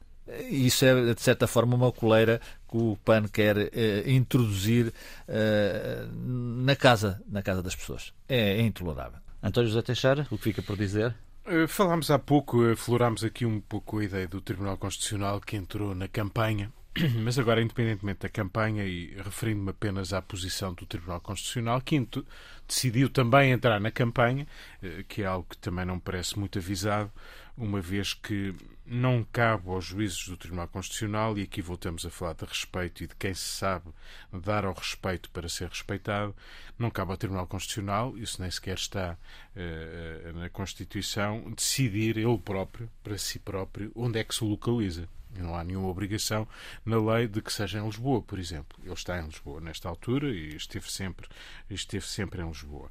Isso 0.50 0.84
é, 0.84 1.14
de 1.14 1.20
certa 1.20 1.46
forma, 1.46 1.74
uma 1.74 1.90
coleira 1.90 2.40
que 2.68 2.76
o 2.76 2.98
PAN 3.04 3.26
quer 3.28 3.70
eh, 3.72 4.04
introduzir 4.06 4.92
eh, 5.26 6.06
na, 6.12 6.76
casa, 6.76 7.22
na 7.26 7.42
casa 7.42 7.62
das 7.62 7.74
pessoas. 7.74 8.12
É, 8.28 8.58
é 8.58 8.60
intolerável. 8.60 9.20
António 9.42 9.70
José 9.70 9.82
Teixeira, 9.82 10.26
o 10.30 10.36
que 10.36 10.44
fica 10.44 10.62
por 10.62 10.76
dizer? 10.76 11.14
Eh, 11.46 11.66
falámos 11.66 12.10
há 12.10 12.18
pouco, 12.18 12.62
aflorámos 12.70 13.24
aqui 13.24 13.46
um 13.46 13.58
pouco 13.58 13.98
a 13.98 14.04
ideia 14.04 14.28
do 14.28 14.40
Tribunal 14.40 14.76
Constitucional 14.76 15.40
que 15.40 15.56
entrou 15.56 15.94
na 15.94 16.06
campanha 16.06 16.70
Mas 17.22 17.38
agora, 17.38 17.62
independentemente 17.62 18.20
da 18.20 18.28
campanha 18.28 18.84
e 18.84 19.14
referindo-me 19.16 19.70
apenas 19.70 20.12
à 20.12 20.20
posição 20.20 20.72
do 20.72 20.86
Tribunal 20.86 21.20
Constitucional, 21.20 21.80
Quinto 21.80 22.26
decidiu 22.66 23.08
também 23.08 23.52
entrar 23.52 23.80
na 23.80 23.90
campanha, 23.90 24.46
eh, 24.82 25.04
que 25.08 25.22
é 25.22 25.26
algo 25.26 25.46
que 25.48 25.58
também 25.58 25.84
não 25.84 25.98
parece 25.98 26.38
muito 26.38 26.58
avisado, 26.58 27.10
uma 27.56 27.80
vez 27.80 28.14
que 28.14 28.54
não 28.86 29.26
cabe 29.32 29.68
aos 29.68 29.84
juízes 29.84 30.28
do 30.28 30.36
Tribunal 30.36 30.68
Constitucional, 30.68 31.36
e 31.36 31.42
aqui 31.42 31.60
voltamos 31.60 32.06
a 32.06 32.10
falar 32.10 32.34
de 32.34 32.44
respeito 32.44 33.04
e 33.04 33.06
de 33.06 33.14
quem 33.16 33.34
se 33.34 33.44
sabe 33.44 33.90
dar 34.32 34.64
ao 34.64 34.72
respeito 34.72 35.28
para 35.30 35.48
ser 35.48 35.68
respeitado, 35.68 36.34
não 36.78 36.90
cabe 36.90 37.10
ao 37.10 37.16
Tribunal 37.16 37.46
Constitucional, 37.46 38.16
isso 38.16 38.40
nem 38.40 38.50
sequer 38.50 38.76
está 38.76 39.16
uh, 39.54 40.38
na 40.38 40.48
Constituição, 40.48 41.52
decidir 41.54 42.16
ele 42.16 42.38
próprio, 42.38 42.88
para 43.02 43.18
si 43.18 43.38
próprio, 43.38 43.92
onde 43.94 44.18
é 44.18 44.24
que 44.24 44.34
se 44.34 44.44
localiza. 44.44 45.08
Não 45.42 45.54
há 45.54 45.64
nenhuma 45.64 45.88
obrigação 45.88 46.46
na 46.84 46.98
lei 46.98 47.28
de 47.28 47.40
que 47.40 47.52
seja 47.52 47.78
em 47.78 47.84
Lisboa, 47.84 48.22
por 48.22 48.38
exemplo. 48.38 48.78
Ele 48.84 48.92
está 48.92 49.18
em 49.18 49.24
Lisboa 49.24 49.60
nesta 49.60 49.88
altura 49.88 50.30
e 50.30 50.56
esteve 50.56 50.90
sempre, 50.90 51.28
esteve 51.70 52.06
sempre 52.06 52.42
em 52.42 52.48
Lisboa. 52.48 52.90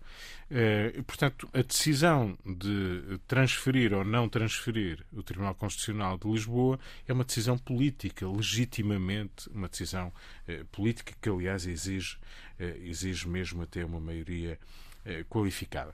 Eh, 0.49 1.01
portanto, 1.05 1.49
a 1.53 1.61
decisão 1.61 2.37
de 2.45 3.19
transferir 3.27 3.93
ou 3.93 4.05
não 4.05 4.29
transferir 4.29 5.05
o 5.11 5.21
Tribunal 5.21 5.55
Constitucional 5.55 6.17
de 6.17 6.27
Lisboa 6.27 6.79
é 7.07 7.13
uma 7.13 7.25
decisão 7.25 7.57
política, 7.57 8.27
legitimamente 8.27 9.49
uma 9.49 9.67
decisão 9.67 10.13
eh, 10.47 10.63
política 10.71 11.13
que, 11.21 11.29
aliás, 11.29 11.67
exige, 11.67 12.17
eh, 12.59 12.77
exige 12.83 13.27
mesmo 13.27 13.61
até 13.63 13.83
uma 13.83 13.99
maioria 13.99 14.57
qualificada. 15.29 15.93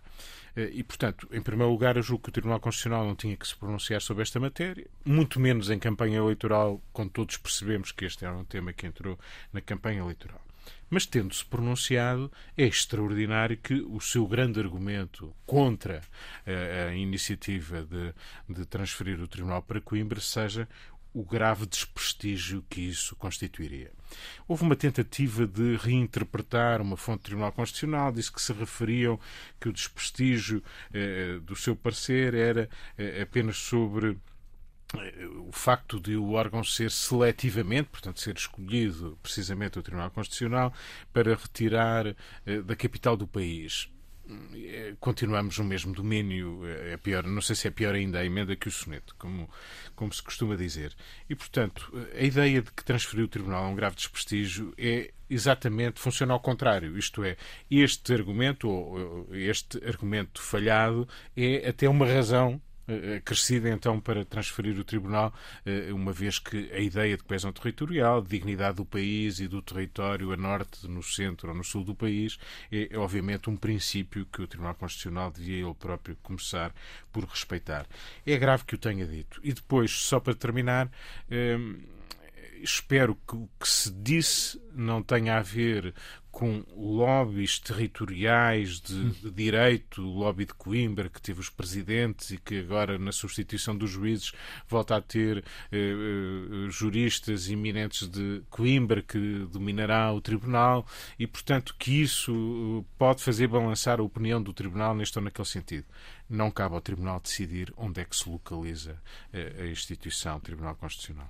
Eh, 0.55 0.71
e, 0.73 0.83
portanto, 0.83 1.27
em 1.31 1.41
primeiro 1.41 1.71
lugar, 1.71 1.97
eu 1.97 2.03
julgo 2.03 2.23
que 2.23 2.29
o 2.29 2.33
Tribunal 2.33 2.59
Constitucional 2.59 3.05
não 3.05 3.15
tinha 3.15 3.35
que 3.35 3.47
se 3.47 3.55
pronunciar 3.55 4.01
sobre 4.01 4.23
esta 4.23 4.39
matéria, 4.39 4.87
muito 5.03 5.39
menos 5.39 5.69
em 5.69 5.79
campanha 5.79 6.17
eleitoral, 6.17 6.81
quando 6.91 7.11
todos 7.11 7.37
percebemos 7.37 7.91
que 7.91 8.05
este 8.05 8.25
era 8.25 8.35
um 8.35 8.45
tema 8.45 8.73
que 8.73 8.85
entrou 8.85 9.19
na 9.51 9.61
campanha 9.61 9.99
eleitoral. 9.99 10.41
Mas, 10.89 11.05
tendo-se 11.05 11.43
pronunciado, 11.43 12.31
é 12.55 12.65
extraordinário 12.65 13.57
que 13.57 13.81
o 13.81 13.99
seu 13.99 14.27
grande 14.27 14.59
argumento 14.59 15.35
contra 15.45 16.01
a, 16.45 16.51
eh, 16.51 16.89
a 16.89 16.95
iniciativa 16.95 17.83
de, 17.83 18.13
de 18.47 18.65
transferir 18.65 19.19
o 19.19 19.27
Tribunal 19.27 19.61
para 19.63 19.81
Coimbra 19.81 20.19
seja 20.19 20.67
o 21.13 21.23
grave 21.23 21.65
desprestígio 21.65 22.65
que 22.69 22.81
isso 22.81 23.15
constituiria. 23.15 23.91
Houve 24.47 24.63
uma 24.63 24.75
tentativa 24.75 25.45
de 25.45 25.75
reinterpretar 25.75 26.81
uma 26.81 26.97
fonte 26.97 27.21
do 27.21 27.25
Tribunal 27.25 27.51
Constitucional, 27.51 28.11
disse 28.11 28.31
que 28.31 28.41
se 28.41 28.53
referiam 28.53 29.19
que 29.59 29.69
o 29.69 29.73
desprestígio 29.73 30.63
eh, 30.93 31.39
do 31.43 31.55
seu 31.55 31.75
parecer 31.75 32.33
era 32.33 32.69
eh, 32.97 33.21
apenas 33.21 33.57
sobre 33.57 34.17
eh, 34.97 35.25
o 35.47 35.51
facto 35.51 35.99
de 35.99 36.15
o 36.15 36.31
órgão 36.31 36.63
ser 36.63 36.91
seletivamente, 36.91 37.89
portanto, 37.89 38.19
ser 38.19 38.35
escolhido 38.35 39.17
precisamente 39.21 39.79
o 39.79 39.83
Tribunal 39.83 40.11
Constitucional 40.11 40.73
para 41.11 41.35
retirar 41.35 42.07
eh, 42.45 42.61
da 42.61 42.75
capital 42.75 43.17
do 43.17 43.27
país 43.27 43.92
continuamos 44.99 45.57
no 45.57 45.65
mesmo 45.65 45.93
domínio, 45.93 46.61
é 46.65 46.97
pior, 46.97 47.23
não 47.23 47.41
sei 47.41 47.55
se 47.55 47.67
é 47.67 47.71
pior 47.71 47.93
ainda 47.93 48.19
a 48.19 48.25
emenda 48.25 48.55
que 48.55 48.67
o 48.67 48.71
soneto, 48.71 49.15
como, 49.17 49.49
como 49.95 50.13
se 50.13 50.23
costuma 50.23 50.55
dizer. 50.55 50.93
E, 51.29 51.35
portanto, 51.35 51.91
a 52.13 52.21
ideia 52.21 52.61
de 52.61 52.71
que 52.71 52.83
transferir 52.83 53.25
o 53.25 53.27
Tribunal 53.27 53.65
a 53.65 53.67
um 53.67 53.75
grave 53.75 53.95
desprestígio 53.95 54.73
é 54.77 55.11
exatamente, 55.29 55.99
funciona 55.99 56.33
ao 56.33 56.39
contrário, 56.39 56.97
isto 56.97 57.23
é, 57.23 57.35
este 57.69 58.13
argumento, 58.13 58.69
ou 58.69 59.27
este 59.33 59.83
argumento 59.85 60.41
falhado, 60.41 61.07
é 61.35 61.67
até 61.67 61.89
uma 61.89 62.05
razão 62.05 62.61
eh, 62.87 63.21
crescida 63.23 63.69
então 63.69 63.99
para 63.99 64.25
transferir 64.25 64.77
o 64.79 64.83
Tribunal, 64.83 65.33
eh, 65.65 65.91
uma 65.93 66.11
vez 66.11 66.39
que 66.39 66.71
a 66.71 66.79
ideia 66.79 67.15
de 67.17 67.23
coesão 67.23 67.51
territorial, 67.51 68.21
de 68.21 68.29
dignidade 68.29 68.77
do 68.77 68.85
país 68.85 69.39
e 69.39 69.47
do 69.47 69.61
território 69.61 70.31
a 70.31 70.37
norte, 70.37 70.87
no 70.87 71.01
centro 71.01 71.49
ou 71.49 71.55
no 71.55 71.63
sul 71.63 71.83
do 71.83 71.95
país, 71.95 72.37
é, 72.71 72.89
é 72.91 72.97
obviamente 72.97 73.49
um 73.49 73.55
princípio 73.55 74.25
que 74.25 74.41
o 74.41 74.47
Tribunal 74.47 74.75
Constitucional 74.75 75.31
devia 75.31 75.63
ele 75.63 75.73
próprio 75.73 76.17
começar 76.21 76.73
por 77.11 77.23
respeitar. 77.25 77.85
É 78.25 78.37
grave 78.37 78.63
que 78.65 78.75
o 78.75 78.77
tenha 78.77 79.05
dito. 79.05 79.39
E 79.43 79.53
depois, 79.53 79.91
só 79.91 80.19
para 80.19 80.33
terminar, 80.33 80.89
eh, 81.29 81.57
espero 82.63 83.15
que 83.27 83.35
o 83.35 83.49
que 83.59 83.67
se 83.67 83.91
disse 83.91 84.61
não 84.73 85.03
tenha 85.03 85.37
a 85.37 85.41
ver 85.41 85.93
com 86.33 86.65
lobbies 86.75 87.59
territoriais 87.59 88.81
de, 88.81 89.11
de, 89.11 89.29
direito, 89.29 90.01
o 90.01 90.17
lobby 90.17 90.45
de 90.47 90.53
Coimbra, 90.55 91.07
que 91.07 91.21
teve 91.21 91.39
os 91.39 91.47
presidentes 91.47 92.31
e 92.31 92.39
que 92.39 92.59
agora, 92.61 92.97
na 92.97 93.11
substituição 93.11 93.77
dos 93.77 93.91
juízes, 93.91 94.31
volta 94.67 94.95
a 94.95 95.01
ter 95.01 95.37
eh, 95.37 95.43
eh, 95.71 96.69
juristas 96.71 97.51
eminentes 97.51 98.07
de 98.07 98.41
Coimbra 98.49 99.03
que 99.03 99.47
dominará 99.51 100.11
o 100.11 100.19
tribunal 100.19 100.87
e, 101.19 101.27
portanto, 101.27 101.75
que 101.77 102.01
isso 102.01 102.83
pode 102.97 103.21
fazer 103.21 103.47
balançar 103.47 103.99
a 103.99 104.03
opinião 104.03 104.41
do 104.41 104.53
tribunal 104.53 104.95
neste 104.95 105.19
ou 105.19 105.23
naquele 105.23 105.47
sentido. 105.47 105.85
Não 106.27 106.49
cabe 106.49 106.73
ao 106.73 106.81
tribunal 106.81 107.19
decidir 107.19 107.71
onde 107.77 108.01
é 108.01 108.05
que 108.05 108.15
se 108.15 108.27
localiza 108.27 108.99
eh, 109.31 109.53
a 109.59 109.65
instituição, 109.67 110.37
o 110.37 110.41
Tribunal 110.41 110.75
Constitucional. 110.77 111.29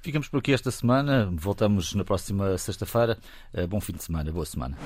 Ficamos 0.00 0.28
por 0.28 0.38
aqui 0.38 0.52
esta 0.52 0.70
semana. 0.70 1.28
Voltamos 1.32 1.94
na 1.94 2.04
próxima 2.04 2.56
sexta-feira. 2.58 3.18
Eh, 3.52 3.66
bom 3.66 3.80
fim 3.80 3.92
de 3.92 4.02
semana, 4.02 4.32
boa 4.32 4.46
semana. 4.46 4.76